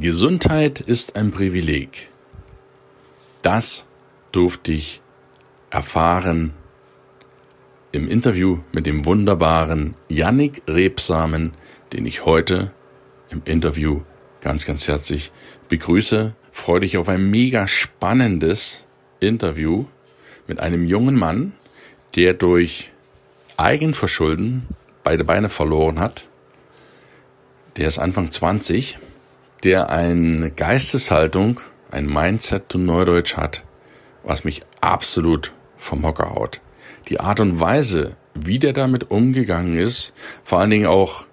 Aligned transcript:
Gesundheit 0.00 0.80
ist 0.80 1.14
ein 1.14 1.30
Privileg. 1.30 2.08
Das 3.42 3.84
durfte 4.32 4.72
ich 4.72 5.02
erfahren 5.68 6.54
im 7.92 8.08
Interview 8.08 8.60
mit 8.72 8.86
dem 8.86 9.04
wunderbaren 9.04 9.94
Yannick 10.08 10.62
Rebsamen, 10.66 11.52
den 11.92 12.06
ich 12.06 12.24
heute 12.24 12.72
im 13.28 13.42
Interview 13.44 14.00
ganz, 14.40 14.64
ganz 14.64 14.88
herzlich 14.88 15.32
begrüße. 15.68 16.34
Freue 16.50 16.80
dich 16.80 16.96
auf 16.96 17.10
ein 17.10 17.30
mega 17.30 17.68
spannendes 17.68 18.86
Interview 19.20 19.84
mit 20.46 20.60
einem 20.60 20.86
jungen 20.86 21.16
Mann, 21.16 21.52
der 22.16 22.32
durch 22.32 22.90
Eigenverschulden 23.58 24.66
beide 25.02 25.24
Beine 25.24 25.50
verloren 25.50 25.98
hat. 25.98 26.26
Der 27.76 27.86
ist 27.86 27.98
Anfang 27.98 28.30
20 28.30 28.98
der 29.64 29.90
eine 29.90 30.50
Geisteshaltung, 30.50 31.60
ein 31.90 32.06
Mindset 32.06 32.68
to 32.68 32.78
Neudeutsch 32.78 33.36
hat, 33.36 33.64
was 34.22 34.44
mich 34.44 34.62
absolut 34.80 35.52
vom 35.76 36.04
Hocker 36.04 36.34
haut. 36.34 36.60
Die 37.08 37.20
Art 37.20 37.40
und 37.40 37.60
Weise, 37.60 38.16
wie 38.34 38.58
der 38.58 38.72
damit 38.72 39.10
umgegangen 39.10 39.76
ist, 39.76 40.12
vor 40.44 40.60
allen 40.60 40.70
Dingen 40.70 40.86
auch, 40.86 41.26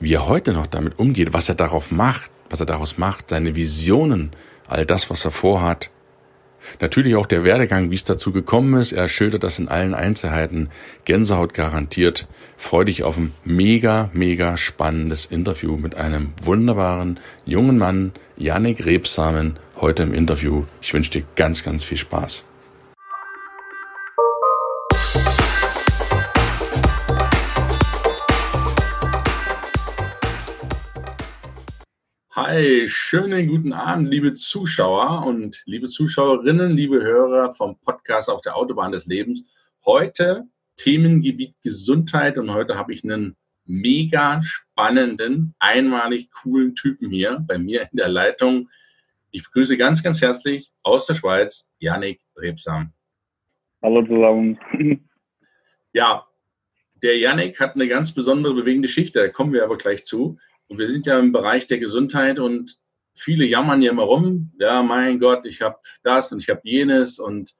wie 0.00 0.14
er 0.14 0.26
heute 0.26 0.52
noch 0.52 0.66
damit 0.66 0.98
umgeht, 0.98 1.32
was 1.32 1.48
er 1.48 1.54
darauf 1.54 1.90
macht, 1.90 2.30
was 2.50 2.60
er 2.60 2.66
daraus 2.66 2.98
macht, 2.98 3.30
seine 3.30 3.54
Visionen, 3.54 4.30
all 4.66 4.84
das, 4.84 5.08
was 5.10 5.24
er 5.24 5.30
vorhat, 5.30 5.90
Natürlich 6.80 7.16
auch 7.16 7.26
der 7.26 7.44
Werdegang, 7.44 7.90
wie 7.90 7.94
es 7.94 8.04
dazu 8.04 8.32
gekommen 8.32 8.80
ist. 8.80 8.92
Er 8.92 9.08
schildert 9.08 9.44
das 9.44 9.58
in 9.58 9.68
allen 9.68 9.94
Einzelheiten. 9.94 10.70
Gänsehaut 11.04 11.54
garantiert. 11.54 12.26
Freu 12.56 12.84
dich 12.84 13.02
auf 13.02 13.16
ein 13.16 13.32
mega, 13.44 14.10
mega 14.12 14.56
spannendes 14.56 15.26
Interview 15.26 15.76
mit 15.76 15.94
einem 15.94 16.32
wunderbaren 16.42 17.20
jungen 17.44 17.78
Mann, 17.78 18.12
Yannick 18.36 18.84
Rebsamen, 18.84 19.58
heute 19.80 20.02
im 20.02 20.14
Interview. 20.14 20.64
Ich 20.80 20.92
wünsche 20.94 21.10
dir 21.10 21.24
ganz, 21.36 21.64
ganz 21.64 21.84
viel 21.84 21.98
Spaß. 21.98 22.44
Hi, 32.38 32.86
schönen 32.86 33.48
guten 33.48 33.72
Abend, 33.72 34.10
liebe 34.10 34.34
Zuschauer 34.34 35.24
und 35.24 35.62
liebe 35.64 35.88
Zuschauerinnen, 35.88 36.70
liebe 36.70 37.02
Hörer 37.02 37.54
vom 37.54 37.78
Podcast 37.80 38.28
auf 38.28 38.42
der 38.42 38.56
Autobahn 38.56 38.92
des 38.92 39.06
Lebens. 39.06 39.46
Heute 39.86 40.44
Themengebiet 40.76 41.54
Gesundheit 41.62 42.36
und 42.36 42.52
heute 42.52 42.76
habe 42.76 42.92
ich 42.92 43.02
einen 43.04 43.36
mega 43.64 44.42
spannenden, 44.42 45.54
einmalig 45.60 46.30
coolen 46.30 46.74
Typen 46.74 47.10
hier 47.10 47.42
bei 47.48 47.56
mir 47.56 47.88
in 47.90 47.96
der 47.96 48.08
Leitung. 48.08 48.68
Ich 49.30 49.42
begrüße 49.44 49.78
ganz, 49.78 50.02
ganz 50.02 50.20
herzlich 50.20 50.70
aus 50.82 51.06
der 51.06 51.14
Schweiz 51.14 51.70
Yannick 51.78 52.20
Rebsam. 52.36 52.92
Hallo 53.80 54.02
zusammen. 54.02 54.58
Ja, 55.94 56.26
der 56.96 57.16
Yannick 57.16 57.58
hat 57.60 57.76
eine 57.76 57.88
ganz 57.88 58.12
besondere 58.12 58.52
bewegende 58.52 58.88
Geschichte, 58.88 59.20
da 59.20 59.28
kommen 59.28 59.54
wir 59.54 59.64
aber 59.64 59.78
gleich 59.78 60.04
zu. 60.04 60.36
Und 60.68 60.78
wir 60.78 60.88
sind 60.88 61.06
ja 61.06 61.18
im 61.18 61.32
Bereich 61.32 61.66
der 61.66 61.78
Gesundheit 61.78 62.38
und 62.38 62.78
viele 63.14 63.44
jammern 63.44 63.82
ja 63.82 63.90
immer 63.90 64.02
rum, 64.02 64.52
ja, 64.58 64.82
mein 64.82 65.18
Gott, 65.18 65.46
ich 65.46 65.62
habe 65.62 65.78
das 66.02 66.32
und 66.32 66.40
ich 66.40 66.48
habe 66.48 66.60
jenes 66.64 67.18
und 67.18 67.54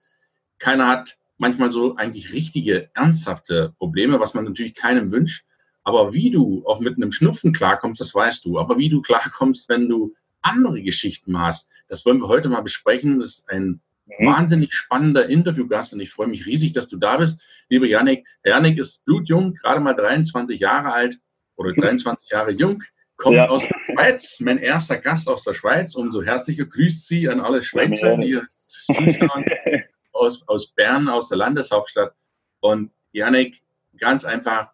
keiner 0.59 0.87
hat 0.89 1.19
manchmal 1.39 1.71
so 1.71 1.97
eigentlich 1.97 2.33
richtige, 2.33 2.91
ernsthafte 2.95 3.75
Probleme, 3.79 4.21
was 4.21 4.35
man 4.35 4.45
natürlich 4.45 4.75
keinem 4.75 5.13
wünscht. 5.13 5.45
Aber 5.85 6.13
wie 6.13 6.31
du 6.31 6.65
auch 6.67 6.81
mit 6.81 6.97
einem 6.97 7.13
Schnupfen 7.13 7.53
klarkommst, 7.53 8.01
das 8.01 8.15
weißt 8.15 8.45
du. 8.45 8.59
Aber 8.59 8.77
wie 8.79 8.89
du 8.89 9.03
klarkommst, 9.03 9.69
wenn 9.69 9.89
du 9.89 10.15
andere 10.43 10.83
Geschichten 10.83 11.39
hast, 11.39 11.69
das 11.89 12.05
wollen 12.05 12.21
wir 12.21 12.29
heute 12.29 12.49
mal 12.49 12.63
besprechen. 12.63 13.21
Das 13.21 13.39
ist 13.39 13.51
ein 13.51 13.81
mhm. 14.07 14.27
wahnsinnig 14.27 14.75
spannender 14.75 15.29
Interviewgast 15.29 15.93
und 15.93 16.01
ich 16.01 16.11
freue 16.11 16.27
mich 16.27 16.47
riesig, 16.47 16.73
dass 16.73 16.89
du 16.89 16.97
da 16.97 17.19
bist. 17.19 17.41
Liebe 17.69 17.89
Janik, 17.89 18.27
Janik 18.45 18.79
ist 18.79 19.05
blutjung, 19.05 19.55
gerade 19.55 19.81
mal 19.81 19.95
23 19.95 20.59
Jahre 20.59 20.93
alt 20.93 21.19
oder 21.57 21.73
23 21.73 22.31
Jahre 22.31 22.51
jung 22.51 22.83
kommt 23.17 23.37
ja. 23.37 23.49
aus 23.49 23.67
der 23.67 23.79
Schweiz, 23.93 24.41
mein 24.41 24.59
erster 24.59 24.99
Gast 24.99 25.29
aus 25.29 25.45
der 25.45 25.55
Schweiz. 25.55 25.95
Umso 25.95 26.23
herzlicher 26.23 26.67
grüßt 26.67 27.07
Sie 27.07 27.29
an 27.29 27.41
alle 27.41 27.63
Schweizer, 27.63 28.17
die 28.17 28.41
zuschauen, 28.57 29.45
aus, 30.13 30.47
aus 30.49 30.69
Bern, 30.69 31.09
aus 31.09 31.29
der 31.29 31.39
Landeshauptstadt. 31.39 32.15
Und 32.61 32.91
Janik, 33.13 33.63
ganz 33.99 34.25
einfach 34.25 34.71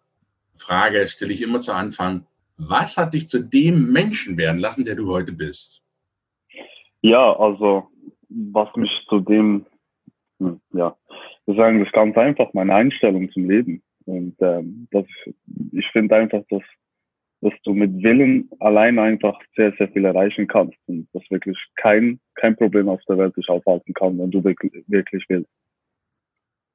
Frage 0.57 1.07
stelle 1.07 1.33
ich 1.33 1.41
immer 1.41 1.59
zu 1.59 1.73
Anfang. 1.73 2.25
Was 2.57 2.97
hat 2.97 3.13
dich 3.13 3.29
zu 3.29 3.39
dem 3.39 3.91
Menschen 3.91 4.37
werden 4.37 4.59
lassen, 4.59 4.85
der 4.85 4.95
du 4.95 5.11
heute 5.11 5.31
bist? 5.31 5.81
Ja, 7.01 7.37
also 7.37 7.87
was 8.29 8.73
mich 8.75 8.91
zu 9.09 9.19
dem, 9.19 9.65
hm, 10.39 10.61
ja, 10.73 10.95
wir 11.45 11.55
sagen 11.55 11.83
das 11.83 11.91
ganz 11.91 12.15
einfach, 12.17 12.53
meine 12.53 12.73
Einstellung 12.73 13.29
zum 13.31 13.49
Leben. 13.49 13.81
Und 14.05 14.35
ähm, 14.41 14.87
das, 14.91 15.05
ich 15.71 15.87
finde 15.91 16.15
einfach, 16.15 16.41
dass 16.49 16.61
dass 17.43 17.53
du 17.63 17.73
mit 17.73 18.01
Willen 18.01 18.49
allein 18.59 18.97
einfach 18.99 19.37
sehr, 19.55 19.73
sehr 19.77 19.89
viel 19.89 20.05
erreichen 20.05 20.47
kannst 20.47 20.77
und 20.87 21.09
dass 21.13 21.23
wirklich 21.29 21.57
kein, 21.75 22.19
kein 22.35 22.55
Problem 22.55 22.87
auf 22.87 23.01
der 23.07 23.17
Welt 23.17 23.35
dich 23.35 23.49
aufhalten 23.49 23.93
kann, 23.93 24.17
wenn 24.17 24.31
du 24.31 24.43
wirklich, 24.43 24.71
wirklich 24.87 25.25
willst. 25.27 25.49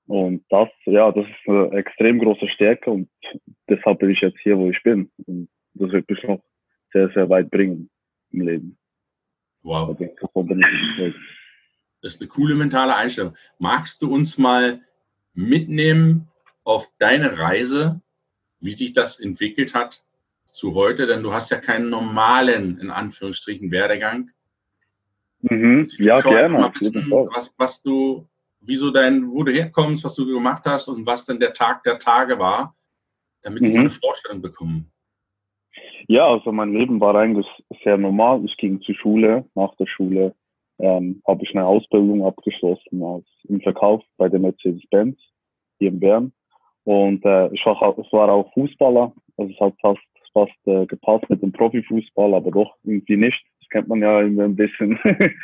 Und 0.06 0.44
das, 0.50 0.68
ja, 0.84 1.10
das 1.10 1.26
ist 1.26 1.48
eine 1.48 1.72
extrem 1.72 2.18
große 2.18 2.48
Stärke 2.48 2.90
und 2.90 3.08
deshalb 3.68 3.98
bin 3.98 4.10
ich 4.10 4.20
jetzt 4.20 4.38
hier, 4.40 4.58
wo 4.58 4.68
ich 4.68 4.82
bin. 4.82 5.10
Und 5.26 5.48
das 5.74 5.90
wird 5.90 6.08
mich 6.08 6.22
noch 6.24 6.42
sehr, 6.92 7.08
sehr 7.10 7.28
weit 7.30 7.50
bringen 7.50 7.88
im 8.32 8.40
Leben. 8.42 8.78
Wow. 9.62 9.96
Das 12.00 12.14
ist 12.14 12.20
eine 12.20 12.28
coole 12.28 12.54
mentale 12.54 12.94
Einstellung. 12.94 13.34
Magst 13.58 14.02
du 14.02 14.12
uns 14.12 14.36
mal 14.36 14.82
mitnehmen 15.32 16.28
auf 16.64 16.90
deine 16.98 17.38
Reise, 17.38 18.02
wie 18.60 18.72
sich 18.72 18.92
das 18.92 19.18
entwickelt 19.18 19.74
hat 19.74 20.04
zu 20.58 20.74
heute? 20.74 21.06
Denn 21.06 21.22
du 21.22 21.32
hast 21.32 21.50
ja 21.50 21.58
keinen 21.58 21.88
normalen, 21.88 22.78
in 22.80 22.90
Anführungsstrichen, 22.90 23.70
Werdegang. 23.70 24.30
Mhm. 25.40 25.88
Ja, 25.98 26.20
gerne. 26.20 26.72
Wissen, 26.80 27.10
was, 27.10 27.54
was 27.56 27.82
du, 27.82 28.26
wieso 28.60 28.90
dein, 28.90 29.30
wo 29.30 29.44
du 29.44 29.52
herkommst, 29.52 30.04
was 30.04 30.14
du 30.14 30.26
gemacht 30.26 30.64
hast 30.66 30.88
und 30.88 31.06
was 31.06 31.24
denn 31.24 31.38
der 31.38 31.52
Tag 31.52 31.84
der 31.84 31.98
Tage 31.98 32.38
war, 32.38 32.74
damit 33.42 33.62
mhm. 33.62 33.78
eine 33.78 33.90
Vorstellung 33.90 34.42
bekommen. 34.42 34.90
Ja, 36.08 36.26
also 36.26 36.50
mein 36.52 36.72
Leben 36.72 37.00
war 37.00 37.14
eigentlich 37.14 37.46
sehr 37.84 37.96
normal. 37.96 38.44
Ich 38.44 38.56
ging 38.56 38.80
zur 38.80 38.94
Schule. 38.94 39.44
Nach 39.54 39.74
der 39.76 39.86
Schule 39.86 40.34
ähm, 40.78 41.22
habe 41.26 41.44
ich 41.44 41.54
eine 41.54 41.66
Ausbildung 41.66 42.24
abgeschlossen 42.24 43.02
als 43.02 43.26
im 43.44 43.60
Verkauf 43.60 44.02
bei 44.16 44.28
der 44.28 44.40
Mercedes-Benz 44.40 45.18
hier 45.78 45.88
in 45.88 46.00
Bern. 46.00 46.32
Und 46.84 47.24
äh, 47.24 47.52
ich, 47.52 47.64
war, 47.66 47.98
ich 47.98 48.12
war 48.12 48.28
auch 48.30 48.52
Fußballer. 48.54 49.12
Also 49.36 49.52
es 49.52 49.60
hat 49.60 49.74
fast 49.80 50.00
fast 50.46 50.66
äh, 50.66 50.86
gepasst 50.86 51.28
mit 51.28 51.42
dem 51.42 51.52
Profifußball, 51.52 52.32
aber 52.34 52.50
doch 52.50 52.74
irgendwie 52.84 53.16
nicht. 53.16 53.40
Das 53.60 53.68
kennt 53.70 53.88
man 53.88 54.02
ja 54.02 54.20
immer 54.22 54.44
ein 54.44 54.56
bisschen. 54.56 54.98
und, 55.04 55.34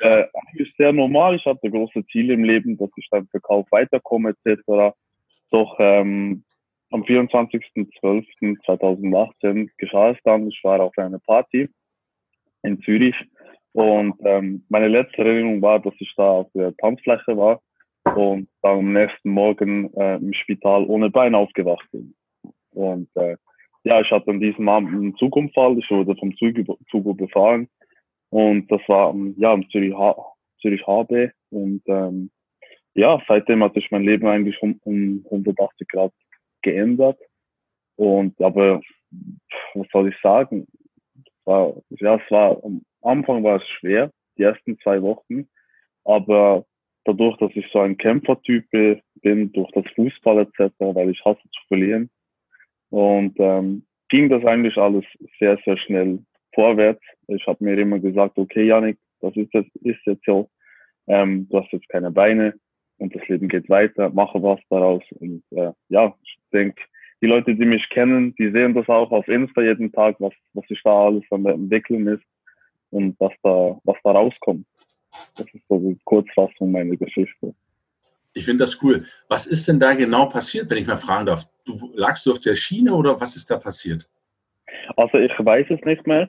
äh, 0.00 0.24
ist 0.54 0.76
sehr 0.76 0.92
normal. 0.92 1.36
Ich 1.36 1.44
hatte 1.44 1.70
große 1.70 2.04
Ziele 2.06 2.34
im 2.34 2.42
Leben, 2.44 2.76
dass 2.76 2.90
ich 2.96 3.08
beim 3.10 3.28
Verkauf 3.28 3.66
weiterkomme 3.70 4.34
etc. 4.44 4.92
Doch 5.50 5.76
ähm, 5.78 6.44
am 6.90 7.02
24.12.2018 7.02 9.70
geschah 9.78 10.10
es 10.10 10.18
dann. 10.24 10.48
Ich 10.48 10.60
war 10.62 10.80
auf 10.80 10.98
einer 10.98 11.20
Party 11.20 11.70
in 12.62 12.80
Zürich 12.82 13.16
und 13.72 14.14
ähm, 14.24 14.64
meine 14.68 14.88
letzte 14.88 15.18
Erinnerung 15.18 15.60
war, 15.60 15.80
dass 15.80 15.94
ich 15.98 16.12
da 16.16 16.22
auf 16.22 16.48
der 16.54 16.74
Tanzfläche 16.76 17.36
war 17.36 17.60
und 18.14 18.48
dann 18.62 18.78
am 18.78 18.92
nächsten 18.92 19.30
Morgen 19.30 19.92
äh, 19.94 20.16
im 20.16 20.32
Spital 20.32 20.84
ohne 20.84 21.10
Bein 21.10 21.34
aufgewacht 21.34 21.86
bin. 21.90 22.14
Und 22.70 23.08
äh, 23.16 23.36
ja, 23.84 24.00
ich 24.00 24.10
hatte 24.10 24.30
an 24.30 24.40
diesem 24.40 24.68
Abend 24.68 24.90
einen 24.90 25.16
Zugunfall. 25.16 25.78
Ich 25.78 25.90
wurde 25.90 26.16
vom 26.16 26.36
Zug, 26.36 26.54
Zug 26.90 27.06
überfahren. 27.06 27.68
Und 28.30 28.70
das 28.70 28.80
war 28.88 29.14
ja, 29.36 29.52
am 29.52 29.68
Zürich, 29.70 29.94
H 29.94 30.16
Zürich 30.60 30.86
HB. 30.86 31.30
Und 31.50 31.82
ähm, 31.86 32.30
ja, 32.94 33.22
seitdem 33.28 33.62
hat 33.62 33.74
sich 33.74 33.90
mein 33.90 34.04
Leben 34.04 34.26
eigentlich 34.26 34.60
um, 34.62 34.80
um 34.84 35.24
180 35.30 35.86
Grad 35.88 36.12
geändert. 36.62 37.18
Und 37.96 38.40
aber 38.40 38.80
was 39.74 39.86
soll 39.92 40.08
ich 40.08 40.16
sagen? 40.22 40.66
War, 41.44 41.74
ja, 41.90 42.16
es 42.16 42.30
war 42.30 42.60
Anfang 43.02 43.44
war 43.44 43.56
es 43.56 43.68
schwer, 43.68 44.10
die 44.38 44.42
ersten 44.44 44.78
zwei 44.78 45.00
Wochen, 45.02 45.46
aber 46.04 46.64
dadurch, 47.04 47.36
dass 47.36 47.54
ich 47.54 47.66
so 47.70 47.80
ein 47.80 47.98
Kämpfertyp 47.98 48.64
bin, 48.70 49.52
durch 49.52 49.70
das 49.72 49.84
Fußball 49.94 50.38
etc., 50.38 50.72
weil 50.78 51.10
ich 51.10 51.22
hasse 51.24 51.42
zu 51.42 51.60
verlieren, 51.68 52.10
und 52.94 53.34
ähm, 53.40 53.82
ging 54.08 54.28
das 54.28 54.44
eigentlich 54.44 54.76
alles 54.76 55.04
sehr, 55.40 55.58
sehr 55.64 55.76
schnell 55.78 56.20
vorwärts. 56.54 57.02
Ich 57.26 57.44
habe 57.48 57.64
mir 57.64 57.76
immer 57.76 57.98
gesagt, 57.98 58.38
okay, 58.38 58.68
Janik, 58.68 58.98
das 59.20 59.34
ist 59.34 59.52
jetzt, 59.52 59.74
ist 59.82 59.98
jetzt 60.06 60.24
so, 60.24 60.48
ähm, 61.08 61.48
du 61.48 61.58
hast 61.58 61.72
jetzt 61.72 61.88
keine 61.88 62.12
Beine 62.12 62.54
und 62.98 63.12
das 63.12 63.26
Leben 63.26 63.48
geht 63.48 63.68
weiter, 63.68 64.10
mache 64.10 64.40
was 64.40 64.60
daraus. 64.70 65.02
Und 65.18 65.42
äh, 65.50 65.72
ja, 65.88 66.14
ich 66.22 66.38
denke, 66.52 66.80
die 67.20 67.26
Leute, 67.26 67.56
die 67.56 67.64
mich 67.64 67.88
kennen, 67.88 68.32
die 68.36 68.52
sehen 68.52 68.74
das 68.74 68.88
auch 68.88 69.10
auf 69.10 69.26
Insta 69.26 69.60
jeden 69.60 69.90
Tag, 69.90 70.14
was, 70.20 70.34
was 70.52 70.64
sich 70.68 70.80
da 70.84 71.06
alles 71.06 71.24
an 71.32 71.42
der 71.42 71.54
Entwicklung 71.54 72.06
ist 72.06 72.24
und 72.90 73.18
was 73.18 73.32
da, 73.42 73.76
was 73.82 73.96
da 74.04 74.12
rauskommt. 74.12 74.68
Das 75.36 75.52
ist 75.52 75.66
so 75.68 75.80
die 75.80 75.98
Kurzfassung 76.04 76.70
meiner 76.70 76.96
Geschichte. 76.96 77.56
Ich 78.34 78.44
finde 78.44 78.64
das 78.64 78.82
cool. 78.82 79.04
Was 79.28 79.46
ist 79.46 79.68
denn 79.68 79.80
da 79.80 79.94
genau 79.94 80.26
passiert, 80.26 80.68
wenn 80.70 80.78
ich 80.78 80.86
mal 80.86 80.96
fragen 80.96 81.26
darf? 81.26 81.48
Du, 81.64 81.92
lagst 81.94 82.26
du 82.26 82.32
auf 82.32 82.40
der 82.40 82.56
Schiene 82.56 82.94
oder 82.94 83.20
was 83.20 83.36
ist 83.36 83.50
da 83.50 83.58
passiert? 83.58 84.08
Also 84.96 85.18
ich 85.18 85.32
weiß 85.38 85.66
es 85.70 85.80
nicht 85.84 86.06
mehr. 86.06 86.28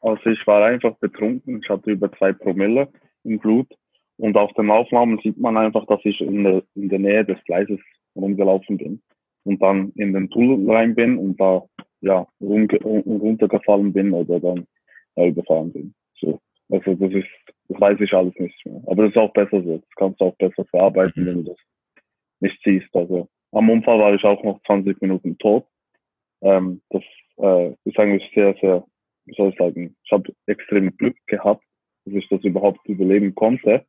Also 0.00 0.30
ich 0.30 0.46
war 0.46 0.64
einfach 0.64 0.96
betrunken. 0.96 1.60
Ich 1.62 1.68
hatte 1.68 1.90
über 1.90 2.10
zwei 2.12 2.32
Promille 2.32 2.88
im 3.24 3.38
Blut. 3.38 3.68
Und 4.18 4.36
auf 4.36 4.52
den 4.54 4.70
Aufnahmen 4.70 5.18
sieht 5.22 5.38
man 5.38 5.56
einfach, 5.56 5.86
dass 5.86 6.00
ich 6.04 6.20
in 6.20 6.44
der, 6.44 6.62
in 6.74 6.88
der 6.88 6.98
Nähe 6.98 7.24
des 7.24 7.38
Gleises 7.44 7.78
rumgelaufen 8.14 8.78
bin. 8.78 9.02
Und 9.44 9.60
dann 9.62 9.92
in 9.94 10.12
den 10.12 10.30
Tunnel 10.30 10.70
rein 10.70 10.94
bin 10.94 11.18
und 11.18 11.38
da 11.38 11.62
ja 12.00 12.26
runtergefallen 12.40 13.92
bin 13.92 14.12
oder 14.12 14.40
dann 14.40 14.66
ja, 15.16 15.26
überfahren 15.26 15.72
bin. 15.72 15.94
So. 16.18 16.40
Also 16.70 16.94
das 16.94 17.12
ist, 17.12 17.28
das 17.68 17.80
weiß 17.80 18.00
ich 18.00 18.12
alles 18.12 18.34
nicht 18.38 18.64
mehr. 18.66 18.82
Aber 18.86 19.04
das 19.04 19.12
ist 19.12 19.18
auch 19.18 19.32
besser 19.32 19.62
so. 19.62 19.78
Das 19.78 19.90
kannst 19.96 20.20
du 20.20 20.26
auch 20.26 20.36
besser 20.36 20.64
verarbeiten, 20.66 21.22
mhm. 21.22 21.26
wenn 21.26 21.44
du 21.44 21.50
das 21.50 21.58
nicht 22.40 22.58
siehst. 22.64 22.94
Also 22.94 23.28
am 23.52 23.70
Unfall 23.70 23.98
war 23.98 24.14
ich 24.14 24.24
auch 24.24 24.42
noch 24.42 24.60
20 24.66 25.00
Minuten 25.00 25.38
tot. 25.38 25.66
Ähm, 26.42 26.82
das 26.90 27.02
äh, 27.38 27.74
ist 27.84 27.98
eigentlich 27.98 28.30
sehr, 28.34 28.54
sehr, 28.60 28.84
wie 29.24 29.34
soll 29.34 29.50
ich 29.50 29.56
sagen, 29.56 29.96
ich 30.04 30.12
habe 30.12 30.32
extrem 30.46 30.96
Glück 30.96 31.16
gehabt, 31.26 31.64
dass 32.04 32.14
ich 32.14 32.28
das 32.28 32.42
überhaupt 32.44 32.86
überleben 32.86 33.34
konnte. 33.34 33.84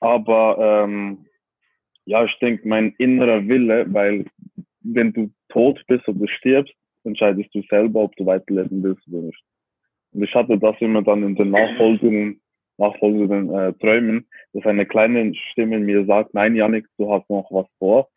Aber 0.00 0.84
ähm, 0.84 1.26
ja, 2.06 2.24
ich 2.24 2.38
denke, 2.40 2.66
mein 2.68 2.94
innerer 2.98 3.46
Wille, 3.46 3.86
weil 3.92 4.26
wenn 4.80 5.12
du 5.12 5.30
tot 5.48 5.82
bist 5.86 6.06
oder 6.08 6.28
stirbst, 6.28 6.74
entscheidest 7.04 7.54
du 7.54 7.62
selber, 7.70 8.00
ob 8.00 8.16
du 8.16 8.26
weiterleben 8.26 8.82
willst 8.82 9.06
oder 9.08 9.22
nicht. 9.22 9.42
Und 10.12 10.22
ich 10.22 10.34
hatte 10.34 10.58
das 10.58 10.76
immer 10.80 11.02
dann 11.02 11.22
in 11.22 11.34
den 11.34 11.50
nachfolgenden, 12.78 13.46
nachfolgenden 13.46 13.54
äh, 13.54 13.72
Träumen, 13.74 14.28
dass 14.52 14.66
eine 14.66 14.86
kleine 14.86 15.34
Stimme 15.52 15.78
mir 15.78 16.04
sagt, 16.06 16.34
nein, 16.34 16.56
Janik, 16.56 16.86
du 16.98 17.12
hast 17.12 17.28
noch 17.30 17.50
was 17.50 17.66
vor, 17.78 18.08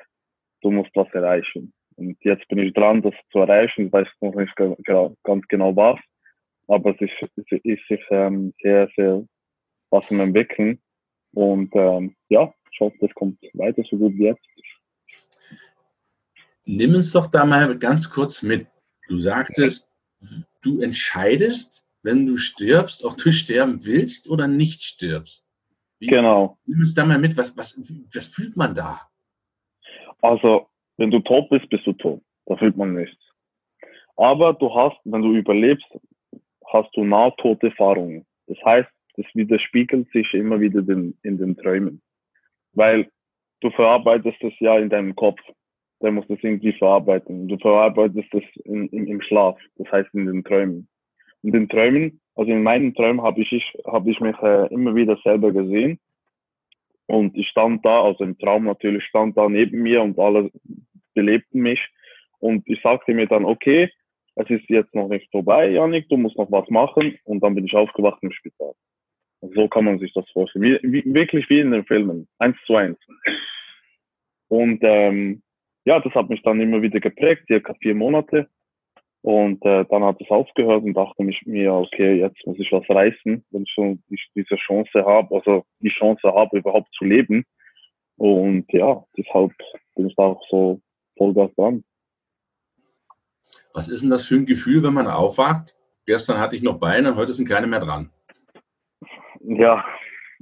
du 0.61 0.71
musst 0.71 0.91
was 0.95 1.11
erreichen. 1.13 1.73
Und 1.95 2.17
jetzt 2.21 2.47
bin 2.47 2.59
ich 2.59 2.73
dran, 2.73 3.01
das 3.01 3.13
zu 3.31 3.39
erreichen. 3.39 3.87
Ich 3.87 3.93
weiß 3.93 4.07
noch 4.21 4.35
nicht 4.35 4.55
ganz 4.55 5.47
genau 5.47 5.75
was, 5.75 5.99
aber 6.67 6.91
es 6.91 7.01
ist, 7.01 7.31
es 7.35 7.59
ist 7.63 7.87
sich 7.87 8.01
ähm, 8.11 8.53
sehr, 8.61 8.89
sehr 8.95 9.25
was 9.89 10.09
im 10.11 10.19
Entwickeln. 10.19 10.79
Und 11.33 11.73
ähm, 11.75 12.15
ja, 12.29 12.53
ich 12.71 12.79
hoffe, 12.79 12.97
das 12.99 13.13
kommt 13.15 13.39
weiter 13.53 13.83
so 13.89 13.97
gut 13.97 14.13
wie 14.15 14.25
jetzt. 14.25 14.45
Nimm 16.65 16.95
uns 16.95 17.13
doch 17.13 17.27
da 17.27 17.45
mal 17.45 17.77
ganz 17.77 18.09
kurz 18.09 18.43
mit. 18.43 18.67
Du 19.07 19.17
sagtest, 19.17 19.89
du 20.61 20.81
entscheidest, 20.81 21.86
wenn 22.03 22.25
du 22.25 22.37
stirbst, 22.37 23.03
ob 23.03 23.17
du 23.17 23.31
sterben 23.31 23.85
willst 23.85 24.29
oder 24.29 24.47
nicht 24.47 24.83
stirbst. 24.83 25.45
Wie, 25.99 26.07
genau. 26.07 26.57
Nimm 26.65 26.79
uns 26.79 26.93
da 26.93 27.05
mal 27.05 27.19
mit. 27.19 27.35
Was, 27.37 27.57
was, 27.57 27.79
was 28.13 28.27
fühlt 28.27 28.55
man 28.55 28.75
da? 28.75 29.01
Also, 30.21 30.67
wenn 30.97 31.11
du 31.11 31.19
tot 31.19 31.49
bist, 31.49 31.69
bist 31.69 31.85
du 31.85 31.93
tot. 31.93 32.21
Da 32.45 32.55
fühlt 32.57 32.77
man 32.77 32.93
nichts. 32.93 33.21
Aber 34.15 34.53
du 34.53 34.73
hast, 34.73 34.97
wenn 35.05 35.21
du 35.21 35.35
überlebst, 35.35 35.85
hast 36.71 36.89
du 36.95 37.03
Nahtoderfahrungen. 37.03 38.25
Das 38.47 38.57
heißt, 38.63 38.89
das 39.15 39.25
widerspiegelt 39.33 40.09
sich 40.11 40.33
immer 40.33 40.59
wieder 40.59 40.81
den, 40.81 41.17
in 41.23 41.37
den 41.37 41.55
Träumen. 41.57 42.01
Weil 42.73 43.09
du 43.61 43.69
verarbeitest 43.71 44.41
es 44.41 44.53
ja 44.59 44.77
in 44.77 44.89
deinem 44.89 45.15
Kopf. 45.15 45.39
Der 46.01 46.11
muss 46.11 46.27
das 46.27 46.39
irgendwie 46.41 46.73
verarbeiten. 46.73 47.47
Du 47.47 47.57
verarbeitest 47.57 48.31
es 48.33 48.43
in, 48.65 48.87
in, 48.89 49.07
im 49.07 49.21
Schlaf, 49.21 49.59
das 49.77 49.91
heißt 49.91 50.13
in 50.13 50.27
den 50.27 50.43
Träumen. 50.43 50.87
In 51.47 51.53
den 51.53 51.69
Träumen, 51.69 52.19
also 52.35 52.51
in 52.51 52.61
meinen 52.61 52.93
Träumen 52.93 53.21
habe 53.21 53.39
ich, 53.39 53.77
hab 53.85 54.05
ich 54.05 54.19
mich 54.19 54.35
äh, 54.41 54.67
immer 54.67 54.95
wieder 54.95 55.17
selber 55.23 55.53
gesehen 55.53 55.97
und 57.07 57.37
ich 57.37 57.47
stand 57.47 57.85
da, 57.85 58.03
also 58.03 58.23
im 58.23 58.37
Traum 58.37 58.65
natürlich, 58.65 59.03
stand 59.05 59.37
da 59.37 59.47
neben 59.47 59.81
mir 59.81 60.01
und 60.01 60.19
alle 60.19 60.51
belebten 61.13 61.61
mich. 61.61 61.79
Und 62.39 62.67
ich 62.67 62.81
sagte 62.81 63.13
mir 63.13 63.27
dann, 63.27 63.45
okay, 63.45 63.89
es 64.35 64.49
ist 64.49 64.69
jetzt 64.69 64.93
noch 64.93 65.07
nicht 65.07 65.31
vorbei, 65.31 65.69
Janik, 65.69 66.07
du 66.09 66.17
musst 66.17 66.37
noch 66.37 66.51
was 66.51 66.69
machen. 66.69 67.17
Und 67.23 67.41
dann 67.41 67.55
bin 67.55 67.65
ich 67.65 67.73
aufgewacht 67.73 68.19
im 68.21 68.31
Spital. 68.31 68.73
So 69.41 69.67
kann 69.69 69.85
man 69.85 69.99
sich 69.99 70.13
das 70.13 70.29
vorstellen. 70.31 70.79
Wie, 70.83 70.91
wie, 70.91 71.13
wirklich 71.13 71.49
wie 71.49 71.61
in 71.61 71.71
den 71.71 71.85
Filmen. 71.85 72.27
Eins 72.39 72.57
zu 72.65 72.75
eins. 72.75 72.99
Und 74.49 74.79
ähm, 74.81 75.41
ja, 75.85 75.99
das 76.01 76.13
hat 76.13 76.29
mich 76.29 76.41
dann 76.43 76.59
immer 76.59 76.81
wieder 76.81 76.99
geprägt, 76.99 77.43
circa 77.47 77.73
vier 77.75 77.95
Monate. 77.95 78.49
Und 79.27 79.61
äh, 79.65 79.83
dann 79.89 80.05
hat 80.05 80.21
es 80.21 80.29
aufgehört 80.29 80.85
und 80.85 80.93
dachte 80.93 81.21
mir, 81.21 81.73
okay, 81.73 82.17
jetzt 82.17 82.47
muss 82.47 82.57
ich 82.59 82.71
was 82.71 82.89
reißen, 82.89 83.43
wenn 83.51 83.63
ich 83.63 83.69
schon 83.69 84.01
die, 84.09 84.17
diese 84.35 84.55
Chance 84.55 85.03
habe, 85.05 85.35
also 85.35 85.65
die 85.81 85.89
Chance 85.89 86.31
habe, 86.33 86.59
überhaupt 86.59 86.87
zu 86.93 87.03
leben. 87.03 87.43
Und 88.15 88.71
ja, 88.71 89.03
deshalb 89.17 89.51
bin 89.97 90.07
ich 90.07 90.15
da 90.15 90.27
auch 90.27 90.41
so 90.49 90.79
Vollgas 91.17 91.53
dran. 91.55 91.83
Was 93.73 93.89
ist 93.89 94.01
denn 94.01 94.11
das 94.11 94.25
für 94.25 94.35
ein 94.35 94.45
Gefühl, 94.45 94.81
wenn 94.81 94.93
man 94.93 95.07
aufwacht? 95.07 95.75
Gestern 96.05 96.39
hatte 96.39 96.55
ich 96.55 96.63
noch 96.63 96.79
Beine, 96.79 97.17
heute 97.17 97.33
sind 97.33 97.49
keine 97.49 97.67
mehr 97.67 97.81
dran. 97.81 98.09
Ja, 99.41 99.83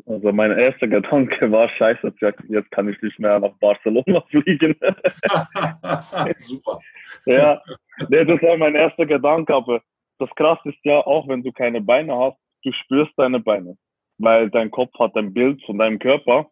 also 0.06 0.32
mein 0.32 0.52
erster 0.52 0.88
Gedanke 0.88 1.52
war, 1.52 1.70
scheiße, 1.70 2.14
jetzt 2.50 2.72
kann 2.72 2.90
ich 2.90 3.02
nicht 3.02 3.20
mehr 3.20 3.40
nach 3.40 3.54
Barcelona 3.60 4.22
fliegen. 4.30 4.75
Super. 6.38 6.80
ja, 7.25 7.62
das 8.10 8.42
war 8.42 8.58
mein 8.58 8.75
erster 8.75 9.06
Gedanke, 9.06 9.54
aber 9.54 9.82
das 10.20 10.30
Krasse 10.36 10.70
ist 10.70 10.84
ja, 10.84 11.00
auch 11.00 11.28
wenn 11.28 11.44
du 11.44 11.52
keine 11.52 11.82
Beine 11.82 12.16
hast, 12.18 12.38
du 12.64 12.72
spürst 12.72 13.14
deine 13.18 13.40
Beine, 13.40 13.78
weil 14.18 14.50
dein 14.50 14.72
Kopf 14.72 14.92
hat 15.00 15.16
ein 15.16 15.34
Bild 15.34 15.64
von 15.66 15.78
deinem 15.78 16.00
Körper 16.00 16.50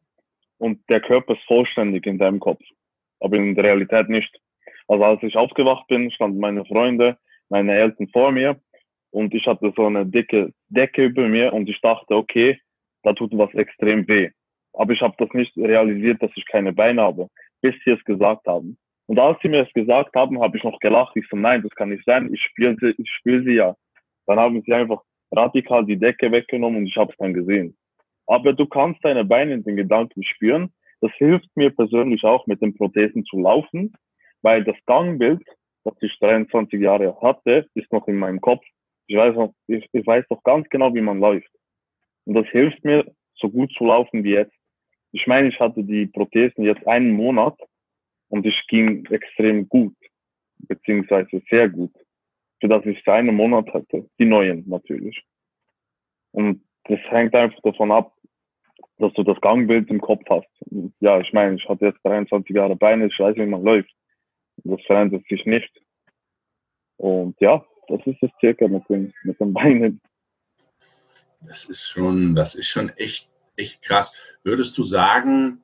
und 0.58 0.80
der 0.90 1.02
Körper 1.02 1.34
ist 1.34 1.44
vollständig 1.44 2.06
in 2.06 2.18
deinem 2.18 2.40
Kopf, 2.40 2.62
aber 3.20 3.38
in 3.38 3.56
der 3.56 3.64
Realität 3.66 4.10
nicht. 4.10 4.40
Also 4.88 5.04
als 5.04 5.24
ich 5.24 5.36
aufgewacht 5.36 5.88
bin, 5.88 6.12
standen 6.12 6.40
meine 6.40 6.66
Freunde, 6.66 7.18
meine 7.50 7.74
Eltern 7.74 8.08
vor 8.10 8.32
mir 8.32 8.60
und 9.12 9.34
ich 9.34 9.46
hatte 9.48 9.74
so 9.76 9.86
eine 9.86 10.06
dicke 10.06 10.54
Decke 10.70 11.06
über 11.06 11.28
mir 11.28 11.54
und 11.54 11.70
ich 11.70 11.80
dachte, 11.82 12.16
okay, 12.16 12.60
da 13.04 13.14
tut 13.14 13.38
was 13.38 13.54
extrem 13.54 14.08
weh. 14.08 14.30
Aber 14.74 14.94
ich 14.94 15.02
habe 15.02 15.16
das 15.18 15.30
nicht 15.34 15.56
realisiert, 15.58 16.22
dass 16.22 16.32
ich 16.36 16.46
keine 16.48 16.74
Beine 16.74 17.02
habe, 17.02 17.28
bis 17.62 17.76
sie 17.84 17.92
es 17.92 18.04
gesagt 18.06 18.48
haben. 18.48 18.78
Und 19.08 19.20
als 19.20 19.38
sie 19.42 19.50
mir 19.50 19.66
es 19.66 19.74
gesagt 19.74 20.16
haben, 20.16 20.42
habe 20.42 20.58
ich 20.58 20.64
noch 20.64 20.80
gelacht. 20.80 21.16
Ich 21.16 21.28
so, 21.30 21.38
nein, 21.38 21.62
das 21.62 21.72
kann 21.76 21.90
nicht 21.90 22.06
sein. 22.06 22.34
Ich 22.34 22.42
spüre 22.42 22.76
sie, 22.80 22.96
ich 22.98 23.10
spüre 23.12 23.44
sie 23.44 23.56
ja. 23.56 23.76
Dann 24.26 24.40
haben 24.40 24.62
sie 24.66 24.74
einfach 24.74 25.02
radikal 25.36 25.86
die 25.86 25.98
Decke 25.98 26.32
weggenommen 26.32 26.80
und 26.80 26.88
ich 26.88 26.96
habe 26.96 27.12
es 27.12 27.18
dann 27.18 27.34
gesehen. 27.34 27.76
Aber 28.28 28.54
du 28.54 28.66
kannst 28.66 29.04
deine 29.04 29.26
Beine 29.26 29.54
in 29.54 29.64
den 29.64 29.76
Gedanken 29.76 30.24
spüren. 30.24 30.72
Das 31.02 31.12
hilft 31.18 31.50
mir 31.56 31.70
persönlich 31.72 32.24
auch, 32.24 32.48
mit 32.48 32.62
den 32.62 32.74
Prothesen 32.76 33.26
zu 33.26 33.38
laufen, 33.40 33.94
weil 34.42 34.64
das 34.64 34.78
Gangbild, 34.86 35.42
das 35.84 35.96
ich 36.00 36.18
23 36.20 36.80
Jahre 36.80 37.20
hatte, 37.22 37.68
ist 37.74 37.92
noch 37.92 38.08
in 38.08 38.16
meinem 38.16 38.40
Kopf. 38.40 38.64
Ich 39.08 39.18
weiß 39.18 39.36
noch, 39.36 39.54
ich, 39.68 39.86
ich 39.92 40.08
weiß 40.08 40.24
doch 40.30 40.42
ganz 40.44 40.70
genau, 40.70 40.94
wie 40.94 41.02
man 41.02 41.20
läuft. 41.20 41.50
Und 42.26 42.36
das 42.36 42.48
hilft 42.48 42.84
mir, 42.84 43.06
so 43.36 43.50
gut 43.50 43.72
zu 43.78 43.86
laufen 43.86 44.24
wie 44.24 44.32
jetzt. 44.32 44.56
Ich 45.12 45.28
meine, 45.28 45.50
ich 45.50 45.60
hatte 45.60 45.84
die 45.84 46.08
Prothesen 46.08 46.64
jetzt 46.64 46.86
einen 46.88 47.12
Monat 47.12 47.58
und 48.30 48.46
ich 48.46 48.60
ging 48.68 49.06
extrem 49.08 49.68
gut, 49.70 49.96
beziehungsweise 50.60 51.42
sehr 51.50 51.70
gut, 51.70 51.94
für 52.60 52.68
das 52.68 52.86
ich 52.86 53.08
einen 53.08 53.36
Monat 53.36 53.72
hatte. 53.74 54.10
Die 54.20 54.26
neuen 54.26 54.64
natürlich. 54.68 55.22
Und 56.32 56.64
das 56.86 57.00
hängt 57.10 57.36
einfach 57.36 57.60
davon 57.62 57.92
ab, 57.92 58.14
dass 58.98 59.14
du 59.14 59.24
das 59.24 59.40
Gangbild 59.42 59.90
im 59.90 60.02
Kopf 60.02 60.24
hast. 60.30 60.50
Und 60.72 60.94
ja, 61.00 61.20
ich 61.20 61.32
meine, 61.34 61.56
ich 61.56 61.68
hatte 61.68 61.86
jetzt 61.86 62.00
23 62.04 62.56
Jahre 62.56 62.76
Beine, 62.76 63.08
ich 63.08 63.20
weiß, 63.20 63.36
wie 63.36 63.46
man 63.46 63.64
läuft. 63.64 63.94
Das 64.64 64.82
verändert 64.86 65.26
sich 65.28 65.46
nicht. 65.46 65.72
Und 66.98 67.40
ja, 67.40 67.66
das 67.88 68.00
ist 68.06 68.22
es 68.22 68.32
circa 68.40 68.68
mit 68.68 68.88
den, 68.90 69.14
mit 69.24 69.40
den 69.40 69.54
Beinen. 69.54 70.02
Das 71.48 71.66
ist 71.66 71.90
schon, 71.90 72.36
das 72.36 72.56
ist 72.56 72.68
schon 72.68 72.90
echt, 72.90 73.30
echt 73.58 73.82
krass. 73.84 74.16
Würdest 74.44 74.78
du 74.78 74.84
sagen, 74.84 75.64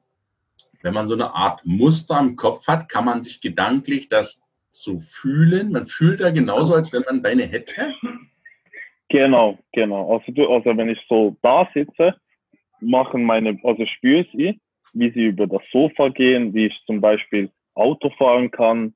wenn 0.82 0.94
man 0.94 1.08
so 1.08 1.16
eine 1.16 1.34
Art 1.34 1.62
Muster 1.66 2.20
im 2.20 2.36
Kopf 2.36 2.68
hat, 2.68 2.90
kann 2.90 3.06
man 3.06 3.24
sich 3.24 3.42
gedanklich 3.42 4.10
das 4.10 4.42
so 4.72 5.00
fühlen? 5.00 5.72
Man 5.72 5.88
fühlt 5.88 6.20
da 6.20 6.32
genauso, 6.32 6.74
als 6.74 6.94
wenn 6.94 7.04
man 7.04 7.22
Beine 7.22 7.44
hätte? 7.44 7.94
Genau, 9.10 9.58
genau. 9.74 10.14
Also, 10.14 10.32
du, 10.32 10.48
also 10.48 10.78
wenn 10.78 10.90
ich 10.90 11.00
so 11.10 11.36
da 11.42 11.68
sitze, 11.74 12.16
machen 12.80 13.24
meine, 13.24 13.60
also 13.64 13.86
spüre 13.86 14.26
ich 14.34 14.60
wie 14.94 15.12
sie 15.12 15.26
über 15.26 15.48
das 15.48 15.62
Sofa 15.72 16.10
gehen, 16.10 16.54
wie 16.54 16.68
ich 16.68 16.84
zum 16.86 17.02
Beispiel 17.02 17.52
Auto 17.76 18.10
fahren 18.12 18.52
kann 18.52 18.94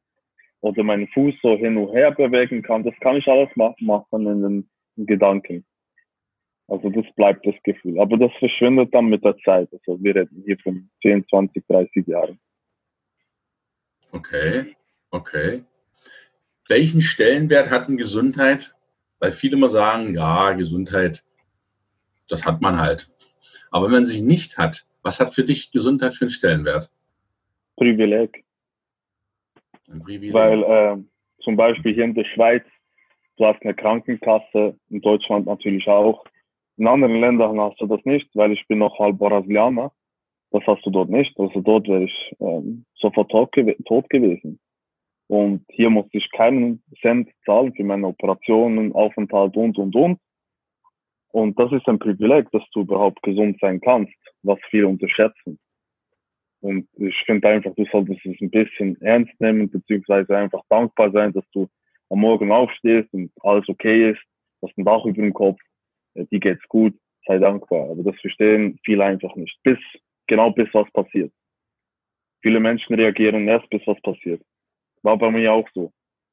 oder 0.62 0.84
meinen 0.84 1.08
Fuß 1.10 1.36
so 1.42 1.56
hin 1.58 1.78
und 1.78 1.94
her 1.94 2.12
bewegen 2.12 2.62
kann. 2.62 2.84
Das 2.84 2.96
kann 3.00 3.18
ich 3.18 3.28
alles 3.28 3.50
machen 3.56 4.28
in 4.28 4.42
den 4.42 5.06
Gedanken. 5.06 5.66
Also 6.68 6.90
das 6.90 7.06
bleibt 7.16 7.46
das 7.46 7.56
Gefühl. 7.64 8.00
Aber 8.00 8.18
das 8.18 8.32
verschwindet 8.40 8.94
dann 8.94 9.06
mit 9.06 9.24
der 9.24 9.38
Zeit. 9.40 9.70
Also 9.72 10.02
wir 10.02 10.16
reden 10.16 10.44
hier 10.46 10.58
von 10.60 10.90
10, 11.02 11.28
20, 11.28 11.68
30 11.68 12.08
Jahren. 12.08 12.40
Okay, 14.12 14.76
okay. 15.12 15.64
Welchen 16.68 17.02
Stellenwert 17.02 17.70
hat 17.70 17.88
denn 17.88 17.98
Gesundheit? 17.98 18.74
Weil 19.20 19.32
viele 19.32 19.58
immer 19.58 19.70
sagen, 19.70 20.14
ja, 20.16 20.54
Gesundheit, 20.54 21.24
das 22.30 22.46
hat 22.46 22.62
man 22.62 22.80
halt. 22.80 23.10
Aber 23.72 23.86
wenn 23.86 23.94
man 23.94 24.06
sich 24.06 24.22
nicht 24.22 24.58
hat, 24.58 24.86
was 25.02 25.20
hat 25.20 25.34
für 25.34 25.44
dich 25.44 25.72
Gesundheit 25.72 26.16
für 26.16 26.26
einen 26.26 26.32
Stellenwert? 26.32 26.90
Privileg. 27.76 28.46
Ein 29.90 30.02
Privileg. 30.02 30.34
Weil 30.34 30.64
äh, 30.64 30.98
zum 31.44 31.56
Beispiel 31.56 31.94
hier 31.94 32.06
in 32.06 32.14
der 32.14 32.26
Schweiz, 32.26 32.64
du 33.38 33.46
hast 33.46 33.62
eine 33.64 33.74
Krankenkasse, 33.74 34.78
in 34.90 35.02
Deutschland 35.02 35.46
natürlich 35.48 35.88
auch. 35.88 36.24
In 36.78 36.88
anderen 36.88 37.20
Ländern 37.20 37.60
hast 37.60 37.80
du 37.80 37.88
das 37.88 38.04
nicht, 38.06 38.30
weil 38.36 38.52
ich 38.52 38.68
bin 38.68 38.80
noch 38.80 38.98
halb 39.00 39.20
Brasilianer. 39.20 39.92
Das 40.52 40.64
hast 40.68 40.86
du 40.86 40.90
dort 40.90 41.10
nicht. 41.10 41.38
Also 41.40 41.62
dort 41.62 41.88
wäre 41.88 42.04
ich 42.04 42.36
ähm, 42.40 42.86
sofort 42.96 43.32
tot, 43.32 43.52
gew 43.52 43.74
tot 43.86 44.10
gewesen. 44.10 44.60
Und 45.28 45.66
hier 45.70 45.90
musste 45.90 46.18
ich 46.18 46.30
keinen 46.32 46.84
Cent 47.02 47.30
zahlen 47.46 47.74
für 47.74 47.84
meine 47.84 48.08
Operationen, 48.08 48.94
Aufenthalt 48.94 49.56
und, 49.56 49.78
und, 49.78 49.96
und. 49.96 50.20
Und 51.30 51.60
das 51.60 51.72
ist 51.72 51.88
ein 51.88 51.98
Privileg, 51.98 52.52
dass 52.52 52.64
du 52.74 52.82
überhaupt 52.82 53.22
gesund 53.24 53.58
sein 53.60 53.82
kannst, 53.82 54.14
was 54.44 54.60
viele 54.70 54.88
unterschätzen. 54.88 55.58
Und 56.62 56.88
ich 56.94 57.16
finde 57.26 57.50
einfach, 57.50 57.74
du 57.76 57.86
solltest 57.92 58.26
es 58.26 58.40
ein 58.40 58.52
bisschen 58.52 59.02
ernst 59.02 59.34
nehmen, 59.40 59.70
beziehungsweise 59.70 60.38
einfach 60.38 60.62
dankbar 60.70 61.12
sein, 61.12 61.34
dass 61.34 61.44
du 61.52 61.68
am 62.10 62.20
Morgen 62.20 62.52
aufstehst 62.52 63.12
und 63.14 63.32
alles 63.42 63.68
okay 63.68 64.12
ist, 64.12 64.22
hast 64.62 64.78
ein 64.78 64.86
Dach 64.86 65.04
über 65.04 65.22
dem 65.22 65.34
Kopf, 65.34 65.60
äh, 66.16 66.26
dir 66.26 66.40
geht's 66.40 66.68
gut, 66.68 66.94
sei 67.26 67.38
dankbar. 67.38 67.90
Aber 67.92 68.04
das 68.04 68.20
verstehen 68.20 68.80
viele 68.84 69.04
einfach 69.04 69.36
nicht. 69.36 69.58
Bis, 69.64 69.80
genau 70.28 70.52
bis 70.52 70.70
was 70.74 70.90
passiert. 70.92 71.32
Viele 72.42 72.60
Menschen 72.60 72.96
reagieren 72.96 73.48
erst 73.48 73.70
bis 73.70 73.82
was 73.86 74.02
passiert. 74.02 74.42
War 75.02 75.18
bei 75.18 75.32
mir 75.32 75.54
auch 75.54 75.68
so. 75.74 75.92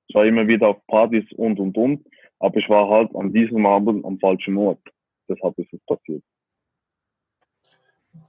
Ich 0.08 0.14
war 0.14 0.25
immer 0.26 0.46
wieder 0.49 0.68
auf 0.68 0.87
Partys 0.87 1.30
und 1.32 1.60
und 1.60 1.76
und, 1.76 2.04
aber 2.40 2.56
ich 2.56 2.68
war 2.68 2.88
halt 2.88 3.14
an 3.14 3.32
diesem 3.32 3.64
Abend 3.64 4.04
am 4.04 4.18
falschen 4.18 4.56
Ort. 4.56 4.80
Deshalb 5.28 5.56
ist 5.58 5.72
es 5.72 5.80
passiert. 5.87 6.25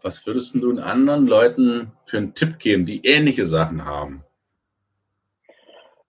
Was 0.03 0.25
würdest 0.27 0.53
du 0.55 0.79
anderen 0.79 1.25
Leuten 1.25 1.91
für 2.05 2.17
einen 2.17 2.35
Tipp 2.35 2.59
geben, 2.59 2.85
die 2.85 3.03
ähnliche 3.03 3.47
Sachen 3.47 3.83
haben? 3.83 4.23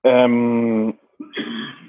Ähm, 0.05 0.99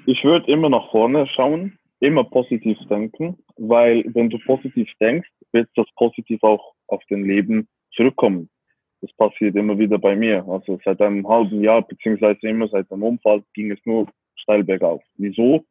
ich 0.06 0.22
würde 0.24 0.50
immer 0.50 0.70
nach 0.70 0.90
vorne 0.90 1.26
schauen, 1.26 1.78
immer 2.00 2.24
positiv 2.24 2.78
denken, 2.88 3.36
weil 3.56 4.04
wenn 4.14 4.30
du 4.30 4.38
positiv 4.38 4.90
denkst, 5.00 5.28
wird 5.52 5.68
das 5.76 5.86
positiv 5.96 6.42
auch 6.42 6.74
auf 6.88 7.02
dein 7.08 7.24
Leben 7.24 7.68
zurückkommen. 7.92 8.50
Das 9.00 9.12
passiert 9.14 9.54
immer 9.56 9.78
wieder 9.78 9.98
bei 9.98 10.16
mir. 10.16 10.44
Also 10.48 10.78
seit 10.84 11.00
einem 11.00 11.28
halben 11.28 11.62
Jahr, 11.62 11.82
beziehungsweise 11.82 12.48
immer 12.48 12.68
seit 12.68 12.90
dem 12.90 13.02
Unfall, 13.02 13.42
ging 13.54 13.70
es 13.70 13.78
nur 13.84 14.06
steil 14.36 14.64
bergauf. 14.64 15.02
Wieso? 15.16 15.64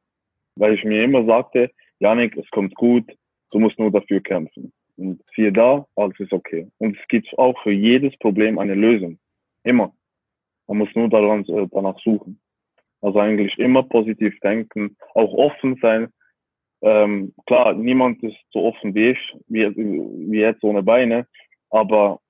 Weil 0.56 0.76
ich 0.76 0.84
mir 0.84 1.04
immer 1.04 1.26
sagte, 1.26 1.72
Janik, 2.00 2.38
es 2.38 2.50
kommt 2.52 2.76
gut, 2.76 3.12
du 3.52 3.60
musst 3.60 3.80
nur 3.80 3.92
dafür 3.92 4.22
kämpfen. 4.22 4.72
Und 4.98 5.22
siehe 5.36 5.52
da, 5.52 5.86
alles 5.96 6.20
ist 6.20 6.34
okay. 6.34 6.68
Und 6.78 6.98
es 6.98 7.08
gibt 7.08 7.28
auch 7.38 7.60
für 7.64 7.72
jedes 7.72 8.16
Problem 8.20 8.60
eine 8.60 8.76
Lösung. 8.76 9.18
Immer. 9.64 9.94
Man 10.68 10.78
muss 10.78 10.90
nur 10.96 11.10
daran, 11.10 11.44
äh, 11.46 11.68
danach 11.72 12.00
suchen. 12.00 12.40
Also 13.04 13.20
eigentlich 13.20 13.60
immer 13.60 13.84
positiv 13.84 14.40
denken, 14.40 14.96
auch 15.14 15.34
offen 15.34 15.78
sein. 15.82 16.08
Ähm, 16.82 17.34
klar, 17.46 17.74
niemand 17.74 18.24
ist 18.24 18.38
so 18.52 18.64
offen 18.64 18.96
wie 18.96 19.10
ich, 19.10 19.36
wie, 19.48 19.76
wie 19.76 20.40
jetzt 20.40 20.64
ohne 20.64 20.84
Beine, 20.84 21.28
aber 21.70 22.22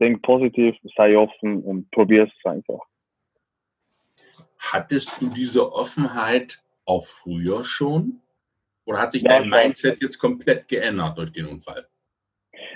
denk 0.00 0.22
positiv, 0.22 0.74
sei 0.96 1.16
offen 1.16 1.62
und 1.62 1.88
probier 1.92 2.24
es 2.24 2.44
einfach. 2.44 2.80
Hattest 4.58 5.22
du 5.22 5.28
diese 5.28 5.72
Offenheit 5.72 6.60
auch 6.84 7.06
früher 7.06 7.64
schon? 7.64 8.20
Oder 8.86 8.98
hat 8.98 9.12
sich 9.12 9.22
ja, 9.22 9.38
dein 9.38 9.48
Mindset 9.48 10.02
jetzt 10.02 10.18
komplett 10.18 10.66
geändert 10.66 11.16
durch 11.16 11.32
den 11.32 11.46
Unfall? 11.46 11.86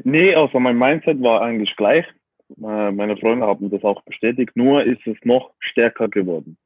Nee, 0.05 0.33
also 0.37 0.61
mein 0.61 0.79
Mindset 0.79 1.21
war 1.21 1.43
eigentlich 1.43 1.75
gleich. 1.75 2.07
Äh, 2.63 2.93
meine 2.93 3.17
Freunde 3.17 3.47
haben 3.47 3.69
das 3.69 3.83
auch 3.83 4.01
bestätigt, 4.03 4.53
nur 4.55 4.85
ist 4.85 5.05
es 5.09 5.17
noch 5.25 5.53
stärker 5.59 6.09
geworden. 6.09 6.57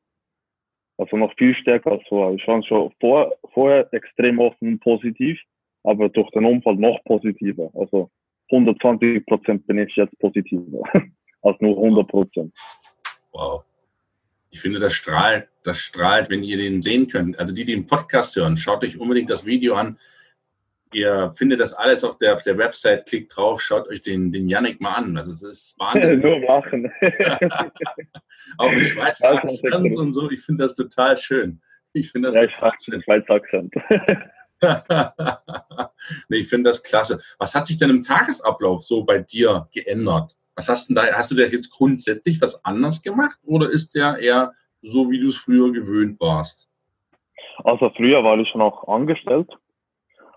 Also 0.98 1.16
noch 1.16 1.34
viel 1.36 1.54
stärker 1.54 1.92
als 1.92 2.02
vorher. 2.08 2.34
Ich 2.34 2.46
war 2.46 2.62
schon 2.62 2.90
vor, 3.00 3.34
vorher 3.52 3.92
extrem 3.92 4.38
offen 4.38 4.68
und 4.68 4.80
positiv, 4.80 5.38
aber 5.84 6.08
durch 6.08 6.30
den 6.30 6.44
Unfall 6.44 6.76
noch 6.76 7.02
positiver. 7.04 7.70
Also 7.74 8.10
120 8.50 9.26
Prozent 9.26 9.66
bin 9.66 9.78
ich 9.78 9.94
jetzt 9.96 10.18
positiver 10.18 10.82
als 11.42 11.60
nur 11.60 11.76
100 11.76 12.08
Prozent. 12.08 12.54
Wow. 13.32 13.62
Ich 14.50 14.60
finde, 14.60 14.78
das 14.78 14.94
strahlt, 14.94 15.48
das 15.64 15.78
strahlt, 15.78 16.30
wenn 16.30 16.42
ihr 16.42 16.56
den 16.56 16.80
sehen 16.80 17.08
könnt. 17.08 17.38
Also 17.38 17.54
die, 17.54 17.64
die 17.64 17.74
den 17.74 17.86
Podcast 17.86 18.36
hören, 18.36 18.56
schaut 18.56 18.82
euch 18.82 18.98
unbedingt 18.98 19.28
das 19.28 19.44
Video 19.44 19.74
an. 19.74 19.98
Ihr 20.93 21.33
findet 21.37 21.61
das 21.61 21.73
alles 21.73 22.05
auf 22.05 22.19
der, 22.19 22.35
auf 22.35 22.43
der 22.45 22.59
Website, 22.59 23.07
klickt 23.07 23.37
drauf, 23.37 23.61
schaut 23.61 23.88
euch 23.88 24.02
den, 24.02 24.31
den 24.31 24.49
Yannick 24.49 24.81
mal 24.81 24.95
an. 24.95 25.16
Also 25.16 25.33
es 25.33 25.43
ist 25.43 25.78
Wahnsinn. 25.78 26.21
Nur 26.23 26.38
machen. 26.40 26.93
Auch 28.59 28.71
mit 28.71 28.87
Schweizer 28.87 29.33
Akzent 29.33 29.97
und 29.97 30.12
so, 30.12 30.31
ich 30.31 30.43
finde 30.43 30.62
das 30.62 30.76
total 30.76 31.16
schön. 31.16 31.61
Ich 31.93 32.12
finde 32.12 32.28
das 32.28 32.37
ja, 32.37 32.47
total 32.47 32.73
ich 32.78 32.85
schön. 32.85 33.02
Schweizer 33.02 33.35
Akzent. 33.35 33.75
nee, 36.28 36.38
ich 36.38 36.49
finde 36.49 36.71
das 36.71 36.83
klasse. 36.83 37.21
Was 37.38 37.55
hat 37.55 37.66
sich 37.66 37.78
denn 37.78 37.90
im 37.90 38.02
Tagesablauf 38.02 38.85
so 38.85 39.05
bei 39.05 39.19
dir 39.19 39.69
geändert? 39.73 40.37
Was 40.55 40.69
hast, 40.69 40.88
da, 40.90 41.12
hast 41.12 41.31
du 41.31 41.35
da 41.35 41.43
jetzt 41.43 41.71
grundsätzlich 41.71 42.40
was 42.40 42.64
anders 42.64 43.02
gemacht 43.02 43.38
oder 43.43 43.69
ist 43.69 43.95
der 43.95 44.19
eher 44.19 44.52
so, 44.83 45.11
wie 45.11 45.21
du 45.21 45.28
es 45.28 45.37
früher 45.37 45.73
gewöhnt 45.73 46.21
warst? 46.21 46.71
Also 47.64 47.90
früher 47.97 48.23
war 48.23 48.38
ich 48.38 48.55
noch 48.55 48.87
angestellt 48.87 49.49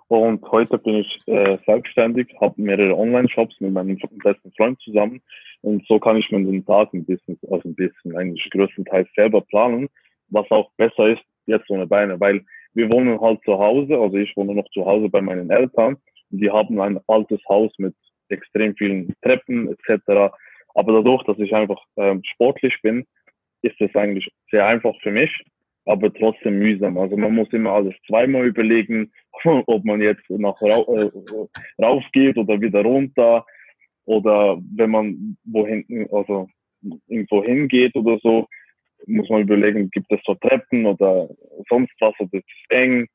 und 0.10 0.44
heute 0.52 0.80
bin 0.80 0.96
ich 0.96 1.20
äh, 1.28 1.60
selbstständig, 1.68 2.36
habe 2.42 2.60
mehrere 2.60 2.98
Online-Shops 2.98 3.62
mit 3.62 3.72
meinem 3.72 3.98
besten 4.24 4.52
Freund 4.58 4.80
zusammen. 4.82 5.22
Und 5.62 5.86
so 5.88 6.00
kann 6.00 6.18
ich 6.18 6.30
mir 6.32 6.44
den 6.44 6.66
Tag 6.66 6.92
ein 6.94 7.06
bisschen, 7.06 7.40
also 7.50 7.70
ein 7.70 7.76
bisschen 7.76 8.18
eigentlich 8.18 8.50
größtenteils 8.50 9.08
selber 9.16 9.42
planen, 9.42 9.88
was 10.30 10.50
auch 10.50 10.72
besser 10.78 11.10
ist 11.10 11.22
jetzt 11.46 11.70
ohne 11.70 11.86
Beine, 11.86 12.20
weil 12.20 12.44
wir 12.74 12.90
wohnen 12.92 13.22
halt 13.22 13.40
zu 13.44 13.58
Hause, 13.58 14.00
also 14.00 14.18
ich 14.18 14.36
wohne 14.36 14.56
noch 14.56 14.70
zu 14.72 14.84
Hause 14.84 15.10
bei 15.10 15.22
meinen 15.22 15.52
Eltern. 15.52 15.98
Und 16.32 16.42
die 16.42 16.50
haben 16.50 16.82
ein 16.82 17.00
altes 17.08 17.42
Haus 17.48 17.72
mit 17.78 17.94
extrem 18.30 18.76
vielen 18.76 19.14
Treppen 19.22 19.70
etc. 19.70 20.34
Aber 20.74 20.94
dadurch, 20.94 21.24
dass 21.26 21.38
ich 21.38 21.54
einfach 21.54 21.82
ähm, 21.98 22.22
sportlich 22.24 22.76
bin, 22.82 23.06
ist 23.62 23.80
es 23.80 23.94
eigentlich 23.96 24.28
sehr 24.50 24.66
einfach 24.66 24.94
für 25.02 25.12
mich, 25.12 25.32
aber 25.90 26.14
trotzdem 26.14 26.60
mühsam. 26.60 27.00
Also 27.00 27.18
man 27.18 27.34
muss 27.34 27.52
immer 27.52 27.72
alles 27.72 27.96
zweimal 28.08 28.46
überlegen, 28.46 29.12
ob 29.44 29.84
man 29.84 30.02
jetzt 30.02 30.30
nach 30.30 30.62
äh, 30.62 31.12
rauf 31.82 32.04
geht 32.14 32.38
oder 32.38 32.62
wieder 32.62 32.84
runter 32.84 33.44
oder 34.06 34.62
wenn 34.76 34.92
man 34.92 35.38
wohin, 35.46 36.08
also 36.12 36.48
irgendwo 37.08 37.44
hingeht 37.44 37.96
oder 37.96 38.20
so, 38.22 38.48
muss 39.08 39.30
man 39.30 39.42
überlegen, 39.42 39.90
gibt 39.90 40.12
es 40.12 40.20
so 40.26 40.36
Treppen 40.36 40.86
oder 40.86 41.28
sonst 41.70 41.94
was 42.00 42.14
oder 42.20 42.34
ist 42.34 42.46
es 42.46 42.70
eng. 42.70 43.08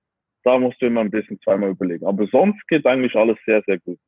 Da 0.42 0.58
musst 0.58 0.82
du 0.82 0.86
immer 0.86 1.02
ein 1.02 1.10
bisschen 1.10 1.40
zweimal 1.42 1.70
überlegen. 1.70 2.06
Aber 2.06 2.26
sonst 2.26 2.66
geht 2.68 2.84
eigentlich 2.86 3.14
alles 3.14 3.38
sehr, 3.46 3.62
sehr 3.66 3.78
gut. 3.78 3.98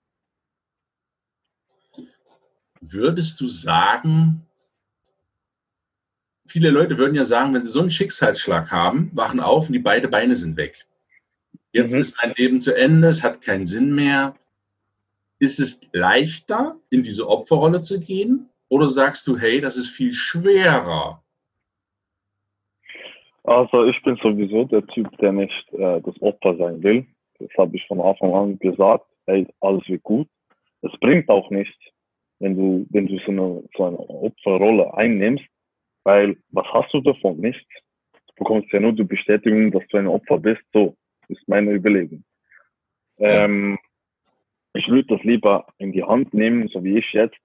Würdest 2.81 3.41
du 3.41 3.47
sagen, 3.47 4.43
viele 6.47 6.71
Leute 6.71 6.99
würden 6.99 7.15
ja 7.15 7.25
sagen, 7.25 7.55
wenn 7.55 7.65
sie 7.65 7.71
so 7.71 7.81
einen 7.81 7.91
Schicksalsschlag 7.91 8.71
haben, 8.71 9.11
wachen 9.15 9.41
auf 9.41 9.67
und 9.67 9.73
die 9.73 9.79
beiden 9.79 10.11
Beine 10.11 10.35
sind 10.35 10.57
weg. 10.57 10.87
Jetzt 11.73 11.93
mhm. 11.93 12.01
ist 12.01 12.17
mein 12.23 12.35
Leben 12.37 12.61
zu 12.61 12.75
Ende, 12.75 13.09
es 13.09 13.23
hat 13.23 13.43
keinen 13.43 13.67
Sinn 13.67 13.95
mehr. 13.95 14.35
Ist 15.39 15.61
es 15.61 15.81
leichter, 15.93 16.77
in 16.91 17.03
diese 17.03 17.29
Opferrolle 17.29 17.83
zu 17.83 18.01
gehen? 18.01 18.49
Oder 18.69 18.89
sagst 18.89 19.27
du, 19.27 19.37
hey, 19.37 19.61
das 19.61 19.77
ist 19.77 19.91
viel 19.91 20.13
schwerer? 20.13 21.23
Also 23.45 23.85
ich 23.85 24.03
bin 24.03 24.17
sowieso 24.17 24.65
der 24.65 24.85
Typ, 24.89 25.17
der 25.19 25.33
nicht 25.33 25.73
äh, 25.73 26.01
das 26.01 26.21
Opfer 26.21 26.57
sein 26.57 26.83
will. 26.83 27.07
Das 27.39 27.49
habe 27.59 27.77
ich 27.77 27.87
von 27.87 28.01
Anfang 28.01 28.35
an 28.35 28.59
gesagt. 28.59 29.05
Hey, 29.27 29.47
alles 29.61 29.87
wird 29.89 30.03
gut. 30.03 30.29
Es 30.83 30.91
bringt 31.01 31.29
auch 31.29 31.51
nichts, 31.51 31.77
wenn 32.39 32.57
du, 32.57 32.87
wenn 32.91 33.07
du 33.07 33.19
so 33.19 33.31
eine, 33.31 33.63
so 33.77 33.85
eine 33.85 33.99
Opferrolle 33.99 34.95
einnimmst, 34.95 35.45
weil 36.07 36.37
was 36.51 36.67
hast 36.73 36.95
du 36.95 37.01
davon? 37.01 37.39
Nichts. 37.39 37.67
Du 38.29 38.35
bekommst 38.37 38.73
ja 38.73 38.79
nur 38.79 38.93
die 38.93 39.03
Bestätigung, 39.03 39.73
dass 39.73 39.83
du 39.89 39.97
ein 39.97 40.07
Opfer 40.07 40.39
bist. 40.39 40.63
So, 40.73 40.95
ist 41.27 41.49
meine 41.49 41.73
Überlegung. 41.73 42.23
Ähm, 43.19 43.77
ich 44.73 44.87
würde 44.87 45.09
das 45.17 45.25
lieber 45.25 45.67
in 45.79 45.91
die 45.91 46.05
Hand 46.05 46.33
nehmen, 46.33 46.69
so 46.69 46.85
wie 46.85 46.99
ich 46.99 47.13
jetzt. 47.13 47.37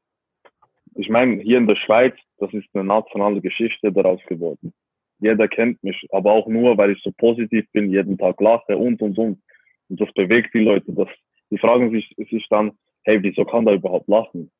Ich 0.93 1.09
meine, 1.09 1.41
hier 1.41 1.57
in 1.57 1.65
der 1.65 1.75
Schweiz, 1.75 2.13
das 2.37 2.53
ist 2.53 2.67
eine 2.73 2.83
nationale 2.83 3.41
Geschichte 3.41 3.91
daraus 3.91 4.21
geworden. 4.27 4.73
Jeder 5.19 5.47
kennt 5.47 5.83
mich, 5.83 5.99
aber 6.11 6.31
auch 6.31 6.47
nur, 6.47 6.77
weil 6.77 6.91
ich 6.91 7.01
so 7.01 7.11
positiv 7.17 7.65
bin, 7.71 7.89
jeden 7.89 8.19
Tag 8.19 8.39
lache 8.41 8.77
und 8.77 9.01
und 9.01 9.17
und. 9.17 9.41
Und 9.89 10.01
das 10.01 10.11
bewegt 10.13 10.53
die 10.53 10.59
Leute. 10.59 10.93
Das, 10.93 11.07
die 11.49 11.57
fragen 11.57 11.89
sich, 11.89 12.13
sich 12.29 12.45
dann, 12.49 12.73
hey, 13.05 13.23
wieso 13.23 13.43
kann 13.43 13.65
der 13.65 13.75
überhaupt 13.75 14.07
lachen? 14.07 14.51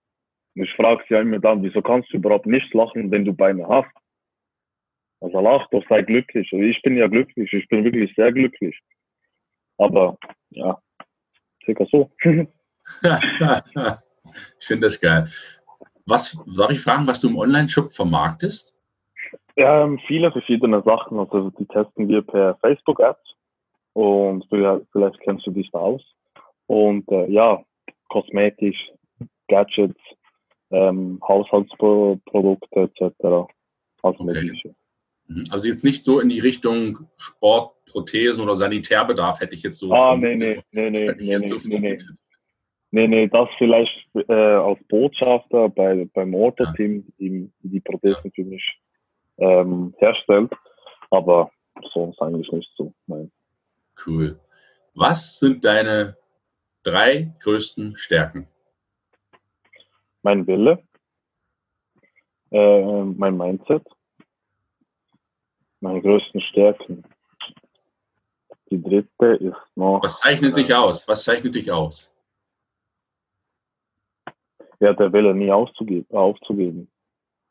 Und 0.56 0.64
ich 0.64 0.74
frage 0.76 1.04
sie 1.08 1.16
immer 1.16 1.40
dann, 1.40 1.64
wieso 1.64 1.82
kannst 1.82 2.12
du 2.12 2.18
überhaupt 2.18 2.46
nicht 2.46 2.74
lachen, 2.74 3.10
wenn 3.12 3.26
du 3.26 3.34
Beine 3.34 3.68
hast? 3.68 3.92
Also 5.22 5.40
lach 5.40 5.68
doch, 5.70 5.84
sei 5.88 6.02
glücklich. 6.02 6.52
Also 6.52 6.64
ich 6.64 6.82
bin 6.82 6.98
ja 6.98 7.08
glücklich, 7.08 7.54
ich 7.54 7.68
bin 7.70 7.84
wirklich 7.84 8.14
sehr 8.16 8.32
glücklich. 8.32 8.76
Aber 9.78 10.18
ja, 10.50 10.82
circa 11.64 11.86
so. 11.86 12.10
ich 12.24 12.48
finde 14.68 14.88
das 14.88 15.00
geil. 15.00 15.30
Was, 16.06 16.38
darf 16.58 16.72
ich 16.72 16.82
fragen, 16.82 17.08
was 17.08 17.22
du 17.22 17.30
im 17.30 17.38
Online-Shop 17.38 17.94
vermarktest? 17.94 18.76
Ja, 19.56 19.84
ähm, 19.84 20.00
viele 20.08 20.32
verschiedene 20.32 20.82
Sachen. 20.82 21.20
Also 21.20 21.52
die 21.52 21.68
testen 21.68 22.10
wir 22.10 22.24
per 22.24 22.56
Facebook-Ads 22.56 23.36
und 23.94 24.46
vielleicht 24.50 25.20
kennst 25.22 25.46
du 25.46 25.52
dich 25.52 25.70
da 25.72 25.80
aus. 25.80 26.02
Und 26.66 27.10
äh, 27.12 27.30
ja, 27.30 27.64
kosmetisch, 28.10 28.92
Gadgets, 29.48 30.00
ähm, 30.72 31.20
Haushaltsprodukte 31.28 32.80
etc. 32.82 33.14
Also, 34.02 34.24
okay. 34.24 34.52
Mhm. 35.28 35.44
also 35.52 35.68
jetzt 35.68 35.84
nicht 35.84 36.04
so 36.04 36.20
in 36.20 36.30
die 36.30 36.40
Richtung 36.40 37.08
Sportprothesen 37.18 38.44
oder 38.44 38.56
Sanitärbedarf 38.56 39.40
hätte 39.40 39.56
ich 39.56 39.64
jetzt 39.64 39.80
so. 39.80 39.92
Ah, 39.94 40.16
nee, 40.16 40.36
nee, 40.36 40.62
nee, 40.72 40.90
nee, 40.90 41.14
nee, 41.18 41.38
nee, 41.38 41.48
so 41.48 41.58
nee, 41.64 41.80
nee. 41.80 41.98
Nee, 42.94 43.08
nee, 43.08 43.28
das 43.28 43.48
vielleicht 43.58 44.06
äh, 44.16 44.34
als 44.34 44.80
Botschafter 44.90 45.70
bei, 45.70 46.10
beim 46.14 46.36
Auto-Team, 46.36 47.06
die 47.18 47.50
die 47.62 47.80
Prothesen 47.80 48.32
für 48.36 48.44
mich 48.44 48.82
ähm, 49.38 49.94
herstellt. 49.98 50.52
Aber 51.10 51.52
sonst 51.94 52.22
eigentlich 52.22 52.52
nicht 52.52 52.70
so. 52.76 52.94
Nein. 53.08 53.32
Cool. 54.06 54.38
Was 54.94 55.40
sind 55.40 55.64
deine 55.64 56.18
drei 56.84 57.32
größten 57.42 57.96
Stärken? 57.98 58.48
Mein 60.24 60.46
Wille, 60.48 60.84
äh, 62.52 63.04
mein 63.04 63.38
Mindset, 63.38 63.88
meine 65.80 66.02
größten 66.02 66.42
Stärken. 66.42 67.04
Die 68.70 68.82
dritte 68.82 69.26
ist 69.40 69.58
noch. 69.76 70.02
Was 70.04 70.20
zeichnet 70.20 70.56
dich 70.56 70.74
aus? 70.74 71.08
Was 71.08 71.24
zeichnet 71.24 71.56
dich 71.56 71.72
aus? 71.72 72.12
Ja, 74.80 74.94
der 74.94 75.12
Wille 75.12 75.34
nie 75.36 75.52
aufzugeben. 75.52 76.08
aufzugeben. 76.16 76.90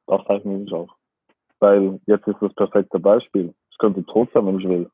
Das 0.07 0.25
zeichnet 0.27 0.62
mich 0.62 0.73
aus. 0.73 0.91
Weil 1.59 2.00
jetzt 2.07 2.27
ist 2.27 2.41
das 2.41 2.55
perfekte 2.55 2.99
Beispiel. 2.99 3.54
Ich 3.71 3.78
könnte 3.78 4.04
tot 4.06 4.30
sein, 4.33 4.47
wenn 4.47 4.59
ich 4.59 4.69
will. 4.69 4.91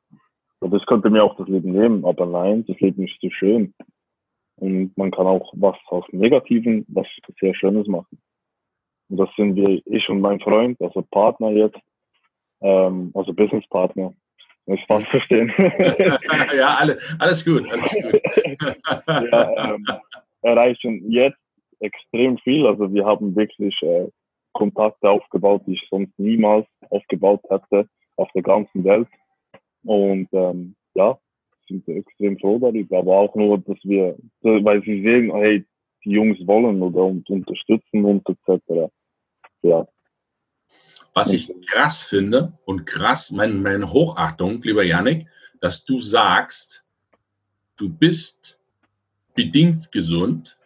Und 0.61 0.75
ich 0.75 0.85
könnte 0.87 1.11
mir 1.11 1.23
auch 1.23 1.37
das 1.37 1.49
Leben 1.49 1.73
nehmen, 1.73 2.05
aber 2.05 2.27
nein, 2.27 2.65
das 2.67 2.79
Leben 2.81 3.05
ist 3.05 3.21
zu 3.21 3.31
schön. 3.31 3.75
Und 4.57 4.97
man 4.97 5.11
kann 5.11 5.27
auch 5.27 5.53
was 5.57 5.77
aus 5.87 6.05
Negativen, 6.13 6.85
was 6.89 7.07
sehr 7.41 7.55
Schönes 7.55 7.87
machen. 7.87 8.19
Und 9.09 9.19
das 9.19 9.29
sind 9.37 9.55
wir, 9.55 9.81
ich 9.85 10.09
und 10.09 10.21
mein 10.21 10.41
Freund, 10.41 10.81
also 10.81 11.03
Partner 11.11 11.51
jetzt, 11.51 11.79
ähm, 12.61 13.11
also 13.15 13.33
Businesspartner. 13.33 14.15
Muss 14.67 14.81
ich 14.81 14.87
fast 14.87 15.07
verstehen. 15.09 15.53
ja, 16.57 16.75
alle, 16.77 16.99
alles 17.21 17.45
gut, 17.45 17.71
alles 17.71 17.95
gut. 17.95 18.21
ja, 19.31 19.75
ähm, 19.75 19.87
erreichen 20.43 21.11
jetzt 21.11 21.39
extrem 21.79 22.39
viel. 22.39 22.67
Also 22.67 22.93
wir 22.93 23.05
haben 23.05 23.37
wirklich 23.37 23.81
äh, 23.83 24.09
Kontakte 24.53 25.09
aufgebaut, 25.09 25.63
die 25.67 25.75
ich 25.75 25.87
sonst 25.89 26.19
niemals 26.19 26.67
aufgebaut 26.91 27.43
hätte 27.49 27.89
auf 28.17 28.29
der 28.35 28.43
ganzen 28.43 28.83
Welt. 28.85 29.09
Und 29.85 30.29
ähm, 30.33 30.75
ja, 30.95 31.17
sind 31.69 31.87
extrem 31.89 32.39
froh 32.39 32.59
darüber, 32.59 32.99
aber 32.99 33.17
auch 33.17 33.35
nur, 33.35 33.59
dass 33.59 33.79
wir, 33.83 34.17
weil 34.43 34.83
sie 34.83 35.03
sehen, 35.03 35.33
hey, 35.33 35.65
die 36.05 36.11
Jungs 36.11 36.39
wollen 36.47 36.81
oder 36.83 37.05
und 37.05 37.29
unterstützen 37.29 38.05
und 38.05 38.27
etc. 38.29 38.91
Ja. 39.63 39.87
Was 41.15 41.33
ich 41.33 41.53
krass 41.67 42.03
finde 42.03 42.53
und 42.65 42.87
krass, 42.87 43.31
meine, 43.31 43.55
meine 43.55 43.93
Hochachtung, 43.93 44.63
lieber 44.63 44.85
Janik, 44.85 45.27
dass 45.61 45.85
du 45.85 46.01
sagst, 46.01 46.85
du 47.77 47.89
bist 47.89 48.61
bedingt 49.35 49.91
gesund 49.93 50.57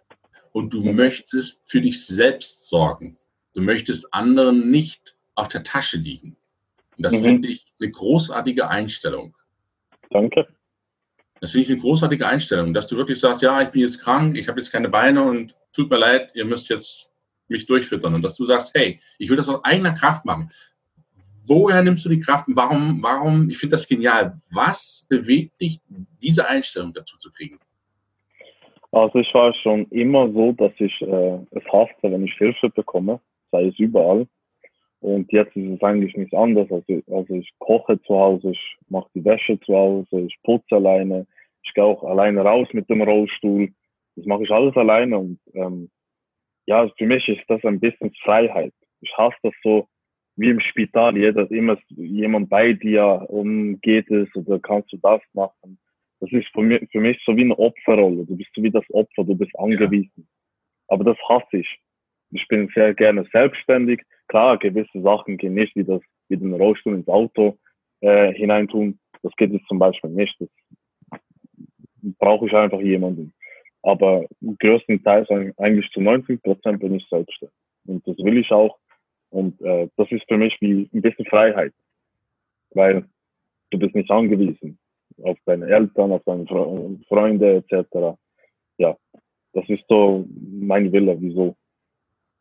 und 0.52 0.74
du 0.74 0.82
mhm. 0.82 0.96
möchtest 0.96 1.62
für 1.70 1.80
dich 1.80 2.04
selbst 2.04 2.68
sorgen. 2.68 3.16
Du 3.54 3.62
möchtest 3.62 4.12
anderen 4.12 4.70
nicht 4.70 5.16
auf 5.34 5.48
der 5.48 5.62
Tasche 5.62 5.98
liegen. 5.98 6.36
Und 6.96 7.04
das 7.04 7.14
mhm. 7.14 7.22
finde 7.22 7.48
ich 7.48 7.66
eine 7.80 7.90
großartige 7.90 8.68
Einstellung. 8.68 9.36
Danke. 10.10 10.48
Das 11.40 11.52
finde 11.52 11.64
ich 11.64 11.72
eine 11.72 11.80
großartige 11.80 12.26
Einstellung, 12.26 12.74
dass 12.74 12.86
du 12.86 12.96
wirklich 12.96 13.18
sagst, 13.18 13.42
ja, 13.42 13.62
ich 13.62 13.68
bin 13.68 13.80
jetzt 13.80 14.00
krank, 14.00 14.36
ich 14.36 14.48
habe 14.48 14.60
jetzt 14.60 14.70
keine 14.70 14.90
Beine 14.90 15.22
und 15.22 15.54
tut 15.72 15.90
mir 15.90 15.98
leid, 15.98 16.30
ihr 16.34 16.44
müsst 16.44 16.68
jetzt 16.68 17.12
mich 17.48 17.66
durchfüttern. 17.66 18.14
Und 18.14 18.22
dass 18.22 18.36
du 18.36 18.44
sagst, 18.44 18.72
hey, 18.74 19.00
ich 19.18 19.30
will 19.30 19.36
das 19.36 19.48
aus 19.48 19.64
eigener 19.64 19.92
Kraft 19.92 20.24
machen. 20.24 20.50
Woher 21.46 21.82
nimmst 21.82 22.04
du 22.04 22.10
die 22.10 22.20
Kraft 22.20 22.46
und 22.46 22.56
warum, 22.56 23.02
warum, 23.02 23.48
ich 23.50 23.58
finde 23.58 23.76
das 23.76 23.88
genial. 23.88 24.40
Was 24.50 25.06
bewegt 25.08 25.60
dich, 25.60 25.80
diese 26.22 26.46
Einstellung 26.46 26.92
dazu 26.92 27.16
zu 27.18 27.32
kriegen? 27.32 27.58
Also 28.92 29.18
ich 29.18 29.32
war 29.34 29.54
schon 29.54 29.86
immer 29.86 30.30
so, 30.32 30.52
dass 30.52 30.72
ich 30.78 31.00
äh, 31.00 31.38
es 31.52 31.64
hasse, 31.72 31.94
wenn 32.02 32.24
ich 32.24 32.34
Hilfe 32.34 32.68
bekomme, 32.70 33.20
sei 33.50 33.66
es 33.66 33.78
überall. 33.78 34.26
Und 35.00 35.32
jetzt 35.32 35.56
ist 35.56 35.70
es 35.70 35.82
eigentlich 35.82 36.14
nichts 36.16 36.34
anderes. 36.34 36.70
Also, 36.70 37.02
also 37.10 37.34
ich 37.34 37.50
koche 37.58 38.00
zu 38.02 38.14
Hause, 38.14 38.50
ich 38.50 38.76
mache 38.88 39.08
die 39.14 39.24
Wäsche 39.24 39.58
zu 39.60 39.74
Hause, 39.74 40.20
ich 40.20 40.36
putze 40.42 40.76
alleine, 40.76 41.26
ich 41.62 41.72
gehe 41.74 41.84
auch 41.84 42.04
alleine 42.04 42.42
raus 42.42 42.68
mit 42.72 42.88
dem 42.90 43.02
Rollstuhl. 43.02 43.70
Das 44.16 44.26
mache 44.26 44.44
ich 44.44 44.50
alles 44.50 44.76
alleine 44.76 45.18
und 45.18 45.40
ähm, 45.54 45.90
ja, 46.66 46.88
für 46.98 47.06
mich 47.06 47.26
ist 47.28 47.42
das 47.48 47.64
ein 47.64 47.80
bisschen 47.80 48.12
Freiheit. 48.22 48.74
Ich 49.00 49.16
hasse 49.16 49.36
das 49.42 49.54
so 49.62 49.88
wie 50.36 50.50
im 50.50 50.60
Spital, 50.60 51.16
jeder 51.16 51.50
immer 51.50 51.78
jemand 51.88 52.48
bei 52.48 52.72
dir 52.72 53.26
und 53.28 53.80
geht 53.80 54.10
es 54.10 54.28
oder 54.34 54.58
kannst 54.58 54.92
du 54.92 54.98
das 54.98 55.20
machen. 55.32 55.78
Das 56.20 56.30
ist 56.32 56.48
für 56.52 56.62
mich, 56.62 56.86
für 56.90 57.00
mich 57.00 57.20
so 57.24 57.34
wie 57.36 57.44
eine 57.44 57.58
Opferrolle. 57.58 58.26
Du 58.26 58.36
bist 58.36 58.50
so 58.54 58.62
wie 58.62 58.70
das 58.70 58.84
Opfer, 58.90 59.24
du 59.24 59.34
bist 59.34 59.58
angewiesen. 59.58 60.12
Ja. 60.16 60.24
Aber 60.88 61.04
das 61.04 61.16
hasse 61.28 61.58
ich. 61.58 61.80
Ich 62.32 62.46
bin 62.48 62.68
sehr 62.74 62.94
gerne 62.94 63.26
selbstständig 63.32 64.02
Klar, 64.30 64.58
gewisse 64.58 65.02
Sachen 65.02 65.38
gehen 65.38 65.54
nicht, 65.54 65.74
wie 65.74 65.82
das, 65.82 66.00
wie 66.28 66.36
den 66.36 66.54
Rollstuhl 66.54 66.94
ins 66.94 67.08
Auto 67.08 67.58
äh, 68.00 68.32
hineintun. 68.32 69.00
Das 69.24 69.34
geht 69.34 69.50
jetzt 69.50 69.66
zum 69.66 69.80
Beispiel 69.80 70.10
nicht. 70.10 70.40
Das 70.40 70.48
brauche 72.20 72.46
ich 72.46 72.54
einfach 72.54 72.80
jemanden. 72.80 73.32
Aber 73.82 74.24
größtenteils 74.60 75.28
eigentlich 75.56 75.90
zu 75.90 76.00
90 76.00 76.40
Prozent 76.44 76.78
bin 76.78 76.94
ich 76.94 77.08
selbstständig. 77.08 77.56
Und 77.86 78.06
das 78.06 78.16
will 78.18 78.38
ich 78.38 78.52
auch. 78.52 78.78
Und 79.30 79.60
äh, 79.62 79.88
das 79.96 80.12
ist 80.12 80.28
für 80.28 80.36
mich 80.36 80.56
wie 80.60 80.88
ein 80.94 81.02
bisschen 81.02 81.26
Freiheit. 81.26 81.72
Weil 82.70 83.04
du 83.70 83.80
bist 83.80 83.96
nicht 83.96 84.12
angewiesen 84.12 84.78
auf 85.24 85.38
deine 85.44 85.66
Eltern, 85.66 86.12
auf 86.12 86.22
deine 86.24 86.46
Freunde 87.08 87.64
etc. 87.68 88.16
Ja, 88.78 88.96
das 89.54 89.68
ist 89.68 89.82
so 89.88 90.24
mein 90.38 90.92
Wille, 90.92 91.16
wieso 91.20 91.56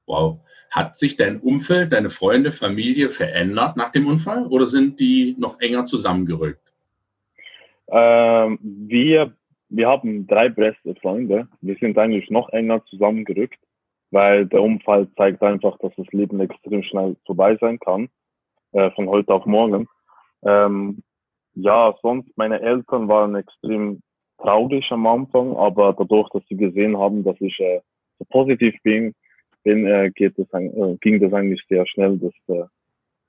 Wow. 0.09 0.39
Hat 0.71 0.97
sich 0.97 1.17
dein 1.17 1.39
Umfeld, 1.39 1.93
deine 1.93 2.09
Freunde, 2.09 2.51
Familie 2.51 3.11
verändert 3.11 3.77
nach 3.77 3.91
dem 3.91 4.07
Unfall 4.07 4.47
oder 4.47 4.65
sind 4.65 4.99
die 4.99 5.35
noch 5.37 5.59
enger 5.61 5.85
zusammengerückt? 5.85 6.61
Ähm, 7.91 8.57
wir, 8.61 9.33
wir 9.69 9.87
haben 9.87 10.25
drei 10.25 10.49
beste 10.49 10.95
Freunde. 10.95 11.47
Wir 11.61 11.75
sind 11.75 11.95
eigentlich 11.99 12.31
noch 12.31 12.49
enger 12.49 12.83
zusammengerückt, 12.85 13.59
weil 14.09 14.47
der 14.47 14.63
Unfall 14.63 15.07
zeigt 15.15 15.43
einfach, 15.43 15.77
dass 15.77 15.93
das 15.95 16.07
Leben 16.07 16.39
extrem 16.39 16.81
schnell 16.81 17.15
vorbei 17.27 17.55
sein 17.61 17.77
kann, 17.77 18.09
äh, 18.71 18.89
von 18.91 19.07
heute 19.09 19.31
auf 19.31 19.45
morgen. 19.45 19.87
Ähm, 20.43 21.03
ja, 21.53 21.93
sonst 22.01 22.35
meine 22.35 22.61
Eltern 22.61 23.07
waren 23.07 23.35
extrem 23.35 24.01
traurig 24.39 24.91
am 24.91 25.05
Anfang, 25.05 25.55
aber 25.55 25.93
dadurch, 25.93 26.29
dass 26.29 26.43
sie 26.47 26.57
gesehen 26.57 26.97
haben, 26.97 27.23
dass 27.23 27.39
ich 27.39 27.59
äh, 27.59 27.81
so 28.17 28.25
positiv 28.29 28.75
bin, 28.81 29.13
bin, 29.63 29.85
äh, 29.85 30.11
geht 30.11 30.37
das, 30.37 30.47
äh, 30.53 30.95
ging 31.01 31.19
das 31.19 31.33
eigentlich 31.33 31.61
sehr 31.69 31.85
schnell, 31.87 32.17
dass, 32.17 32.33
äh, 32.47 32.65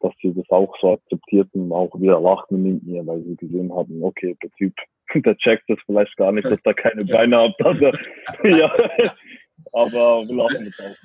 dass 0.01 0.13
sie 0.23 0.33
das 0.35 0.49
auch 0.51 0.75
so 0.81 0.93
akzeptierten, 0.93 1.73
auch 1.73 1.99
wieder 2.01 2.21
lachten 2.21 2.63
mit 2.63 2.83
mir, 2.83 3.07
weil 3.07 3.23
sie 3.23 3.37
gesehen 3.37 3.73
haben, 3.73 4.03
okay, 4.03 4.37
der 4.43 4.51
Typ, 4.53 4.75
der 5.15 5.37
checkt 5.37 5.65
das 5.69 5.79
vielleicht 5.87 6.17
gar 6.17 6.33
nicht, 6.33 6.47
dass 6.47 6.61
er 6.65 6.75
keine 6.75 7.05
Beine 7.05 7.39
hat. 7.39 7.55
Also, 7.65 7.91
ja, 8.45 8.73
aber 9.73 10.27
wir 10.27 10.37
lachen 10.37 10.65
mit 10.65 10.75
auch. 10.81 10.97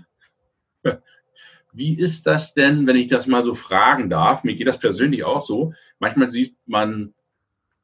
Wie 1.73 1.99
ist 1.99 2.25
das 2.25 2.53
denn, 2.53 2.88
wenn 2.88 2.95
ich 2.95 3.09
das 3.09 3.27
mal 3.27 3.43
so 3.43 3.53
fragen 3.53 4.09
darf? 4.09 4.45
Mir 4.45 4.55
geht 4.55 4.67
das 4.67 4.79
persönlich 4.79 5.25
auch 5.25 5.41
so. 5.41 5.73
Manchmal 5.99 6.29
sieht 6.29 6.55
man 6.65 7.13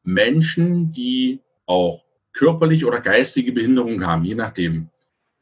Menschen, 0.03 0.93
die 0.93 1.41
auch 1.65 2.05
körperliche 2.31 2.87
oder 2.87 3.01
geistige 3.01 3.51
Behinderung 3.51 4.05
haben, 4.05 4.23
je 4.23 4.35
nachdem. 4.35 4.90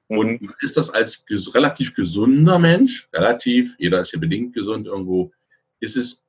Mhm. 0.09 0.17
Und 0.17 0.55
ist 0.59 0.75
das 0.75 0.89
als 0.89 1.25
ges 1.25 1.55
relativ 1.55 1.95
gesunder 1.95 2.59
Mensch, 2.59 3.07
relativ, 3.13 3.75
jeder 3.79 4.01
ist 4.01 4.11
ja 4.11 4.19
bedingt 4.19 4.53
gesund 4.53 4.87
irgendwo, 4.87 5.31
ist 5.79 5.95
es 5.95 6.25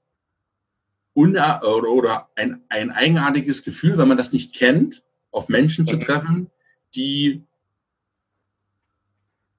oder, 1.15 1.63
oder 1.65 2.29
ein, 2.37 2.63
ein 2.69 2.93
eigenartiges 2.93 3.65
Gefühl, 3.65 3.99
wenn 3.99 4.09
man 4.09 4.17
das 4.17 4.33
nicht 4.33 4.55
kennt, 4.55 5.03
auf 5.33 5.49
Menschen 5.49 5.87
zu 5.87 5.97
mhm. 5.97 6.01
treffen, 6.01 6.51
die 6.95 7.43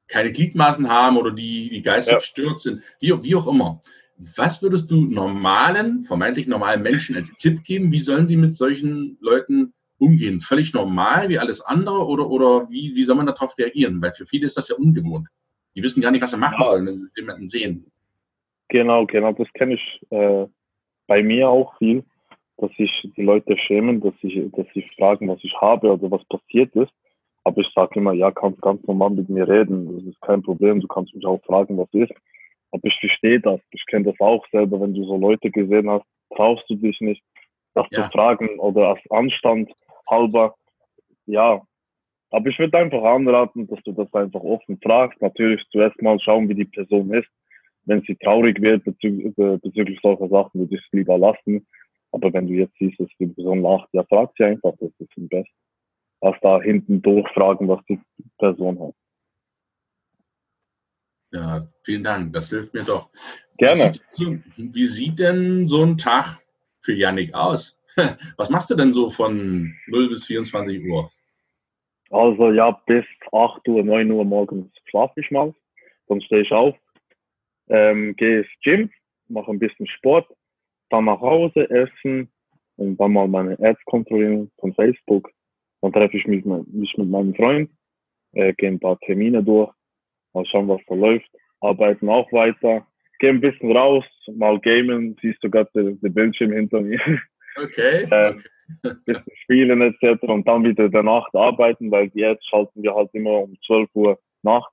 keine 0.08 0.32
Gliedmaßen 0.32 0.90
haben 0.90 1.18
oder 1.18 1.32
die, 1.32 1.70
die 1.70 1.82
geistig 1.82 2.14
ja. 2.14 2.20
gestört 2.20 2.62
sind, 2.62 2.84
wie, 3.00 3.12
wie 3.24 3.36
auch 3.36 3.48
immer. 3.48 3.82
Was 4.18 4.62
würdest 4.62 4.92
du 4.92 5.06
normalen, 5.06 6.06
vermeintlich 6.06 6.48
normalen 6.48 6.84
Menschen 6.84 7.16
als 7.16 7.34
Tipp 7.38 7.64
geben? 7.64 7.92
Wie 7.92 8.00
sollen 8.00 8.28
die 8.28 8.38
mit 8.38 8.56
solchen 8.56 9.18
Leuten 9.20 9.74
umgehen? 10.02 10.42
Völlig 10.42 10.74
normal 10.74 11.30
wie 11.30 11.40
alles 11.40 11.62
andere 11.62 12.06
oder, 12.06 12.30
oder 12.30 12.70
wie, 12.70 12.96
wie 12.96 13.04
soll 13.04 13.16
man 13.16 13.28
darauf 13.28 13.58
reagieren? 13.58 14.02
Weil 14.02 14.14
für 14.14 14.26
viele 14.26 14.46
ist 14.46 14.58
das 14.58 14.70
ja 14.70 14.76
ungewohnt. 14.76 15.28
Die 15.76 15.84
wissen 15.84 16.02
gar 16.02 16.12
nicht, 16.12 16.22
was 16.22 16.32
sie 16.32 16.38
machen 16.38 16.66
sollen, 16.66 16.86
wenn 16.86 17.00
sie 17.00 17.22
jemanden 17.22 17.48
sehen. 17.48 17.92
Genau, 18.70 19.06
genau, 19.06 19.32
das 19.34 19.48
kenne 19.54 19.76
ich 19.76 20.02
äh, 20.10 20.46
bei 21.08 21.24
mir 21.24 21.50
auch 21.50 21.78
viel, 21.78 22.04
dass 22.58 22.72
sich 22.78 22.92
die 23.18 23.22
Leute 23.22 23.58
schämen, 23.58 24.02
dass 24.02 24.14
sie 24.22 24.50
dass 24.56 24.68
sie 24.74 24.86
fragen, 24.98 25.28
was 25.28 25.40
ich 25.44 25.54
habe 25.60 25.92
oder 25.92 26.12
was 26.12 26.24
passiert 26.26 26.76
ist. 26.76 26.92
Aber 27.44 27.60
ich 27.62 27.68
sage 27.74 28.00
immer, 28.00 28.14
ja, 28.14 28.32
kannst 28.32 28.62
ganz 28.62 28.86
normal 28.86 29.10
mit 29.12 29.28
mir 29.30 29.48
reden, 29.48 29.96
das 29.96 30.06
ist 30.06 30.22
kein 30.22 30.44
Problem, 30.44 30.80
du 30.80 30.88
kannst 30.88 31.14
mich 31.16 31.26
auch 31.26 31.42
fragen, 31.44 31.78
was 31.78 31.90
ist. 31.94 32.14
Aber 32.72 32.84
ich 32.86 32.98
verstehe 33.00 33.40
das, 33.40 33.60
ich 33.72 33.86
kenne 33.88 34.06
das 34.06 34.20
auch 34.20 34.46
selber, 34.52 34.80
wenn 34.80 34.94
du 34.94 35.04
so 35.06 35.18
Leute 35.18 35.50
gesehen 35.50 35.90
hast, 35.90 36.06
traust 36.36 36.64
du 36.70 36.76
dich 36.76 37.00
nicht, 37.02 37.24
das 37.74 37.88
ja. 37.92 38.04
zu 38.04 38.12
fragen 38.12 38.60
oder 38.60 38.90
als 38.90 39.00
Anstand 39.10 39.72
halber, 40.10 40.56
ja. 41.26 41.62
Aber 42.30 42.48
ich 42.50 42.58
würde 42.60 42.78
einfach 42.78 43.04
anraten, 43.04 43.68
dass 43.68 43.82
du 43.84 43.92
das 43.92 44.14
einfach 44.14 44.42
offen 44.42 44.80
fragst. 44.82 45.22
Natürlich 45.22 45.62
zuerst 45.72 46.02
mal 46.02 46.20
schauen, 46.20 46.48
wie 46.48 46.56
die 46.56 46.66
Person 46.66 47.14
ist. 47.14 47.28
Wenn 47.84 48.02
sie 48.04 48.16
traurig 48.16 48.62
wird 48.62 48.84
bezü 48.86 49.34
bezüglich 49.36 50.00
solcher 50.02 50.30
Sachen, 50.30 50.62
würde 50.62 50.76
ich 50.76 50.82
es 50.82 50.92
lieber 50.94 51.18
lassen. 51.18 51.68
Aber 52.12 52.32
wenn 52.34 52.48
du 52.48 52.54
jetzt 52.54 52.76
siehst, 52.78 53.00
dass 53.00 53.10
die 53.20 53.28
Person 53.28 53.62
lacht, 53.62 53.90
ja, 53.92 54.04
frag 54.04 54.32
sie 54.38 54.46
einfach, 54.46 54.74
das 54.80 54.92
ist 55.00 55.18
am 55.18 55.28
besten 55.28 55.54
als 56.22 56.38
da 56.42 56.62
hinten 56.62 57.02
durchfragen, 57.02 57.68
was 57.68 57.84
die 57.90 58.00
Person 58.38 58.80
hat. 58.80 58.96
Ja, 61.32 61.68
vielen 61.84 62.04
Dank. 62.04 62.34
Das 62.34 62.50
hilft 62.50 62.74
mir 62.74 62.84
doch. 62.84 63.10
Gerne. 63.58 63.94
Wie 64.18 64.26
sieht, 64.26 64.76
wie 64.76 64.86
sieht 64.86 65.20
denn 65.20 65.68
so 65.68 65.84
ein 65.84 65.98
Tag 65.98 66.38
für 66.82 66.94
Yannick 66.94 67.34
aus? 67.34 67.80
Was 68.38 68.50
machst 68.50 68.70
du 68.70 68.76
denn 68.76 68.94
so 68.94 69.10
von 69.10 69.74
0 69.88 70.10
bis 70.10 70.26
24 70.26 70.84
Uhr? 70.86 71.10
Also 72.10 72.52
ja, 72.52 72.72
bis 72.86 73.06
8 73.32 73.68
Uhr, 73.68 73.84
9 73.84 74.12
Uhr 74.12 74.26
morgens 74.26 74.72
schlafe 74.86 75.20
ich 75.20 75.32
mal. 75.32 75.54
Dann 76.08 76.22
stehe 76.22 76.42
ich 76.42 76.52
auf, 76.52 76.76
ähm, 77.70 78.16
gehe 78.16 78.40
ins 78.40 78.50
Gym, 78.64 78.90
mache 79.30 79.52
ein 79.52 79.60
bisschen 79.60 79.88
Sport, 79.88 80.28
dann 80.90 81.06
nach 81.06 81.22
Hause 81.22 81.70
essen 81.70 82.30
und 82.76 82.98
dann 82.98 83.14
mal 83.14 83.28
meine 83.28 83.58
Ads 83.60 83.84
kontrollieren 83.86 84.52
von 84.58 84.74
Facebook 84.74 85.32
dann 85.82 85.92
treffe 85.94 86.18
ich 86.18 86.28
mich, 86.28 86.46
mich 86.46 86.96
mit 86.98 87.10
meinem 87.10 87.36
Freund, 87.36 87.70
äh, 88.34 88.54
gehe 88.54 88.70
ein 88.70 88.80
paar 88.80 89.00
Termine 89.00 89.44
durch, 89.44 89.74
mal 90.34 90.46
schauen, 90.46 90.68
was 90.68 90.82
da 90.88 90.96
läuft, 90.96 91.30
arbeiten 91.60 92.08
auch 92.08 92.32
weiter, 92.32 92.86
gehe 93.22 93.30
ein 93.30 93.40
bisschen 93.40 93.72
raus, 93.72 94.04
mal 94.34 94.60
gamen, 94.60 95.16
siehst 95.22 95.42
du 95.44 95.50
gerade 95.50 95.70
den, 95.76 96.02
den 96.02 96.14
Bildschirm 96.14 96.52
hinter 96.52 96.82
mir. 96.82 97.00
Okay. 97.56 98.08
äh, 98.12 98.34
bisschen 99.06 99.24
spielen 99.44 99.82
etc. 99.82 100.24
und 100.24 100.48
dann 100.48 100.64
wieder 100.64 100.90
der 100.90 101.04
Nacht 101.04 101.34
arbeiten, 101.36 101.92
weil 101.92 102.10
jetzt 102.14 102.48
schalten 102.50 102.82
wir 102.84 102.96
halt 102.96 103.10
immer 103.14 103.44
um 103.44 103.56
12 103.66 103.90
Uhr 103.94 104.20
Nacht 104.44 104.72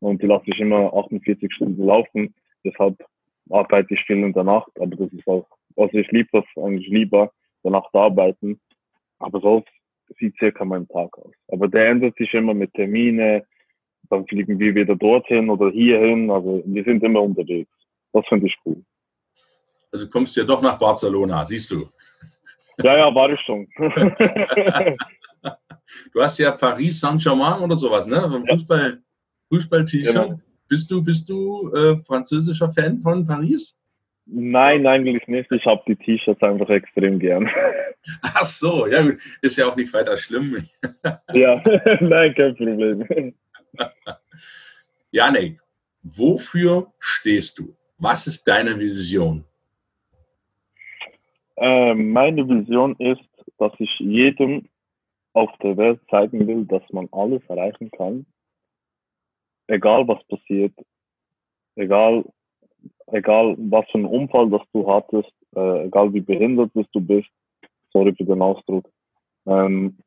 und 0.00 0.20
die 0.20 0.26
lasse 0.26 0.44
ich 0.46 0.58
immer 0.58 0.92
48 0.92 1.52
Stunden 1.52 1.84
laufen. 1.84 2.34
Deshalb 2.64 2.96
arbeite 3.50 3.94
ich 3.94 4.00
viel 4.02 4.16
in 4.16 4.32
der 4.32 4.44
Nacht, 4.44 4.72
aber 4.80 4.96
das 4.96 5.12
ist 5.12 5.26
auch, 5.28 5.46
also 5.76 5.96
ich 5.96 6.10
liebe 6.10 6.28
das 6.32 6.44
eigentlich 6.56 6.88
lieber, 6.88 7.30
der 7.62 7.70
Nacht 7.70 7.94
arbeiten. 7.94 8.60
Aber 9.20 9.40
sonst 9.40 9.68
sieht 10.18 10.36
circa 10.38 10.64
mein 10.64 10.88
Tag 10.88 11.16
aus. 11.18 11.32
Aber 11.48 11.68
der 11.68 11.88
ändert 11.88 12.16
sich 12.16 12.32
immer 12.34 12.54
mit 12.54 12.74
Termine, 12.74 13.44
dann 14.10 14.26
fliegen 14.26 14.58
wir 14.58 14.74
wieder 14.74 14.96
dorthin 14.96 15.50
oder 15.50 15.70
hierhin. 15.70 16.30
Also 16.30 16.62
wir 16.66 16.84
sind 16.84 17.02
immer 17.04 17.22
unterwegs. 17.22 17.70
Das 18.16 18.26
finde 18.28 18.46
ich 18.46 18.56
cool. 18.64 18.82
Also 19.92 20.08
kommst 20.08 20.34
du 20.34 20.40
ja 20.40 20.46
doch 20.46 20.62
nach 20.62 20.78
Barcelona, 20.78 21.44
siehst 21.44 21.70
du. 21.70 21.90
Ja, 22.82 22.96
ja, 22.96 23.14
war 23.14 23.30
ich 23.30 23.40
schon. 23.42 23.68
du 26.12 26.22
hast 26.22 26.38
ja 26.38 26.52
Paris 26.52 27.00
Saint-Germain 27.00 27.60
oder 27.60 27.76
sowas, 27.76 28.06
ne? 28.06 28.42
Fußball, 28.48 29.02
Fußball-T-Shirt. 29.50 30.14
Genau. 30.14 30.40
Bist 30.68 30.90
du, 30.90 31.02
bist 31.02 31.28
du 31.28 31.70
äh, 31.74 31.96
französischer 32.04 32.70
Fan 32.70 33.00
von 33.00 33.26
Paris? 33.26 33.78
Nein, 34.24 34.86
eigentlich 34.86 35.28
nicht. 35.28 35.52
Ich 35.52 35.66
habe 35.66 35.82
die 35.86 35.96
T-Shirts 35.96 36.42
einfach 36.42 36.70
extrem 36.70 37.18
gern. 37.18 37.48
Ach 38.22 38.44
so, 38.44 38.86
ja 38.86 39.02
gut. 39.02 39.18
Ist 39.42 39.58
ja 39.58 39.66
auch 39.66 39.76
nicht 39.76 39.92
weiter 39.92 40.16
schlimm. 40.16 40.66
ja, 41.34 41.62
nein, 42.00 42.34
kein 42.34 42.56
Problem. 42.56 43.34
Janik, 45.10 45.60
wofür 46.02 46.92
stehst 46.98 47.58
du? 47.58 47.76
Was 47.98 48.26
ist 48.26 48.46
deine 48.46 48.78
Vision? 48.78 49.44
Äh, 51.56 51.94
meine 51.94 52.46
Vision 52.46 52.94
ist, 52.96 53.28
dass 53.58 53.72
ich 53.78 53.90
jedem 53.98 54.68
auf 55.32 55.50
der 55.62 55.76
Welt 55.76 56.00
zeigen 56.10 56.46
will, 56.46 56.64
dass 56.66 56.82
man 56.92 57.08
alles 57.12 57.42
erreichen 57.48 57.90
kann. 57.90 58.26
Egal 59.66 60.06
was 60.06 60.22
passiert, 60.28 60.74
egal 61.74 62.24
egal 63.08 63.56
was 63.58 63.86
für 63.90 63.98
ein 63.98 64.04
Unfall 64.04 64.50
das 64.50 64.62
du 64.72 64.90
hattest, 64.90 65.32
äh, 65.54 65.86
egal 65.86 66.12
wie 66.12 66.20
behindert 66.20 66.70
du 66.74 67.00
bist, 67.00 67.30
sorry 67.92 68.14
für 68.14 68.24
den 68.24 68.42
Ausdruck, 68.42 68.88
ähm, 69.46 69.98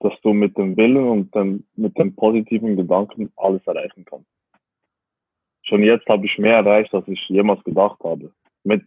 dass 0.00 0.12
du 0.22 0.32
mit 0.32 0.56
dem 0.56 0.76
Willen 0.76 1.08
und 1.08 1.34
dem, 1.34 1.64
mit 1.74 1.96
den 1.98 2.14
positiven 2.14 2.76
Gedanken 2.76 3.32
alles 3.36 3.66
erreichen 3.66 4.04
kannst. 4.04 4.30
Schon 5.70 5.84
jetzt 5.84 6.08
habe 6.08 6.26
ich 6.26 6.36
mehr 6.36 6.56
erreicht, 6.56 6.92
als 6.92 7.06
ich 7.06 7.28
jemals 7.28 7.62
gedacht 7.62 8.00
habe, 8.02 8.32
mit 8.64 8.82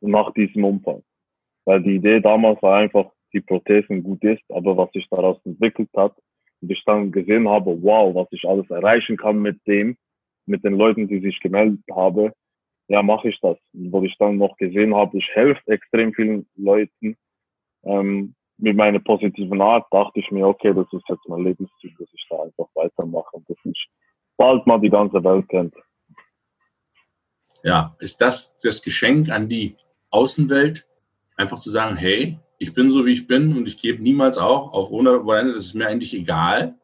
nach 0.00 0.32
diesem 0.32 0.64
Unfall. 0.64 1.02
Weil 1.66 1.82
die 1.82 1.96
Idee 1.96 2.20
damals 2.20 2.60
war 2.62 2.78
einfach, 2.78 3.12
die 3.34 3.42
Prothesen 3.42 4.02
gut 4.02 4.24
ist, 4.24 4.42
aber 4.48 4.74
was 4.78 4.90
sich 4.92 5.06
daraus 5.10 5.38
entwickelt 5.44 5.90
hat 5.94 6.14
und 6.62 6.72
ich 6.72 6.82
dann 6.86 7.12
gesehen 7.12 7.46
habe, 7.46 7.82
wow, 7.82 8.14
was 8.14 8.28
ich 8.30 8.48
alles 8.48 8.68
erreichen 8.70 9.18
kann 9.18 9.40
mit 9.40 9.60
dem, 9.66 9.98
mit 10.46 10.64
den 10.64 10.72
Leuten, 10.72 11.06
die 11.06 11.20
sich 11.20 11.38
gemeldet 11.40 11.84
haben, 11.94 12.32
ja, 12.88 13.02
mache 13.02 13.28
ich 13.28 13.38
das. 13.40 13.58
Wo 13.74 14.02
ich 14.02 14.16
dann 14.16 14.38
noch 14.38 14.56
gesehen 14.56 14.94
habe, 14.94 15.18
ich 15.18 15.28
helfe 15.34 15.60
extrem 15.70 16.14
vielen 16.14 16.46
Leuten 16.56 17.14
ähm, 17.84 18.34
mit 18.56 18.74
meiner 18.74 19.00
positiven 19.00 19.60
Art, 19.60 19.86
dachte 19.90 20.18
ich 20.18 20.30
mir, 20.30 20.46
okay, 20.48 20.72
das 20.72 20.90
ist 20.92 21.06
jetzt 21.10 21.28
mein 21.28 21.44
Lebensziel, 21.44 21.92
dass 21.98 22.08
ich 22.10 22.26
da 22.30 22.42
einfach 22.42 22.68
weitermache 22.74 23.36
und 23.36 23.50
dass 23.50 23.58
ich 23.64 23.86
bald 24.38 24.66
mal 24.66 24.80
die 24.80 24.90
ganze 24.90 25.22
Welt 25.22 25.46
kennt. 25.50 25.74
Ja, 27.62 27.96
ist 28.00 28.20
das 28.20 28.58
das 28.62 28.82
Geschenk 28.82 29.30
an 29.30 29.48
die 29.48 29.76
Außenwelt, 30.10 30.86
einfach 31.36 31.58
zu 31.58 31.70
sagen, 31.70 31.96
hey, 31.96 32.38
ich 32.58 32.74
bin 32.74 32.90
so 32.90 33.04
wie 33.06 33.12
ich 33.12 33.26
bin 33.26 33.56
und 33.56 33.66
ich 33.66 33.80
gebe 33.80 34.02
niemals 34.02 34.38
auch, 34.38 34.72
auch 34.72 34.90
ohne, 34.90 35.22
das 35.52 35.66
ist 35.66 35.74
mir 35.74 35.88
eigentlich 35.88 36.14
egal, 36.14 36.74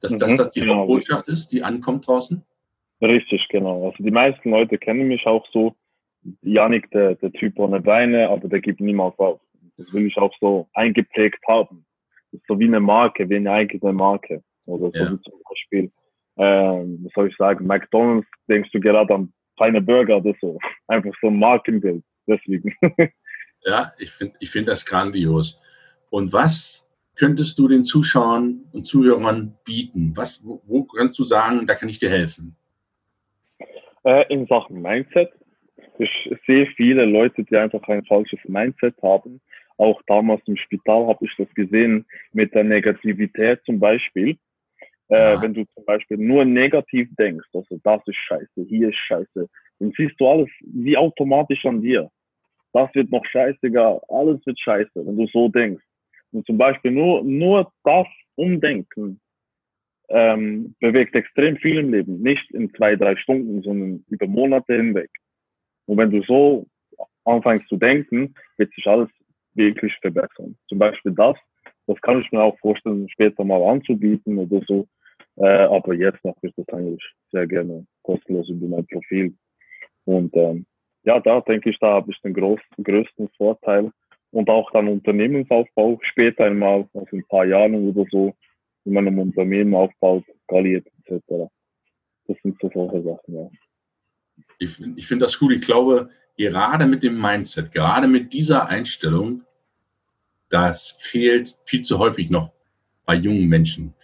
dass, 0.00 0.12
mhm, 0.12 0.18
dass 0.18 0.36
das 0.36 0.50
die 0.50 0.60
genau. 0.60 0.76
Hauptbotschaft 0.76 1.28
ist, 1.28 1.52
die 1.52 1.62
ankommt 1.62 2.06
draußen? 2.06 2.42
Richtig, 3.00 3.46
genau. 3.48 3.86
Also 3.86 4.02
die 4.02 4.10
meisten 4.10 4.50
Leute 4.50 4.78
kennen 4.78 5.08
mich 5.08 5.26
auch 5.26 5.46
so. 5.52 5.74
Janik, 6.42 6.90
der, 6.90 7.14
der 7.14 7.32
Typ 7.32 7.58
ohne 7.58 7.80
Beine, 7.80 8.28
aber 8.30 8.48
der 8.48 8.60
gibt 8.60 8.80
niemals 8.80 9.18
auf. 9.18 9.40
Das 9.76 9.92
will 9.92 10.06
ich 10.06 10.16
auch 10.16 10.34
so 10.40 10.68
eingeprägt 10.74 11.40
haben. 11.46 11.84
Das 12.32 12.40
ist 12.40 12.46
so 12.48 12.58
wie 12.58 12.64
eine 12.64 12.80
Marke, 12.80 13.28
wie 13.28 13.36
eine 13.36 13.52
eigene 13.52 13.92
Marke. 13.92 14.42
Oder 14.64 14.90
so 14.90 14.98
ja. 14.98 15.12
wie 15.12 15.20
zum 15.20 15.40
Beispiel, 15.48 15.92
ähm, 16.36 17.00
was 17.04 17.12
soll 17.14 17.28
ich 17.28 17.36
sagen, 17.36 17.66
McDonalds, 17.66 18.26
denkst 18.48 18.70
du 18.72 18.80
gerade 18.80 19.14
an 19.14 19.32
feine 19.56 19.80
Burger 19.80 20.18
oder 20.18 20.34
so. 20.40 20.58
Einfach 20.86 21.12
so 21.20 21.28
ein 21.28 21.38
Markenbild. 21.38 22.02
Deswegen. 22.26 22.74
ja, 23.64 23.92
ich 23.98 24.10
finde 24.10 24.34
ich 24.40 24.50
finde 24.50 24.70
das 24.70 24.84
grandios. 24.84 25.60
Und 26.10 26.32
was 26.32 26.88
könntest 27.16 27.58
du 27.58 27.68
den 27.68 27.84
Zuschauern 27.84 28.60
und 28.72 28.86
Zuhörern 28.86 29.56
bieten? 29.64 30.12
Was, 30.16 30.44
wo, 30.44 30.62
wo 30.66 30.84
kannst 30.84 31.18
du 31.18 31.24
sagen, 31.24 31.66
da 31.66 31.74
kann 31.74 31.88
ich 31.88 31.98
dir 31.98 32.10
helfen? 32.10 32.56
Äh, 34.04 34.32
in 34.32 34.46
Sachen 34.46 34.82
Mindset. 34.82 35.30
Ich 35.98 36.10
sehe 36.46 36.66
viele 36.76 37.06
Leute, 37.06 37.42
die 37.42 37.56
einfach 37.56 37.82
ein 37.88 38.04
falsches 38.04 38.38
Mindset 38.44 38.94
haben. 39.02 39.40
Auch 39.78 40.00
damals 40.06 40.42
im 40.46 40.56
Spital 40.56 41.06
habe 41.06 41.24
ich 41.24 41.32
das 41.36 41.52
gesehen 41.54 42.06
mit 42.32 42.54
der 42.54 42.64
Negativität 42.64 43.62
zum 43.64 43.78
Beispiel. 43.78 44.36
Äh. 45.08 45.40
Wenn 45.40 45.54
du 45.54 45.64
zum 45.74 45.84
Beispiel 45.84 46.16
nur 46.16 46.44
negativ 46.44 47.08
denkst, 47.18 47.48
also 47.54 47.78
das 47.84 48.00
ist 48.06 48.16
scheiße, 48.16 48.64
hier 48.68 48.88
ist 48.88 48.96
scheiße, 48.96 49.48
dann 49.78 49.92
siehst 49.96 50.18
du 50.18 50.26
alles 50.26 50.48
wie 50.60 50.96
automatisch 50.96 51.64
an 51.64 51.80
dir. 51.80 52.10
das 52.72 52.94
wird 52.94 53.10
noch 53.10 53.24
scheißegal, 53.24 54.00
alles 54.08 54.44
wird 54.44 54.58
scheiße, 54.60 54.90
wenn 54.94 55.16
du 55.16 55.26
so 55.28 55.48
denkst. 55.48 55.84
Und 56.32 56.44
zum 56.46 56.58
Beispiel 56.58 56.90
nur, 56.90 57.22
nur 57.24 57.72
das 57.84 58.06
Umdenken 58.34 59.20
ähm, 60.08 60.74
bewegt 60.80 61.14
extrem 61.14 61.56
viel 61.56 61.78
im 61.78 61.92
Leben. 61.92 62.20
Nicht 62.22 62.50
in 62.52 62.72
zwei, 62.74 62.96
drei 62.96 63.16
Stunden, 63.16 63.62
sondern 63.62 64.04
über 64.08 64.26
Monate 64.26 64.74
hinweg. 64.74 65.10
Und 65.86 65.98
wenn 65.98 66.10
du 66.10 66.22
so 66.22 66.66
anfängst 67.24 67.68
zu 67.68 67.76
denken, 67.76 68.34
wird 68.56 68.72
sich 68.74 68.86
alles 68.86 69.08
wirklich 69.54 69.94
verbessern. 70.00 70.56
Zum 70.68 70.78
Beispiel 70.78 71.12
das, 71.12 71.36
das 71.86 72.00
kann 72.02 72.20
ich 72.20 72.30
mir 72.32 72.42
auch 72.42 72.58
vorstellen, 72.58 73.08
später 73.08 73.44
mal 73.44 73.62
anzubieten 73.62 74.38
oder 74.38 74.60
so. 74.66 74.86
Äh, 75.36 75.46
aber 75.46 75.94
jetzt 75.94 76.24
noch 76.24 76.36
ist 76.42 76.56
das 76.56 76.68
eigentlich 76.70 77.02
sehr 77.30 77.46
gerne 77.46 77.86
kostenlos 78.02 78.48
über 78.48 78.66
mein 78.68 78.86
Profil. 78.86 79.34
Und 80.04 80.34
ähm, 80.36 80.66
ja, 81.04 81.20
da 81.20 81.40
denke 81.40 81.70
ich, 81.70 81.78
da 81.78 81.94
habe 81.94 82.10
ich 82.10 82.20
den 82.22 82.34
größten, 82.34 82.84
größten 82.84 83.28
Vorteil. 83.36 83.92
Und 84.32 84.50
auch 84.50 84.70
dann 84.72 84.88
Unternehmensaufbau 84.88 85.98
später 86.02 86.44
einmal, 86.44 86.88
also 86.94 87.06
in 87.12 87.20
ein 87.20 87.28
paar 87.28 87.44
Jahren 87.44 87.88
oder 87.88 88.04
so, 88.10 88.34
man 88.84 89.06
ein 89.06 89.18
Unternehmen 89.18 89.74
aufbaut, 89.74 90.24
skaliert 90.44 90.86
etc. 91.04 91.50
Das 92.26 92.36
sind 92.42 92.56
so 92.60 92.70
solche 92.72 93.02
Sachen, 93.02 93.34
ja. 93.34 93.50
Ich, 94.58 94.80
ich 94.96 95.06
finde 95.06 95.24
das 95.24 95.38
gut. 95.38 95.52
Ich 95.52 95.60
glaube, 95.62 96.10
gerade 96.36 96.86
mit 96.86 97.02
dem 97.02 97.20
Mindset, 97.20 97.72
gerade 97.72 98.06
mit 98.06 98.32
dieser 98.32 98.68
Einstellung, 98.68 99.42
das 100.48 100.96
fehlt 101.00 101.58
viel 101.64 101.82
zu 101.82 101.98
häufig 101.98 102.30
noch 102.30 102.52
bei 103.04 103.14
jungen 103.14 103.48
Menschen. 103.48 103.94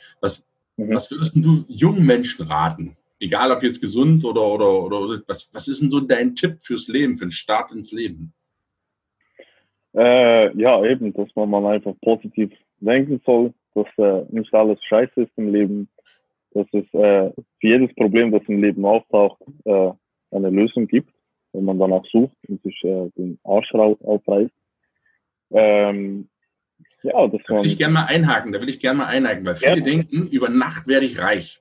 Was, 0.76 0.86
mhm. 0.86 0.94
was 0.94 1.10
würdest 1.10 1.36
du 1.36 1.64
jungen 1.68 2.06
Menschen 2.06 2.46
raten? 2.46 2.96
Egal 3.20 3.52
ob 3.52 3.62
jetzt 3.62 3.80
gesund 3.80 4.24
oder, 4.24 4.44
oder, 4.44 4.82
oder 4.82 5.22
was, 5.26 5.48
was 5.52 5.68
ist 5.68 5.80
denn 5.80 5.90
so 5.90 6.00
dein 6.00 6.34
Tipp 6.34 6.58
fürs 6.60 6.88
Leben, 6.88 7.16
für 7.16 7.26
den 7.26 7.32
Start 7.32 7.70
ins 7.72 7.92
Leben? 7.92 8.32
Äh, 9.94 10.56
ja, 10.56 10.82
eben, 10.84 11.12
dass 11.12 11.28
man 11.36 11.50
mal 11.50 11.74
einfach 11.74 11.94
positiv 12.00 12.50
denken 12.80 13.20
soll, 13.24 13.52
dass 13.74 13.86
äh, 13.98 14.24
nicht 14.30 14.52
alles 14.54 14.82
scheiße 14.84 15.22
ist 15.22 15.32
im 15.36 15.52
Leben, 15.52 15.88
dass 16.52 16.66
es 16.72 16.84
äh, 16.94 17.30
für 17.30 17.66
jedes 17.66 17.94
Problem, 17.94 18.32
das 18.32 18.42
im 18.48 18.62
Leben 18.62 18.84
auftaucht, 18.84 19.40
äh, 19.64 19.90
eine 20.30 20.50
Lösung 20.50 20.86
gibt, 20.86 21.12
wenn 21.52 21.64
man 21.64 21.78
danach 21.78 22.04
sucht 22.10 22.36
und 22.48 22.62
sich 22.62 22.82
äh, 22.84 23.10
den 23.16 23.38
Arsch 23.44 23.72
aufreißt. 23.74 24.52
Ähm, 25.50 26.28
ja, 27.02 27.26
das 27.26 27.40
da 27.46 27.56
will 27.56 27.66
ich 27.66 27.78
gerne 27.78 27.94
mal 27.94 28.04
einhaken, 28.04 28.52
da 28.52 28.60
will 28.60 28.68
ich 28.68 28.80
gerne 28.80 28.98
mal 28.98 29.06
einhaken, 29.06 29.44
weil 29.44 29.56
viele 29.56 29.78
ja. 29.78 29.84
denken, 29.84 30.28
über 30.28 30.48
Nacht 30.48 30.86
werde 30.86 31.06
ich 31.06 31.18
reich. 31.20 31.60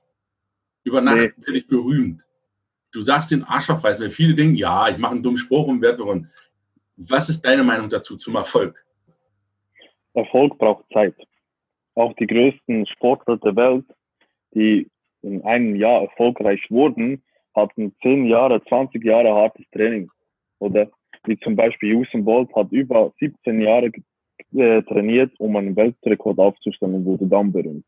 Über 0.84 1.00
Nacht 1.00 1.16
nee. 1.36 1.46
werde 1.46 1.58
ich 1.58 1.66
berühmt. 1.66 2.26
Du 2.92 3.02
sagst 3.02 3.30
den 3.30 3.44
Arsch 3.44 3.70
aufreißen, 3.70 4.04
weil 4.04 4.10
viele 4.10 4.34
denken, 4.34 4.54
ja, 4.54 4.88
ich 4.88 4.98
mache 4.98 5.12
einen 5.12 5.22
dummen 5.22 5.38
Spruch 5.38 5.66
und 5.66 5.80
werde 5.80 5.98
berühmt. 5.98 6.28
Was 6.96 7.28
ist 7.28 7.42
deine 7.42 7.64
Meinung 7.64 7.88
dazu 7.88 8.16
zum 8.16 8.36
Erfolg? 8.36 8.84
Erfolg 10.14 10.58
braucht 10.58 10.84
Zeit. 10.92 11.14
Auch 11.94 12.12
die 12.14 12.26
größten 12.26 12.86
Sportler 12.86 13.38
der 13.38 13.56
Welt, 13.56 13.86
die 14.54 14.90
in 15.22 15.42
einem 15.44 15.76
Jahr 15.76 16.02
erfolgreich 16.02 16.60
wurden, 16.70 17.22
hatten 17.54 17.94
10 18.02 18.26
Jahre, 18.26 18.62
20 18.64 19.02
Jahre 19.04 19.32
hartes 19.32 19.64
Training. 19.72 20.10
Oder 20.58 20.90
wie 21.24 21.38
zum 21.38 21.56
Beispiel 21.56 21.94
Usain 21.94 22.24
Bolt 22.24 22.54
hat 22.54 22.70
über 22.72 23.12
17 23.20 23.60
Jahre 23.60 23.90
äh, 24.54 24.82
trainiert, 24.82 25.32
um 25.38 25.56
einen 25.56 25.76
Weltrekord 25.76 26.38
aufzustellen 26.38 26.94
und 26.94 27.04
wurde 27.04 27.26
dann 27.26 27.52
berühmt. 27.52 27.84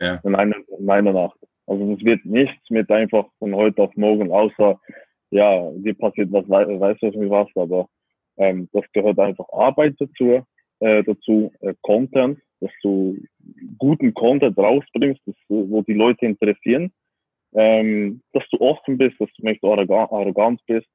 Ja. 0.00 0.20
In, 0.24 0.34
einer, 0.34 0.56
in 0.78 0.88
einer 0.88 1.12
Nacht. 1.12 1.38
Also 1.66 1.92
es 1.92 2.04
wird 2.04 2.24
nichts 2.24 2.70
mit 2.70 2.90
einfach 2.90 3.26
von 3.38 3.54
heute 3.54 3.82
auf 3.82 3.94
morgen, 3.96 4.32
außer 4.32 4.80
ja, 5.30 5.70
dir 5.72 5.94
passiert 5.94 6.32
was, 6.32 6.48
weißt 6.48 7.02
du 7.02 7.30
was, 7.30 7.48
was, 7.54 7.62
aber 7.62 7.88
ähm, 8.38 8.68
das 8.72 8.84
gehört 8.92 9.18
einfach 9.18 9.46
Arbeit 9.52 9.96
dazu, 9.98 10.42
äh, 10.80 11.02
dazu 11.02 11.52
äh, 11.60 11.74
Content, 11.82 12.38
dass 12.60 12.70
du 12.82 13.18
guten 13.78 14.14
Content 14.14 14.56
rausbringst, 14.56 15.20
das, 15.26 15.34
wo 15.48 15.82
die 15.82 15.94
Leute 15.94 16.24
interessieren, 16.24 16.92
ähm, 17.54 18.22
dass 18.32 18.44
du 18.50 18.60
offen 18.60 18.96
bist, 18.96 19.20
dass 19.20 19.28
du 19.36 19.44
nicht 19.44 19.62
arrogant, 19.62 20.12
arrogant 20.12 20.60
bist, 20.66 20.88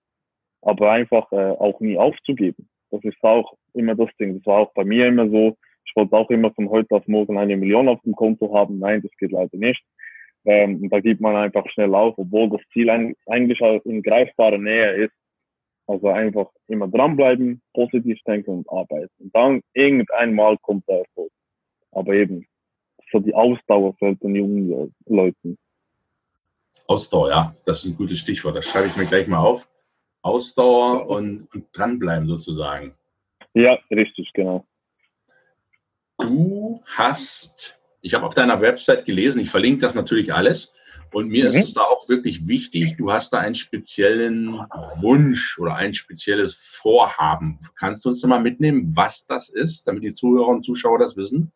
aber 0.61 0.91
einfach 0.91 1.31
äh, 1.31 1.51
auch 1.51 1.79
nie 1.79 1.97
aufzugeben. 1.97 2.67
Das 2.91 3.03
ist 3.03 3.21
auch 3.21 3.53
immer 3.73 3.95
das 3.95 4.09
Ding. 4.19 4.37
Das 4.37 4.45
war 4.45 4.59
auch 4.59 4.73
bei 4.73 4.83
mir 4.83 5.07
immer 5.07 5.29
so. 5.29 5.57
Ich 5.85 5.95
wollte 5.95 6.15
auch 6.15 6.29
immer 6.29 6.51
von 6.53 6.69
heute 6.69 6.95
auf 6.95 7.07
morgen 7.07 7.37
eine 7.37 7.57
Million 7.57 7.87
auf 7.87 8.01
dem 8.01 8.15
Konto 8.15 8.53
haben. 8.55 8.79
Nein, 8.79 9.01
das 9.01 9.11
geht 9.17 9.31
leider 9.31 9.57
nicht. 9.57 9.83
Ähm, 10.45 10.89
da 10.89 10.99
gibt 10.99 11.21
man 11.21 11.35
einfach 11.35 11.65
schnell 11.69 11.93
auf, 11.95 12.17
obwohl 12.17 12.49
das 12.49 12.61
Ziel 12.73 12.89
eigentlich 12.89 13.59
in 13.85 14.03
greifbarer 14.03 14.57
Nähe 14.57 15.05
ist. 15.05 15.13
Also 15.85 16.07
einfach 16.07 16.47
immer 16.67 16.87
dranbleiben, 16.87 17.61
positiv 17.73 18.17
denken 18.25 18.51
und 18.51 18.69
arbeiten. 18.69 19.11
Und 19.19 19.35
dann 19.35 19.61
irgendwann 19.73 20.33
Mal 20.33 20.57
kommt 20.59 20.87
der 20.87 20.99
Erfolg. 20.99 21.31
Aber 21.91 22.13
eben, 22.13 22.47
so 23.11 23.19
die 23.19 23.35
Ausdauer 23.35 23.93
fällt 23.95 24.23
den 24.23 24.35
jungen 24.35 24.93
Leuten. 25.05 25.57
Ausdauer, 26.87 27.29
ja, 27.29 27.55
das 27.65 27.83
ist 27.83 27.91
ein 27.91 27.97
gutes 27.97 28.19
Stichwort. 28.19 28.55
Das 28.55 28.65
schreibe 28.65 28.87
ich 28.87 28.97
mir 28.97 29.05
gleich 29.05 29.27
mal 29.27 29.39
auf. 29.39 29.67
Ausdauer 30.21 31.09
und, 31.09 31.47
und 31.53 31.65
dranbleiben 31.73 32.27
sozusagen. 32.27 32.93
Ja, 33.53 33.79
richtig, 33.91 34.31
genau. 34.33 34.65
Du 36.17 36.81
hast, 36.85 37.79
ich 38.01 38.13
habe 38.13 38.25
auf 38.25 38.33
deiner 38.33 38.61
Website 38.61 39.05
gelesen, 39.05 39.41
ich 39.41 39.49
verlinke 39.49 39.81
das 39.81 39.95
natürlich 39.95 40.33
alles. 40.33 40.73
Und 41.11 41.29
mir 41.29 41.43
mhm. 41.43 41.49
ist 41.51 41.63
es 41.63 41.73
da 41.75 41.81
auch 41.81 42.09
wirklich 42.09 42.47
wichtig, 42.47 42.97
du 42.97 43.11
hast 43.11 43.31
da 43.33 43.39
einen 43.39 43.53
speziellen 43.53 44.53
Wunsch 44.99 45.59
oder 45.59 45.75
ein 45.75 45.93
spezielles 45.93 46.55
Vorhaben. 46.55 47.59
Kannst 47.77 48.03
du 48.03 48.09
uns 48.09 48.21
da 48.21 48.27
mal 48.27 48.41
mitnehmen, 48.41 48.93
was 48.95 49.27
das 49.27 49.49
ist, 49.49 49.87
damit 49.87 50.03
die 50.03 50.13
Zuhörer 50.13 50.47
und 50.47 50.65
Zuschauer 50.65 50.97
das 50.97 51.15
wissen? 51.15 51.51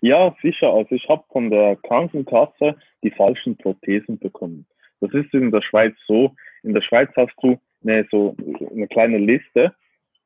Ja, 0.00 0.34
sicher. 0.42 0.72
Also 0.72 0.94
ich 0.94 1.08
habe 1.08 1.24
von 1.32 1.50
der 1.50 1.76
Krankenkasse 1.76 2.76
die 3.02 3.10
falschen 3.10 3.56
Prothesen 3.56 4.18
bekommen. 4.18 4.66
Das 5.00 5.12
ist 5.12 5.34
in 5.34 5.50
der 5.50 5.62
Schweiz 5.62 5.94
so. 6.06 6.34
In 6.62 6.74
der 6.74 6.82
Schweiz 6.82 7.10
hast 7.16 7.34
du 7.42 7.58
eine, 7.82 8.06
so 8.10 8.36
eine 8.70 8.86
kleine 8.86 9.18
Liste 9.18 9.74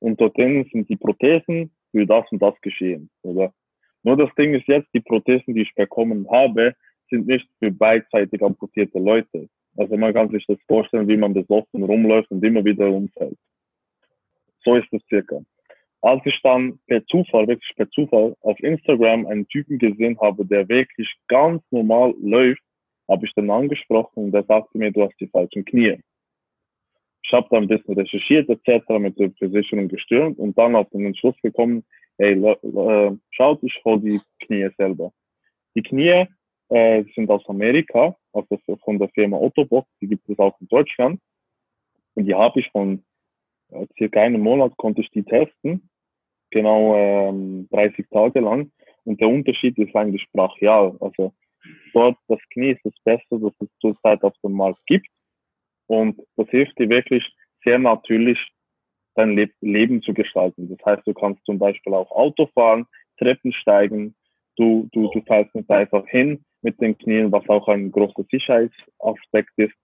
und 0.01 0.21
dort 0.21 0.37
drin 0.37 0.69
sind 0.73 0.89
die 0.89 0.97
Prothesen 0.97 1.71
für 1.91 2.07
das 2.07 2.25
und 2.31 2.43
das 2.43 2.55
geschehen, 2.61 3.11
oder? 3.23 3.53
Nur 4.03 4.17
das 4.17 4.33
Ding 4.37 4.55
ist 4.55 4.69
jetzt, 4.69 4.89
die 4.95 5.01
Prothesen, 5.01 5.55
die 5.55 5.63
ich 5.63 5.75
bekommen 5.75 6.27
habe, 6.31 6.75
sind 7.11 7.27
nicht 7.27 7.49
für 7.59 7.71
beidseitig 7.71 8.43
amputierte 8.43 8.99
Leute. 8.99 9.49
Also 9.77 9.97
man 9.97 10.15
kann 10.15 10.31
sich 10.31 10.45
das 10.47 10.59
vorstellen, 10.67 11.09
wie 11.09 11.17
man 11.17 11.35
besoffen 11.35 11.83
rumläuft 11.83 12.31
und 12.31 12.45
immer 12.45 12.65
wieder 12.65 12.89
umfällt. 12.89 13.39
So 14.65 14.77
ist 14.77 14.93
es 14.93 15.03
circa. 15.09 15.41
Als 16.03 16.23
ich 16.25 16.41
dann 16.43 16.79
per 16.87 17.05
Zufall, 17.07 17.49
wirklich 17.49 17.75
per 17.77 17.91
Zufall, 17.91 18.37
auf 18.41 18.59
Instagram 18.61 19.27
einen 19.27 19.49
Typen 19.49 19.79
gesehen 19.79 20.19
habe, 20.21 20.45
der 20.45 20.69
wirklich 20.69 21.13
ganz 21.29 21.63
normal 21.71 22.15
läuft, 22.23 22.63
habe 23.09 23.27
ich 23.27 23.33
dann 23.35 23.51
angesprochen 23.51 24.25
und 24.25 24.33
der 24.33 24.45
sagte 24.45 24.79
mir, 24.79 24.93
du 24.93 25.03
hast 25.03 25.19
die 25.21 25.29
falschen 25.29 25.65
Knie. 25.65 25.99
Ich 27.27 27.33
habe 27.33 27.49
dann 27.51 27.65
ein 27.65 27.69
bisschen 27.69 27.95
recherchiert 27.95 28.49
etc. 28.49 28.89
mit 29.01 29.19
der 29.19 29.33
Versicherung 29.33 29.89
gestürmt 29.89 30.39
und 30.39 30.57
dann 30.57 30.77
auf 30.77 30.89
den 30.91 31.07
Entschluss 31.07 31.35
gekommen, 31.43 31.85
hey, 32.19 32.41
schaut, 33.31 33.63
ich 33.65 33.85
hole 33.85 34.01
die 34.01 34.21
Knie 34.41 34.69
selber. 34.79 35.13
Die 35.75 35.83
Knie 35.83 36.27
äh, 36.69 37.05
sind 37.15 37.29
aus 37.29 37.45
Amerika, 37.49 38.17
also 38.33 38.59
von 38.85 38.99
der 38.99 39.09
Firma 39.09 39.39
Ottobock, 39.39 39.87
die 40.01 40.07
gibt 40.07 40.29
es 40.29 40.39
auch 40.39 40.59
in 40.61 40.69
Deutschland. 40.69 41.21
Und 42.15 42.27
die 42.27 42.35
habe 42.35 42.61
ich 42.61 42.71
von 42.71 43.05
äh, 43.71 43.87
circa 43.99 44.21
einem 44.21 44.41
Monat 44.41 44.77
konnte 44.77 45.01
ich 45.01 45.11
die 45.11 45.25
testen, 45.25 45.91
genau 46.51 46.97
ähm, 46.97 47.69
30 47.73 48.09
Tage 48.09 48.41
lang. 48.41 48.71
Und 49.05 49.21
der 49.21 49.29
Unterschied 49.29 49.77
ist 49.79 49.95
eigentlich 49.97 50.27
brachial. 50.33 50.97
Also 51.01 51.35
dort 51.93 52.17
das 52.29 52.39
Knie 52.53 52.71
ist 52.71 52.85
das 52.85 52.95
Beste, 53.05 53.41
das 53.41 53.53
es 53.61 53.69
zurzeit 53.81 54.23
auf 54.23 54.35
dem 54.45 54.53
Markt 54.53 54.85
gibt. 54.87 55.09
Und 55.87 56.21
das 56.37 56.49
hilft 56.51 56.79
dir 56.79 56.89
wirklich 56.89 57.25
sehr 57.65 57.79
natürlich, 57.79 58.39
dein 59.15 59.35
Le 59.35 59.49
Leben 59.61 60.03
zu 60.03 60.13
gestalten. 60.13 60.69
Das 60.69 60.79
heißt, 60.85 61.07
du 61.07 61.15
kannst 61.15 61.45
zum 61.45 61.59
Beispiel 61.59 61.95
auch 61.95 62.11
Auto 62.11 62.47
fahren, 62.55 62.87
Treppen 63.19 63.53
steigen, 63.53 64.15
du, 64.57 64.89
du, 64.93 65.11
du 65.13 65.23
fällst 65.23 65.55
nicht 65.55 65.71
einfach 65.71 66.07
hin 66.07 66.45
mit 66.63 66.81
den 66.81 66.97
Knien, 66.99 67.33
was 67.33 67.49
auch 67.49 67.69
ein 67.69 67.91
großer 67.93 68.25
Sicherheitsaspekt 68.31 69.53
ist, 69.57 69.75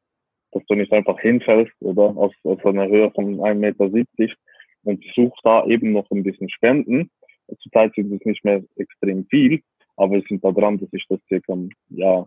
dass 0.53 0.62
du 0.67 0.75
nicht 0.75 0.93
einfach 0.93 1.19
hinfällst 1.21 1.73
oder 1.81 2.17
aus, 2.17 2.33
aus 2.45 2.65
einer 2.65 2.88
Höhe 2.88 3.11
von 3.12 3.38
1,70 3.38 3.55
Meter 3.55 4.35
und 4.85 5.05
suchst 5.15 5.41
da 5.45 5.65
eben 5.67 5.93
noch 5.93 6.11
ein 6.11 6.23
bisschen 6.23 6.51
Spenden. 6.51 7.11
Zurzeit 7.61 7.95
sind 7.95 8.12
es 8.12 8.25
nicht 8.25 8.45
mehr 8.45 8.62
extrem 8.77 9.27
viel, 9.27 9.62
aber 9.97 10.15
wir 10.15 10.23
sind 10.29 10.45
da 10.45 10.53
dran, 10.53 10.79
dass 10.79 10.93
ich 10.93 11.05
das 11.09 11.21
circa, 11.29 11.57
ja, 11.91 12.27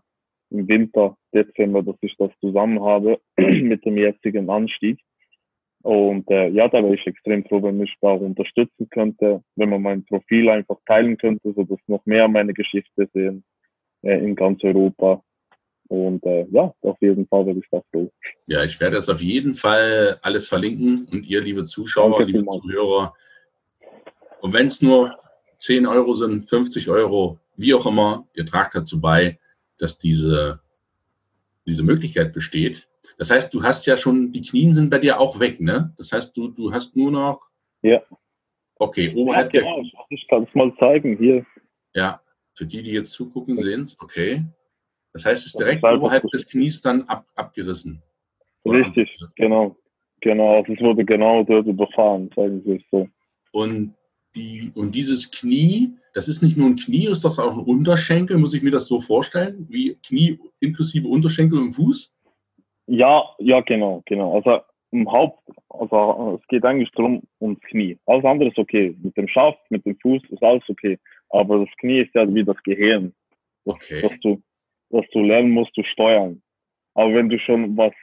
im 0.50 0.68
Winter, 0.68 1.18
Dezember, 1.34 1.84
dass 1.84 1.96
ich 2.02 2.16
das 2.18 2.32
zusammen 2.40 2.82
habe 2.84 3.20
mit 3.38 3.86
dem 3.86 3.98
jetzigen 3.98 4.50
Anstieg. 4.50 5.00
Und 5.82 6.30
äh, 6.32 6.50
ja, 6.50 6.68
da 6.68 6.82
wäre 6.84 6.96
ich 6.96 7.06
extrem 7.06 7.46
froh, 7.46 7.62
wenn 7.62 7.78
mich 7.78 7.94
da 8.02 8.08
auch 8.10 8.22
unterstützen 8.22 8.90
könnte, 8.90 9.44
wenn 9.56 9.70
man 9.70 9.84
mein 9.84 10.06
Profil 10.06 10.50
einfach 10.50 10.78
teilen 10.88 11.16
könnte, 11.18 11.54
so 11.54 11.64
dass 11.64 11.78
noch 11.86 12.04
mehr 12.06 12.28
meine 12.28 12.54
Geschichte 12.54 13.08
sehen 13.14 13.44
äh, 14.02 14.18
in 14.18 14.36
ganz 14.36 14.64
Europa. 14.64 15.22
Und 15.88 16.26
äh, 16.26 16.48
ja, 16.50 16.74
auf 16.82 16.98
jeden 17.02 17.28
Fall 17.28 17.46
werde 17.46 17.60
ich 17.60 17.70
das 17.70 17.84
so. 17.94 18.12
Ja, 18.48 18.64
ich 18.64 18.80
werde 18.80 18.98
es 18.98 19.10
auf 19.10 19.22
jeden 19.22 19.54
Fall 19.54 20.18
alles 20.24 20.48
verlinken 20.48 21.08
und 21.12 21.28
ihr, 21.28 21.42
liebe 21.42 21.64
Zuschauer, 21.66 22.18
Danke 22.18 22.32
liebe 22.32 22.46
Zuhörer. 22.48 23.14
Und 24.42 24.54
wenn 24.54 24.68
es 24.68 24.82
nur 24.82 25.16
10 25.60 25.86
Euro 25.86 26.14
sind, 26.14 26.50
50 26.50 26.90
Euro, 26.90 27.38
wie 27.58 27.76
auch 27.76 27.86
immer, 27.86 28.28
ihr 28.34 28.46
tragt 28.46 28.74
dazu 28.74 29.00
bei, 29.00 29.38
dass 29.78 30.00
diese, 30.00 30.60
diese 31.66 31.84
Möglichkeit 31.84 32.34
besteht. 32.34 32.88
Das 33.18 33.32
heißt, 33.32 33.54
du 33.54 33.64
hast 33.64 33.86
ja 33.86 33.98
schon, 33.98 34.32
die 34.32 34.42
Knien 34.42 34.74
sind 34.74 34.90
bei 34.90 35.00
dir 35.00 35.20
auch 35.20 35.40
weg, 35.40 35.62
ne? 35.62 35.94
Das 35.98 36.12
heißt, 36.12 36.36
du, 36.36 36.50
du 36.50 36.72
hast 36.72 36.96
nur 36.96 37.12
noch. 37.12 37.48
Ja. 37.82 38.02
Okay, 38.78 39.14
oberhalb 39.16 39.54
ja, 39.54 39.62
genau. 39.62 39.82
der. 39.82 39.92
Ich 40.10 40.28
kann 40.28 40.44
es 40.44 40.54
mal 40.54 40.74
zeigen 40.78 41.18
hier. 41.18 41.46
Ja, 41.94 42.22
für 42.56 42.66
die, 42.66 42.84
die 42.84 42.92
jetzt 42.92 43.12
zugucken, 43.12 43.62
sehen 43.62 43.84
es. 43.84 44.00
Okay. 44.00 44.44
Das 45.14 45.26
heißt, 45.26 45.46
es 45.46 45.54
ist 45.54 45.60
direkt 45.60 45.84
oberhalb 45.84 46.28
des 46.32 46.46
Knies 46.48 46.82
dann 46.82 47.04
ab, 47.04 47.26
abgerissen. 47.36 48.02
Richtig, 48.66 49.18
genau. 49.36 49.78
Genau, 50.22 50.58
also 50.58 50.74
es 50.74 50.82
wurde 50.82 51.06
genau 51.06 51.44
dort 51.44 51.68
überfahren, 51.68 52.30
sagen 52.36 52.62
Sie 52.66 52.78
es 52.78 52.84
so. 52.90 53.08
Und, 53.52 53.94
die, 54.36 54.72
und 54.76 54.96
dieses 54.96 55.32
Knie, 55.32 55.94
das 56.14 56.28
ist 56.28 56.42
nicht 56.42 56.58
nur 56.58 56.68
ein 56.68 56.76
Knie, 56.76 57.08
ist 57.08 57.26
das 57.26 57.40
auch 57.40 57.58
ein 57.58 57.64
Unterschenkel? 57.64 58.38
Muss 58.38 58.54
ich 58.54 58.64
mir 58.64 58.72
das 58.72 58.88
so 58.88 59.02
vorstellen? 59.02 59.66
Wie 59.70 59.96
Knie 60.06 60.40
inklusive 60.60 61.08
Unterschenkel 61.08 61.60
und 61.60 61.74
Fuß? 61.74 62.14
Ja, 62.88 63.24
ja, 63.40 63.62
genau, 63.62 64.04
genau. 64.06 64.36
Also 64.36 64.62
im 64.92 65.12
Haupt, 65.12 65.42
also 65.70 66.40
es 66.42 66.48
geht 66.48 66.64
eigentlich 66.64 66.92
darum, 66.92 67.24
ums 67.42 67.60
Knie. 67.62 67.98
Alles 68.06 68.24
andere 68.26 68.50
ist 68.50 68.58
okay. 68.58 68.96
Mit 69.02 69.18
dem 69.18 69.28
Schaft, 69.28 69.60
mit 69.70 69.86
dem 69.86 69.98
Fuß 69.98 70.22
ist 70.30 70.44
alles 70.44 70.64
okay. 70.70 70.98
Aber 71.30 71.60
das 71.60 71.76
Knie 71.78 72.02
ist 72.02 72.14
ja 72.14 72.32
wie 72.34 72.44
das 72.44 72.62
Gehirn. 72.64 73.14
Okay. 73.66 74.02
Dass 74.02 74.20
du, 74.22 74.42
dass 74.92 75.06
du 75.12 75.22
lernen 75.22 75.52
musst, 75.52 75.74
zu 75.74 75.84
steuern. 75.84 76.42
Aber 76.94 77.14
wenn 77.14 77.30
du 77.30 77.38
schon 77.40 77.76
was, 77.76 77.94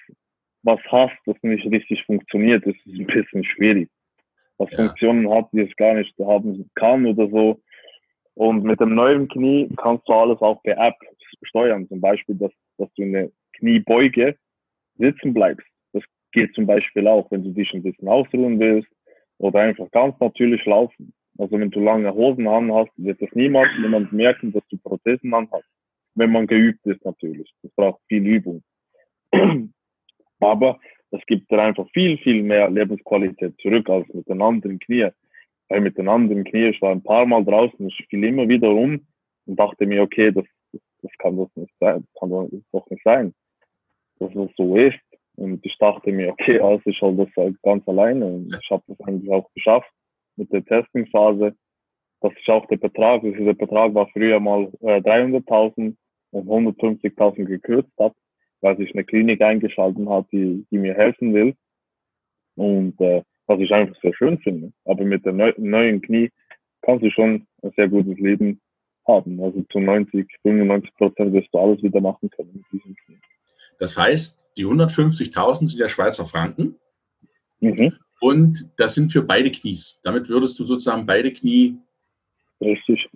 was 0.62 0.80
hast, 0.88 1.16
das 1.24 1.36
nicht 1.42 1.64
richtig 1.66 2.04
funktioniert, 2.04 2.64
ist 2.66 2.78
es 2.86 2.98
ein 2.98 3.06
bisschen 3.06 3.44
schwierig. 3.44 3.88
Was 4.58 4.70
ja. 4.72 4.86
Funktionen 4.86 5.30
hat, 5.30 5.48
die 5.52 5.60
es 5.60 5.76
gar 5.76 5.94
nicht 5.94 6.14
haben 6.18 6.70
kann 6.74 7.06
oder 7.06 7.28
so. 7.28 7.60
Und 8.34 8.64
mit 8.64 8.80
dem 8.80 8.94
neuen 8.94 9.28
Knie 9.28 9.68
kannst 9.76 10.08
du 10.08 10.12
alles 10.12 10.40
auch 10.40 10.62
per 10.62 10.76
App 10.78 10.96
steuern. 11.42 11.86
Zum 11.88 12.00
Beispiel, 12.00 12.34
dass, 12.36 12.52
dass 12.78 12.92
du 12.94 13.02
eine 13.02 13.30
Kniebeuge 13.54 14.36
sitzen 14.96 15.34
bleibst. 15.34 15.66
Das 15.92 16.02
geht 16.32 16.54
zum 16.54 16.66
Beispiel 16.66 17.06
auch, 17.06 17.30
wenn 17.30 17.44
du 17.44 17.50
dich 17.50 17.72
ein 17.74 17.82
bisschen 17.82 18.08
ausruhen 18.08 18.58
willst 18.58 18.88
oder 19.38 19.60
einfach 19.60 19.90
ganz 19.90 20.18
natürlich 20.20 20.64
laufen. 20.64 21.12
Also 21.38 21.58
wenn 21.58 21.70
du 21.70 21.80
lange 21.80 22.12
Hosen 22.12 22.46
an 22.46 22.72
hast, 22.72 22.90
wird 22.96 23.20
das 23.20 23.30
niemals 23.32 23.70
jemand 23.80 24.12
merken, 24.12 24.52
dass 24.52 24.62
du 24.68 24.76
Prothesen 24.78 25.32
an 25.34 25.48
hast. 25.50 25.68
Wenn 26.14 26.30
man 26.30 26.46
geübt 26.46 26.86
ist 26.86 27.04
natürlich. 27.04 27.52
Das 27.62 27.72
braucht 27.72 28.02
viel 28.08 28.26
Übung. 28.26 28.62
Aber 30.40 30.78
es 31.12 31.24
gibt 31.26 31.50
dir 31.50 31.60
einfach 31.60 31.88
viel, 31.90 32.18
viel 32.18 32.42
mehr 32.42 32.70
Lebensqualität 32.70 33.54
zurück 33.60 33.88
als 33.88 34.08
mit 34.12 34.28
den 34.28 34.42
anderen 34.42 34.78
Knie. 34.78 35.10
Weil 35.68 35.80
mit 35.80 35.96
den 35.96 36.08
anderen 36.08 36.44
Knie, 36.44 36.68
ich 36.70 36.82
war 36.82 36.92
ein 36.92 37.02
paar 37.02 37.26
Mal 37.26 37.44
draußen, 37.44 37.86
ich 37.86 38.06
fiel 38.08 38.24
immer 38.24 38.48
wieder 38.48 38.70
um 38.70 39.06
und 39.46 39.58
dachte 39.58 39.86
mir, 39.86 40.02
okay, 40.02 40.32
das, 40.32 40.44
das 41.02 41.12
kann 41.18 41.36
das 41.36 41.48
nicht 41.54 41.72
sein, 41.80 42.04
kann 42.18 42.30
doch 42.30 42.90
nicht 42.90 43.02
sein, 43.04 43.34
dass 44.18 44.34
es 44.34 44.50
so 44.56 44.76
ist. 44.76 44.98
Und 45.36 45.64
ich 45.64 45.76
dachte 45.78 46.12
mir, 46.12 46.30
okay, 46.30 46.60
also 46.60 46.82
ich 46.86 47.00
hol 47.00 47.16
das 47.16 47.28
halt 47.36 47.60
ganz 47.62 47.86
alleine 47.88 48.26
und 48.26 48.54
ich 48.60 48.70
habe 48.70 48.82
das 48.86 49.00
eigentlich 49.06 49.30
auch 49.30 49.48
geschafft 49.54 49.90
mit 50.36 50.52
der 50.52 50.64
Testingphase, 50.64 51.54
dass 52.20 52.32
ich 52.38 52.48
auch 52.48 52.66
der 52.66 52.76
Betrag, 52.76 53.22
also 53.24 53.44
der 53.44 53.54
Betrag 53.54 53.94
war 53.94 54.08
früher 54.08 54.40
mal 54.40 54.70
äh, 54.80 55.00
300.000 55.00 55.96
und 56.32 56.48
150.000 56.48 57.44
gekürzt 57.44 57.92
habe, 57.98 58.14
weil 58.62 58.76
sich 58.78 58.94
eine 58.94 59.04
Klinik 59.04 59.42
eingeschaltet 59.42 60.08
hat, 60.08 60.26
die, 60.32 60.64
die 60.70 60.78
mir 60.78 60.94
helfen 60.94 61.34
will. 61.34 61.54
Und 62.56 62.98
äh, 63.00 63.22
was 63.46 63.60
ich 63.60 63.72
einfach 63.72 64.00
sehr 64.00 64.14
schön 64.14 64.38
finde. 64.38 64.72
Aber 64.84 65.04
mit 65.04 65.26
der 65.26 65.32
neu, 65.32 65.52
neuen 65.58 66.00
Knie 66.00 66.30
kannst 66.82 67.04
du 67.04 67.10
schon 67.10 67.46
ein 67.62 67.72
sehr 67.76 67.88
gutes 67.88 68.18
Leben 68.18 68.60
haben. 69.06 69.42
Also 69.42 69.62
zu 69.70 69.80
90, 69.80 70.26
95 70.42 70.94
Prozent 70.94 71.32
wirst 71.32 71.48
du 71.52 71.58
alles 71.58 71.82
wieder 71.82 72.00
machen 72.00 72.30
können 72.30 72.52
mit 72.54 72.64
diesem 72.72 72.96
Knie. 72.96 73.18
Das 73.78 73.96
heißt, 73.96 74.44
die 74.56 74.64
150.000 74.64 75.68
sind 75.68 75.78
ja 75.78 75.88
Schweizer 75.88 76.26
Franken. 76.26 76.76
Mhm. 77.60 77.94
Und 78.20 78.70
das 78.76 78.94
sind 78.94 79.10
für 79.10 79.22
beide 79.22 79.50
Knies. 79.50 79.98
Damit 80.04 80.28
würdest 80.28 80.58
du 80.58 80.64
sozusagen 80.64 81.06
beide 81.06 81.32
Knie. 81.32 81.76
Richtig, 82.60 83.08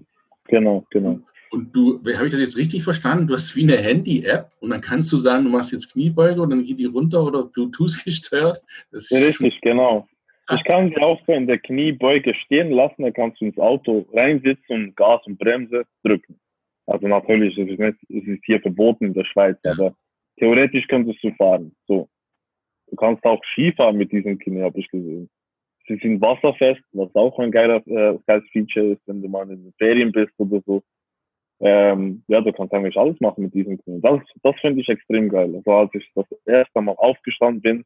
genau, 0.48 0.85
genau. 0.90 1.20
Und 1.50 1.74
du, 1.74 2.00
habe 2.14 2.26
ich 2.26 2.32
das 2.32 2.40
jetzt 2.40 2.56
richtig 2.56 2.82
verstanden? 2.82 3.28
Du 3.28 3.35
hast 3.35 3.54
wie 3.56 3.62
eine 3.62 3.76
Handy-App 3.76 4.50
und 4.61 4.70
dann 4.70 4.80
kannst 4.80 5.12
du 5.12 5.16
sagen, 5.16 5.44
du 5.44 5.50
machst 5.50 5.72
jetzt 5.72 5.92
Kniebeuge 5.92 6.42
und 6.42 6.50
dann 6.50 6.64
geht 6.64 6.78
die 6.78 6.87
runter 6.87 7.22
oder 7.22 7.44
Bluetooth 7.44 7.96
gesteuert. 8.04 8.62
Richtig, 8.92 9.61
genau. 9.61 10.09
Ich 10.54 10.62
kann 10.64 10.90
sie 10.90 10.96
auch 10.98 11.20
so 11.26 11.32
in 11.32 11.46
der 11.46 11.59
Kniebeuge 11.59 12.32
stehen 12.35 12.70
lassen, 12.70 13.02
dann 13.02 13.12
kannst 13.12 13.40
du 13.40 13.46
ins 13.46 13.59
Auto 13.59 14.06
reinsitzen 14.12 14.76
und 14.76 14.96
Gas 14.96 15.20
und 15.26 15.38
Bremse 15.38 15.85
drücken. 16.04 16.38
Also 16.87 17.09
natürlich 17.09 17.59
ist 17.59 17.70
es, 17.70 17.78
nicht, 17.78 17.96
es 18.09 18.28
ist 18.28 18.44
hier 18.44 18.61
verboten 18.61 19.06
in 19.06 19.14
der 19.14 19.24
Schweiz, 19.24 19.59
ja. 19.64 19.72
aber 19.72 19.96
theoretisch 20.38 20.87
könntest 20.87 21.22
du 21.22 21.32
fahren. 21.32 21.74
So. 21.88 22.09
Du 22.88 22.96
kannst 22.96 23.24
auch 23.24 23.42
Skifahren 23.52 23.96
mit 23.96 24.12
diesem 24.12 24.38
Knie, 24.38 24.62
habe 24.62 24.78
ich 24.78 24.88
gesehen. 24.88 25.28
Sie 25.88 25.96
sind 25.96 26.20
wasserfest, 26.20 26.82
was 26.92 27.12
auch 27.14 27.38
ein 27.40 27.50
geiler, 27.50 27.85
äh, 27.87 28.16
geiles 28.26 28.48
Feature 28.52 28.92
ist, 28.92 29.02
wenn 29.06 29.22
du 29.22 29.28
mal 29.28 29.50
in 29.50 29.64
den 29.64 29.72
Ferien 29.78 30.12
bist 30.12 30.32
oder 30.38 30.61
so. 30.64 30.82
Ähm, 31.61 32.23
ja, 32.29 32.40
du 32.40 32.53
kannst 32.53 32.75
eigentlich 32.75 32.97
alles 32.97 33.19
machen 33.21 33.45
mit 33.45 33.55
diesem 33.55 33.79
Knie. 33.79 34.01
Das, 34.03 34.21
das 34.42 34.55
finde 34.61 34.83
ich 34.83 34.88
extrem 34.88 35.29
geil. 35.29 35.55
Also 35.57 35.71
als 35.71 35.90
ich 35.95 36.11
das 36.14 36.27
erste 36.45 36.81
Mal 36.83 36.92
aufgestanden 36.92 37.62
bin, 37.62 37.85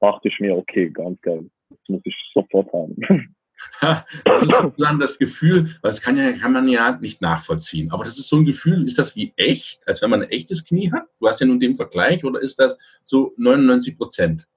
dachte 0.00 0.28
ich 0.28 0.40
mir, 0.40 0.56
okay, 0.56 0.90
ganz 0.90 1.20
geil. 1.20 1.44
Das 1.68 1.78
muss 1.88 2.00
ich 2.04 2.16
sofort 2.32 2.72
haben. 2.72 2.96
das 4.24 4.42
ist 4.42 4.50
sozusagen 4.50 4.98
das 4.98 5.18
Gefühl, 5.18 5.68
das 5.82 6.00
kann, 6.00 6.16
ja, 6.16 6.32
kann 6.32 6.52
man 6.52 6.66
ja 6.68 6.98
nicht 6.98 7.20
nachvollziehen. 7.20 7.90
Aber 7.92 8.04
das 8.04 8.18
ist 8.18 8.28
so 8.28 8.36
ein 8.36 8.46
Gefühl, 8.46 8.86
ist 8.86 8.98
das 8.98 9.14
wie 9.16 9.32
echt, 9.36 9.86
als 9.86 10.00
wenn 10.00 10.10
man 10.10 10.22
ein 10.22 10.30
echtes 10.30 10.64
Knie 10.64 10.90
hat? 10.90 11.06
Du 11.18 11.28
hast 11.28 11.40
ja 11.40 11.46
nun 11.46 11.60
den 11.60 11.76
Vergleich, 11.76 12.24
oder 12.24 12.40
ist 12.40 12.58
das 12.58 12.78
so 13.04 13.34
99 13.36 13.96
Prozent? 13.96 14.48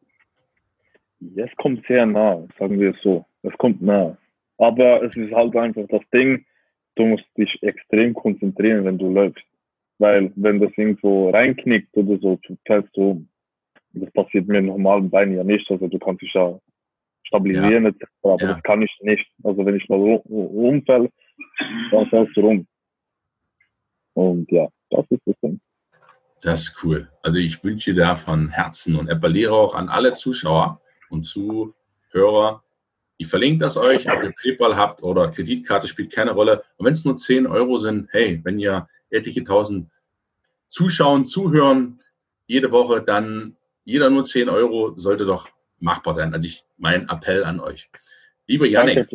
Es 1.36 1.50
kommt 1.58 1.86
sehr 1.88 2.06
nah, 2.06 2.46
sagen 2.58 2.80
wir 2.80 2.92
es 2.92 3.02
so. 3.02 3.26
Es 3.44 3.54
kommt 3.58 3.82
nah. 3.82 4.18
Aber 4.58 5.04
es 5.04 5.16
ist 5.16 5.34
halt 5.34 5.56
einfach 5.56 5.84
das 5.90 6.02
Ding, 6.14 6.46
du 6.96 7.06
musst 7.06 7.26
dich 7.38 7.62
extrem 7.62 8.14
konzentrieren, 8.14 8.86
wenn 8.86 8.98
du 8.98 9.12
läufst. 9.12 9.44
Weil 10.00 10.32
wenn 10.36 10.60
das 10.60 10.72
irgendwo 10.76 11.30
reinknickt 11.30 11.96
oder 11.96 12.18
so, 12.20 12.40
fällst 12.66 12.96
du 12.96 13.12
um. 13.12 13.30
Das 13.96 14.12
passiert 14.12 14.48
mir 14.48 14.58
im 14.58 14.66
normalen 14.66 15.10
Bein 15.10 15.34
ja 15.34 15.44
nicht. 15.44 15.70
Also 15.70 15.88
du 15.88 16.00
kannst 16.00 16.24
dich 16.24 16.34
ja 16.34 16.60
stabilisieren 17.24 17.84
ja. 17.84 17.90
etc. 17.90 18.04
Aber 18.24 18.42
ja. 18.42 18.54
das 18.54 18.64
kann 18.64 18.82
ich 18.82 18.92
nicht. 19.02 19.28
Also 19.44 19.66
wenn 19.66 19.76
ich 19.76 19.88
mal 19.88 20.00
rumfäll, 20.00 21.10
dann 21.92 22.08
fällst 22.08 22.36
du 22.36 22.42
rum. 22.42 22.68
Und 24.14 24.52
ja, 24.52 24.68
das 24.90 25.06
ist 25.10 25.22
das 25.26 25.36
Ding. 25.42 25.60
Das 26.42 26.62
ist 26.64 26.84
cool. 26.84 27.10
Also 27.22 27.40
ich 27.40 27.64
wünsche 27.64 27.94
dir 27.94 28.02
da 28.02 28.16
von 28.16 28.50
Herzen 28.50 28.96
und 28.96 29.10
appelliere 29.10 29.54
auch 29.54 29.76
an 29.76 29.90
alle 29.90 30.12
Zuschauer 30.14 30.82
und 31.10 31.24
Zuhörer. 31.24 32.63
Ich 33.24 33.30
verlinke 33.30 33.60
das 33.60 33.78
euch, 33.78 34.12
ob 34.12 34.22
ihr 34.22 34.34
PayPal 34.34 34.76
habt 34.76 35.02
oder 35.02 35.32
Kreditkarte, 35.32 35.88
spielt 35.88 36.12
keine 36.12 36.32
Rolle. 36.32 36.66
Und 36.76 36.86
wenn 36.86 36.92
es 36.92 37.06
nur 37.06 37.16
10 37.16 37.48
Euro 37.48 37.78
sind, 37.78 38.10
hey, 38.12 38.42
wenn 38.44 38.60
ihr 38.60 38.90
etliche 39.12 39.46
tausend 39.46 39.90
zuschauen, 40.68 41.26
zuhören, 41.26 42.02
jede 42.48 42.70
Woche, 42.72 43.02
dann 43.02 43.56
jeder 43.86 44.10
nur 44.10 44.26
10 44.26 44.50
Euro 44.50 45.00
sollte 45.00 45.26
doch 45.26 45.48
machbar 45.80 46.16
sein. 46.16 46.34
Also 46.34 46.50
ich, 46.50 46.66
mein 46.78 47.08
Appell 47.08 47.46
an 47.46 47.62
euch. 47.62 47.90
Lieber 48.46 48.68
Janik, 48.68 49.08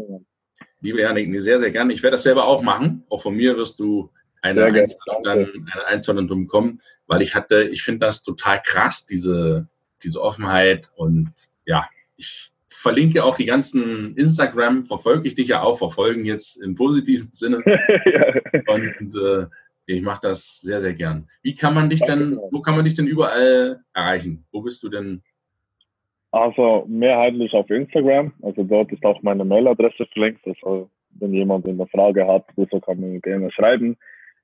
lieber 0.80 1.00
Janik, 1.00 1.38
sehr, 1.42 1.60
sehr 1.60 1.70
gerne. 1.70 1.92
Ich 1.92 2.02
werde 2.02 2.14
das 2.14 2.22
selber 2.22 2.46
auch 2.46 2.62
machen. 2.62 3.04
Auch 3.10 3.20
von 3.20 3.34
mir 3.34 3.58
wirst 3.58 3.78
du 3.78 4.10
eine 4.40 4.64
Einzahlung, 4.64 5.22
dann, 5.22 5.38
eine 5.70 5.86
Einzahlung 5.86 6.28
bekommen, 6.28 6.80
weil 7.06 7.20
ich 7.20 7.34
hatte, 7.34 7.64
ich 7.64 7.82
finde 7.82 8.06
das 8.06 8.22
total 8.22 8.62
krass, 8.62 9.04
diese, 9.04 9.68
diese 10.02 10.22
Offenheit 10.22 10.90
und 10.96 11.30
ja, 11.66 11.86
ich 12.16 12.52
verlinke 12.78 13.24
auch 13.24 13.36
die 13.36 13.46
ganzen 13.46 14.16
Instagram, 14.16 14.86
verfolge 14.86 15.28
ich 15.28 15.34
dich 15.34 15.48
ja 15.48 15.62
auch, 15.62 15.78
verfolgen 15.78 16.24
jetzt 16.24 16.62
im 16.62 16.74
positiven 16.74 17.28
Sinne. 17.32 17.58
Und 18.66 19.14
äh, 19.14 19.46
ich 19.86 20.02
mache 20.02 20.20
das 20.22 20.60
sehr, 20.60 20.80
sehr 20.80 20.92
gern. 20.92 21.28
Wie 21.42 21.54
kann 21.54 21.74
man 21.74 21.90
dich 21.90 22.00
denn, 22.00 22.38
wo 22.50 22.60
kann 22.60 22.76
man 22.76 22.84
dich 22.84 22.94
denn 22.94 23.06
überall 23.06 23.80
erreichen? 23.94 24.44
Wo 24.52 24.62
bist 24.62 24.82
du 24.82 24.88
denn 24.88 25.22
also 26.30 26.84
mehrheitlich 26.88 27.52
auf 27.54 27.70
Instagram. 27.70 28.32
Also 28.42 28.62
dort 28.62 28.92
ist 28.92 29.04
auch 29.04 29.22
meine 29.22 29.44
Mailadresse 29.44 30.06
verlinkt. 30.12 30.46
Also 30.46 30.90
wenn 31.18 31.32
jemand 31.32 31.66
eine 31.66 31.86
Frage 31.86 32.26
hat, 32.26 32.44
so 32.70 32.80
kann 32.80 33.00
man 33.00 33.20
gerne 33.22 33.50
schreiben. 33.50 33.96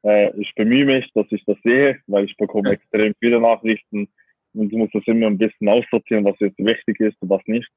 Äh, 0.03 0.31
ich 0.41 0.55
bemühe 0.55 0.87
mich, 0.87 1.11
dass 1.15 1.27
ich 1.31 1.45
das 1.45 1.59
sehe, 1.63 1.99
weil 2.07 2.25
ich 2.25 2.37
bekomme 2.37 2.71
extrem 2.71 3.15
viele 3.21 3.41
Nachrichten 3.41 4.09
und 4.55 4.73
ich 4.73 4.79
muss 4.79 4.91
das 4.93 5.03
immer 5.07 5.27
ein 5.27 5.39
bisschen 5.39 5.69
aussortieren, 5.69 6.25
was 6.25 6.39
jetzt 6.41 6.59
wichtig 6.59 7.01
ist 7.01 7.21
und 7.21 7.29
was 7.29 7.43
nicht. 7.47 7.69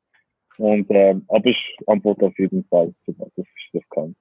Und 0.57 0.89
äh, 0.89 1.15
aber 1.27 1.45
ich 1.45 1.77
antworte 1.85 2.25
auf 2.25 2.39
jeden 2.39 2.63
Fall, 2.65 2.93
dass 3.05 3.31
ich 3.35 3.69
das 3.73 3.83
kann. 3.89 4.15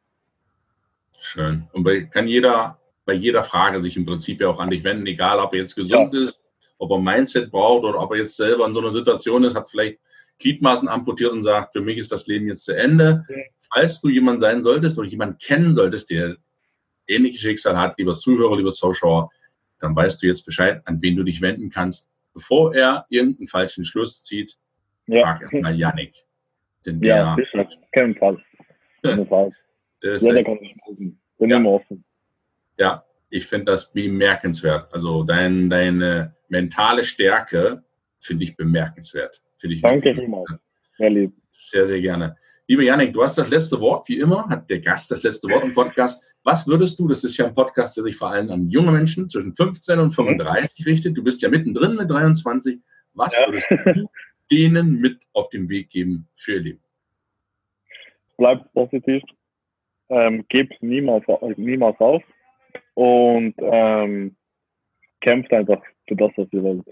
Schön. 1.18 1.66
Und 1.72 1.84
bei, 1.84 2.02
kann 2.02 2.28
jeder 2.28 2.78
bei 3.06 3.14
jeder 3.14 3.42
Frage 3.42 3.80
sich 3.80 3.96
im 3.96 4.04
Prinzip 4.04 4.40
ja 4.40 4.48
auch 4.48 4.60
an 4.60 4.68
dich 4.68 4.84
wenden, 4.84 5.06
egal 5.06 5.38
ob 5.38 5.54
er 5.54 5.60
jetzt 5.60 5.76
gesund 5.76 6.12
ja. 6.12 6.24
ist, 6.24 6.38
ob 6.78 6.90
er 6.90 7.00
Mindset 7.00 7.50
braucht 7.50 7.84
oder 7.84 8.00
ob 8.00 8.10
er 8.10 8.18
jetzt 8.18 8.36
selber 8.36 8.66
in 8.66 8.74
so 8.74 8.80
einer 8.80 8.92
Situation 8.92 9.44
ist, 9.44 9.54
hat 9.54 9.70
vielleicht 9.70 9.98
Gliedmaßen 10.38 10.88
amputiert 10.88 11.32
und 11.32 11.44
sagt, 11.44 11.72
für 11.72 11.80
mich 11.80 11.96
ist 11.96 12.12
das 12.12 12.26
Leben 12.26 12.48
jetzt 12.48 12.64
zu 12.64 12.76
Ende. 12.76 13.24
Ja. 13.28 13.36
Falls 13.72 14.00
du 14.00 14.08
jemand 14.08 14.40
sein 14.40 14.62
solltest 14.62 14.98
oder 14.98 15.08
jemanden 15.08 15.38
kennen 15.38 15.74
solltest, 15.74 16.10
der 16.10 16.36
ähnliches 17.06 17.40
Schicksal 17.40 17.78
hat, 17.78 17.96
lieber 17.96 18.12
Zuhörer, 18.12 18.56
lieber 18.56 18.72
Zuschauer, 18.72 19.30
dann 19.80 19.94
weißt 19.94 20.22
du 20.22 20.26
jetzt 20.26 20.44
Bescheid, 20.44 20.82
an 20.84 21.00
wen 21.00 21.16
du 21.16 21.22
dich 21.22 21.40
wenden 21.40 21.70
kannst, 21.70 22.10
bevor 22.34 22.74
er 22.74 23.06
irgendeinen 23.08 23.48
falschen 23.48 23.84
Schluss 23.84 24.22
zieht. 24.24 24.56
Ja. 25.06 25.22
Frag 25.22 25.42
erstmal 25.42 25.76
Yannick. 25.76 26.25
Denn 26.86 27.00
der, 27.00 27.16
ja, 27.16 27.36
sicher, 27.36 27.68
kein 27.92 28.14
Fall. 28.14 28.42
Kein 29.02 29.26
Fall. 29.26 29.52
Ja, 30.02 30.32
der 30.32 30.44
kann 30.44 30.58
nicht 30.60 30.76
Bin 31.38 31.50
ja. 31.50 31.58
immer 31.58 31.72
offen. 31.72 32.04
Ja, 32.78 33.04
ich 33.30 33.46
finde 33.46 33.66
das 33.66 33.92
bemerkenswert. 33.92 34.92
Also 34.92 35.22
dein, 35.22 35.70
deine 35.70 36.34
mentale 36.48 37.04
Stärke 37.04 37.84
finde 38.20 38.44
ich 38.44 38.56
bemerkenswert. 38.56 39.42
Find 39.58 39.74
ich 39.74 39.82
Danke 39.82 40.14
vielmals. 40.14 40.48
Sehr 40.96 41.10
lieb. 41.10 41.32
Sehr, 41.50 41.86
sehr 41.86 42.00
gerne. 42.00 42.36
Lieber 42.68 42.82
Janik, 42.82 43.12
du 43.12 43.22
hast 43.22 43.38
das 43.38 43.48
letzte 43.48 43.80
Wort, 43.80 44.08
wie 44.08 44.18
immer, 44.18 44.48
hat 44.48 44.68
der 44.68 44.80
Gast 44.80 45.10
das 45.10 45.22
letzte 45.22 45.48
Wort 45.48 45.64
im 45.64 45.72
Podcast. 45.72 46.20
Was 46.42 46.66
würdest 46.66 46.98
du, 46.98 47.06
das 47.06 47.22
ist 47.22 47.36
ja 47.36 47.46
ein 47.46 47.54
Podcast, 47.54 47.96
der 47.96 48.04
sich 48.04 48.16
vor 48.16 48.30
allem 48.30 48.50
an 48.50 48.70
junge 48.70 48.90
Menschen 48.90 49.30
zwischen 49.30 49.54
15 49.54 50.00
und 50.00 50.12
35 50.12 50.84
richtet, 50.84 51.16
du 51.16 51.22
bist 51.22 51.42
ja 51.42 51.48
mittendrin 51.48 51.94
mit 51.94 52.10
23, 52.10 52.80
was 53.14 53.36
ja. 53.36 53.46
würdest 53.46 53.66
du 53.70 54.08
denen 54.50 55.00
mit 55.00 55.20
auf 55.32 55.48
den 55.50 55.68
Weg 55.68 55.90
geben 55.90 56.28
für 56.36 56.54
ihr 56.54 56.60
Leben? 56.60 56.82
Bleib 58.36 58.72
positiv, 58.72 59.22
ähm, 60.08 60.44
gebt 60.48 60.82
niemals, 60.82 61.24
niemals 61.56 61.98
auf 62.00 62.22
und 62.94 63.54
ähm, 63.58 64.36
kämpft 65.20 65.52
einfach 65.52 65.82
für 66.06 66.16
das, 66.16 66.30
was 66.36 66.48
ihr 66.52 66.62
wollt. 66.62 66.86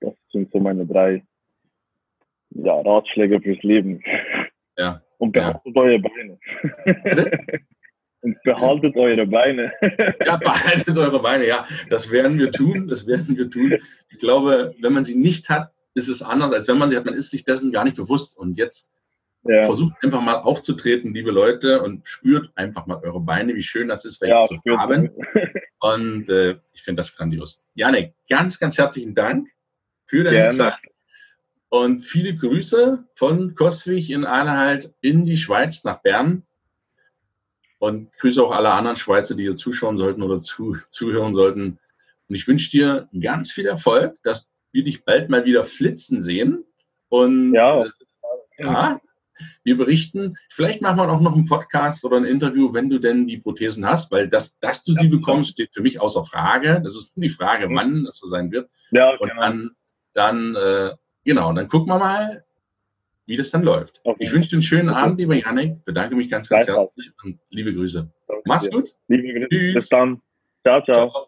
Das 0.00 0.14
sind 0.32 0.50
so 0.52 0.60
meine 0.60 0.86
drei 0.86 1.22
ja, 2.50 2.80
Ratschläge 2.80 3.40
fürs 3.40 3.62
Leben. 3.62 4.02
Ja. 4.76 5.02
Und 5.18 5.32
behaltet 5.32 5.74
ja. 5.74 5.82
eure 5.82 5.98
Beine. 5.98 6.38
Und 8.20 8.36
behaltet 8.42 8.96
eure 8.96 9.26
Beine. 9.26 9.72
ja, 10.26 10.36
behaltet 10.36 10.98
eure 10.98 11.22
Beine, 11.22 11.46
ja. 11.46 11.66
Das 11.88 12.10
werden 12.10 12.38
wir 12.38 12.50
tun, 12.50 12.88
das 12.88 13.06
werden 13.06 13.36
wir 13.36 13.48
tun. 13.48 13.78
Ich 14.10 14.18
glaube, 14.18 14.74
wenn 14.80 14.92
man 14.92 15.04
sie 15.04 15.14
nicht 15.14 15.48
hat, 15.48 15.72
ist 15.98 16.08
es 16.08 16.22
anders, 16.22 16.52
als 16.52 16.68
wenn 16.68 16.78
man 16.78 16.88
sie 16.88 16.96
hat. 16.96 17.04
Man 17.04 17.14
ist 17.14 17.30
sich 17.30 17.44
dessen 17.44 17.72
gar 17.72 17.84
nicht 17.84 17.96
bewusst. 17.96 18.38
Und 18.38 18.56
jetzt 18.56 18.90
ja. 19.44 19.64
versucht 19.64 19.94
einfach 20.02 20.20
mal 20.20 20.36
aufzutreten, 20.36 21.12
liebe 21.12 21.30
Leute, 21.30 21.82
und 21.82 22.08
spürt 22.08 22.50
einfach 22.54 22.86
mal 22.86 23.00
eure 23.02 23.20
Beine, 23.20 23.54
wie 23.54 23.62
schön 23.62 23.88
das 23.88 24.04
ist, 24.04 24.20
welche 24.20 24.34
ja, 24.34 24.46
zu 24.46 24.78
haben. 24.78 25.10
Und 25.80 26.28
äh, 26.28 26.58
ich 26.72 26.82
finde 26.82 27.00
das 27.00 27.14
grandios. 27.16 27.62
Janik, 27.74 28.14
ganz, 28.28 28.58
ganz 28.58 28.78
herzlichen 28.78 29.14
Dank 29.14 29.48
für 30.06 30.24
deine 30.24 30.36
Gerne. 30.36 30.56
Zeit. 30.56 30.74
Und 31.68 32.02
viele 32.02 32.34
Grüße 32.34 33.04
von 33.14 33.54
Koswig 33.54 34.10
in 34.10 34.24
Anhalt 34.24 34.94
in 35.00 35.26
die 35.26 35.36
Schweiz 35.36 35.84
nach 35.84 36.00
Bern. 36.00 36.44
Und 37.78 38.10
grüße 38.18 38.42
auch 38.42 38.50
alle 38.50 38.72
anderen 38.72 38.96
Schweizer, 38.96 39.36
die 39.36 39.44
hier 39.44 39.54
zuschauen 39.54 39.98
sollten 39.98 40.22
oder 40.22 40.40
zu, 40.40 40.76
zuhören 40.88 41.34
sollten. 41.34 41.78
Und 42.28 42.34
ich 42.34 42.48
wünsche 42.48 42.70
dir 42.70 43.08
ganz 43.20 43.52
viel 43.52 43.66
Erfolg, 43.66 44.18
dass 44.22 44.47
wir 44.72 44.84
dich 44.84 45.04
bald 45.04 45.28
mal 45.28 45.44
wieder 45.44 45.64
flitzen 45.64 46.20
sehen. 46.20 46.64
Und 47.08 47.54
ja, 47.54 47.84
äh, 47.84 47.90
ja 48.58 49.00
wir 49.62 49.76
berichten. 49.76 50.36
Vielleicht 50.50 50.82
machen 50.82 50.98
wir 50.98 51.08
auch 51.08 51.20
noch 51.20 51.34
einen 51.34 51.46
Podcast 51.46 52.04
oder 52.04 52.16
ein 52.16 52.24
Interview, 52.24 52.72
wenn 52.74 52.90
du 52.90 52.98
denn 52.98 53.26
die 53.26 53.38
Prothesen 53.38 53.86
hast, 53.86 54.10
weil 54.10 54.28
das, 54.28 54.58
dass 54.58 54.82
du 54.82 54.92
sie 54.92 55.06
bekommst, 55.06 55.50
steht 55.50 55.72
für 55.72 55.82
mich 55.82 56.00
außer 56.00 56.24
Frage. 56.24 56.80
Das 56.82 56.96
ist 56.96 57.16
nur 57.16 57.22
die 57.22 57.28
Frage, 57.28 57.68
wann 57.70 58.04
das 58.04 58.18
so 58.18 58.26
sein 58.26 58.50
wird. 58.50 58.68
Ja, 58.90 59.10
und 59.10 59.28
genau. 59.28 59.40
dann, 59.40 59.70
dann 60.12 60.56
äh, 60.56 60.96
Genau, 61.28 61.52
dann 61.52 61.68
gucken 61.68 61.88
wir 61.88 61.98
mal, 61.98 62.42
wie 63.26 63.36
das 63.36 63.50
dann 63.50 63.62
läuft. 63.62 64.00
Okay. 64.02 64.24
Ich 64.24 64.32
wünsche 64.32 64.48
dir 64.48 64.56
einen 64.56 64.62
schönen 64.62 64.88
okay. 64.88 64.98
Abend, 64.98 65.18
lieber 65.18 65.34
Janik. 65.34 65.84
Bedanke 65.84 66.16
mich 66.16 66.30
ganz, 66.30 66.48
ganz 66.48 66.66
herzlich 66.66 67.12
und 67.22 67.38
liebe 67.50 67.74
Grüße. 67.74 68.10
Danke 68.26 68.42
Mach's 68.46 68.64
dir. 68.64 68.70
gut. 68.70 68.94
Liebe 69.08 69.34
Grüße. 69.34 69.48
Tschüss. 69.50 69.74
Bis 69.74 69.88
dann. 69.90 70.22
ciao. 70.62 70.82
ciao. 70.84 71.10
ciao. 71.10 71.27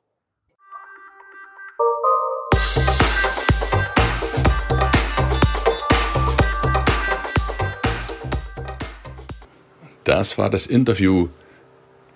Das 10.10 10.38
war 10.38 10.50
das 10.50 10.66
Interview 10.66 11.28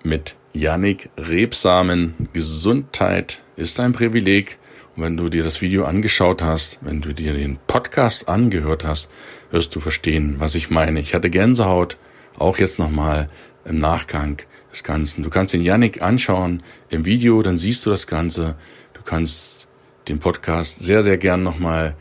mit 0.03 0.35
Yannick 0.53 1.11
Rebsamen. 1.17 2.29
Gesundheit 2.33 3.41
ist 3.55 3.79
ein 3.79 3.93
Privileg. 3.93 4.59
Und 4.97 5.05
wenn 5.05 5.17
du 5.17 5.29
dir 5.29 5.45
das 5.45 5.63
Video 5.63 5.85
angeschaut 5.85 6.43
hast, 6.43 6.81
wenn 6.81 7.03
du 7.03 7.15
dir 7.15 7.35
den 7.35 7.57
Podcast 7.69 8.29
angehört 8.29 8.83
hast, 8.83 9.09
wirst 9.53 9.77
du 9.77 9.79
verstehen, 9.79 10.41
was 10.41 10.57
ich 10.57 10.71
meine. 10.71 10.99
Ich 10.99 11.15
hatte 11.15 11.31
Gänsehaut, 11.31 11.97
auch 12.37 12.59
jetzt 12.59 12.81
nochmal 12.81 13.29
im 13.65 13.79
Nachgang 13.79 14.39
des 14.73 14.83
Ganzen. 14.83 15.23
Du 15.23 15.31
kannst 15.31 15.55
den 15.55 15.63
Yannick 15.63 16.03
anschauen 16.03 16.65
im 16.89 17.05
Video, 17.05 17.43
dann 17.43 17.59
siehst 17.59 17.87
du 17.87 17.91
das 17.91 18.09
Ganze. 18.09 18.57
Du 18.95 19.03
kannst 19.05 19.69
den 20.09 20.19
Podcast 20.19 20.81
sehr, 20.81 21.05
sehr 21.05 21.17
gern 21.17 21.45
nochmal 21.45 21.95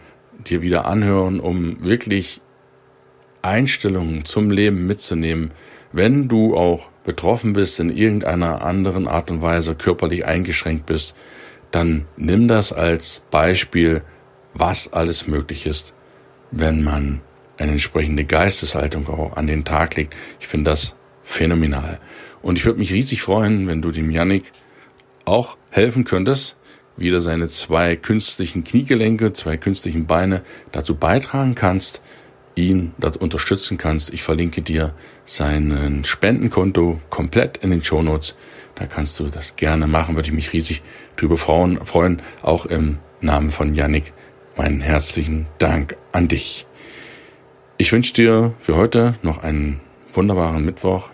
dir 0.47 0.63
wieder 0.63 0.85
anhören, 0.85 1.39
um 1.39 1.85
wirklich 1.85 2.41
Einstellungen 3.43 4.25
zum 4.25 4.49
Leben 4.49 4.87
mitzunehmen, 4.87 5.51
wenn 5.93 6.27
du 6.27 6.57
auch 6.57 6.89
betroffen 7.05 7.53
bist, 7.53 7.79
in 7.79 7.89
irgendeiner 7.89 8.65
anderen 8.65 9.07
Art 9.07 9.31
und 9.31 9.41
Weise 9.41 9.75
körperlich 9.75 10.25
eingeschränkt 10.25 10.87
bist, 10.87 11.15
dann 11.71 12.05
nimm 12.17 12.47
das 12.47 12.73
als 12.73 13.23
Beispiel, 13.31 14.03
was 14.53 14.91
alles 14.91 15.27
möglich 15.27 15.65
ist, 15.65 15.93
wenn 16.51 16.83
man 16.83 17.21
eine 17.57 17.71
entsprechende 17.71 18.25
Geisteshaltung 18.25 19.07
auch 19.07 19.37
an 19.37 19.47
den 19.47 19.63
Tag 19.63 19.95
legt. 19.95 20.15
Ich 20.39 20.47
finde 20.47 20.71
das 20.71 20.95
phänomenal. 21.23 21.99
Und 22.41 22.57
ich 22.57 22.65
würde 22.65 22.79
mich 22.79 22.91
riesig 22.91 23.21
freuen, 23.21 23.67
wenn 23.67 23.81
du 23.81 23.91
dem 23.91 24.11
Yannick 24.11 24.51
auch 25.25 25.57
helfen 25.69 26.03
könntest, 26.03 26.57
wieder 26.97 27.21
seine 27.21 27.47
zwei 27.47 27.95
künstlichen 27.95 28.63
Kniegelenke, 28.63 29.33
zwei 29.33 29.57
künstlichen 29.57 30.05
Beine 30.05 30.43
dazu 30.71 30.95
beitragen 30.95 31.55
kannst, 31.55 32.01
ihn 32.55 32.93
das 32.97 33.17
unterstützen 33.17 33.77
kannst. 33.77 34.13
Ich 34.13 34.23
verlinke 34.23 34.61
dir 34.61 34.93
seinen 35.25 36.03
Spendenkonto 36.03 36.99
komplett 37.09 37.57
in 37.57 37.71
den 37.71 37.83
Shownotes. 37.83 38.35
Da 38.75 38.85
kannst 38.85 39.19
du 39.19 39.27
das 39.27 39.55
gerne 39.55 39.87
machen, 39.87 40.15
würde 40.15 40.29
ich 40.29 40.33
mich 40.33 40.53
riesig 40.53 40.81
drüber 41.15 41.37
freuen. 41.37 42.21
Auch 42.41 42.65
im 42.65 42.99
Namen 43.21 43.49
von 43.49 43.75
Yannick 43.75 44.13
meinen 44.55 44.81
herzlichen 44.81 45.47
Dank 45.57 45.95
an 46.11 46.27
dich. 46.27 46.67
Ich 47.77 47.91
wünsche 47.91 48.13
dir 48.13 48.53
für 48.59 48.75
heute 48.75 49.15
noch 49.21 49.41
einen 49.43 49.79
wunderbaren 50.11 50.63
Mittwoch. 50.63 51.09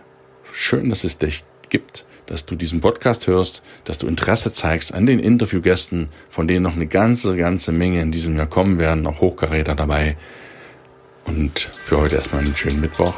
Schön, 0.51 0.89
dass 0.89 1.03
es 1.03 1.17
dich 1.17 1.43
gibt, 1.69 2.05
dass 2.25 2.45
du 2.45 2.55
diesen 2.55 2.81
Podcast 2.81 3.27
hörst, 3.27 3.63
dass 3.85 3.97
du 3.97 4.07
Interesse 4.07 4.51
zeigst 4.51 4.93
an 4.93 5.05
den 5.05 5.19
Interviewgästen, 5.19 6.09
von 6.29 6.47
denen 6.47 6.63
noch 6.63 6.75
eine 6.75 6.87
ganze, 6.87 7.35
ganze 7.37 7.71
Menge 7.71 8.01
in 8.01 8.11
diesem 8.11 8.35
Jahr 8.35 8.47
kommen 8.47 8.77
werden, 8.77 9.07
auch 9.07 9.21
Hochkaräter 9.21 9.75
dabei. 9.75 10.17
Und 11.26 11.59
für 11.59 11.99
heute 11.99 12.15
erstmal 12.15 12.43
einen 12.43 12.55
schönen 12.55 12.82
Mittwoch. 12.82 13.13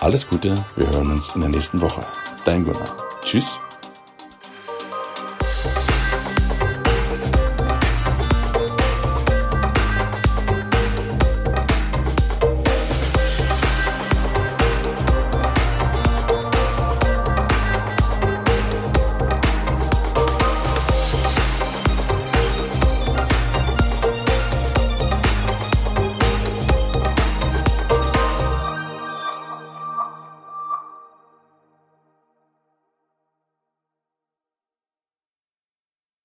Alles 0.00 0.28
Gute, 0.28 0.64
wir 0.76 0.88
hören 0.88 1.12
uns 1.12 1.32
in 1.34 1.40
der 1.40 1.50
nächsten 1.50 1.80
Woche. 1.80 2.04
Dein 2.44 2.64
Gunnar. 2.64 2.96
Tschüss. 3.24 3.60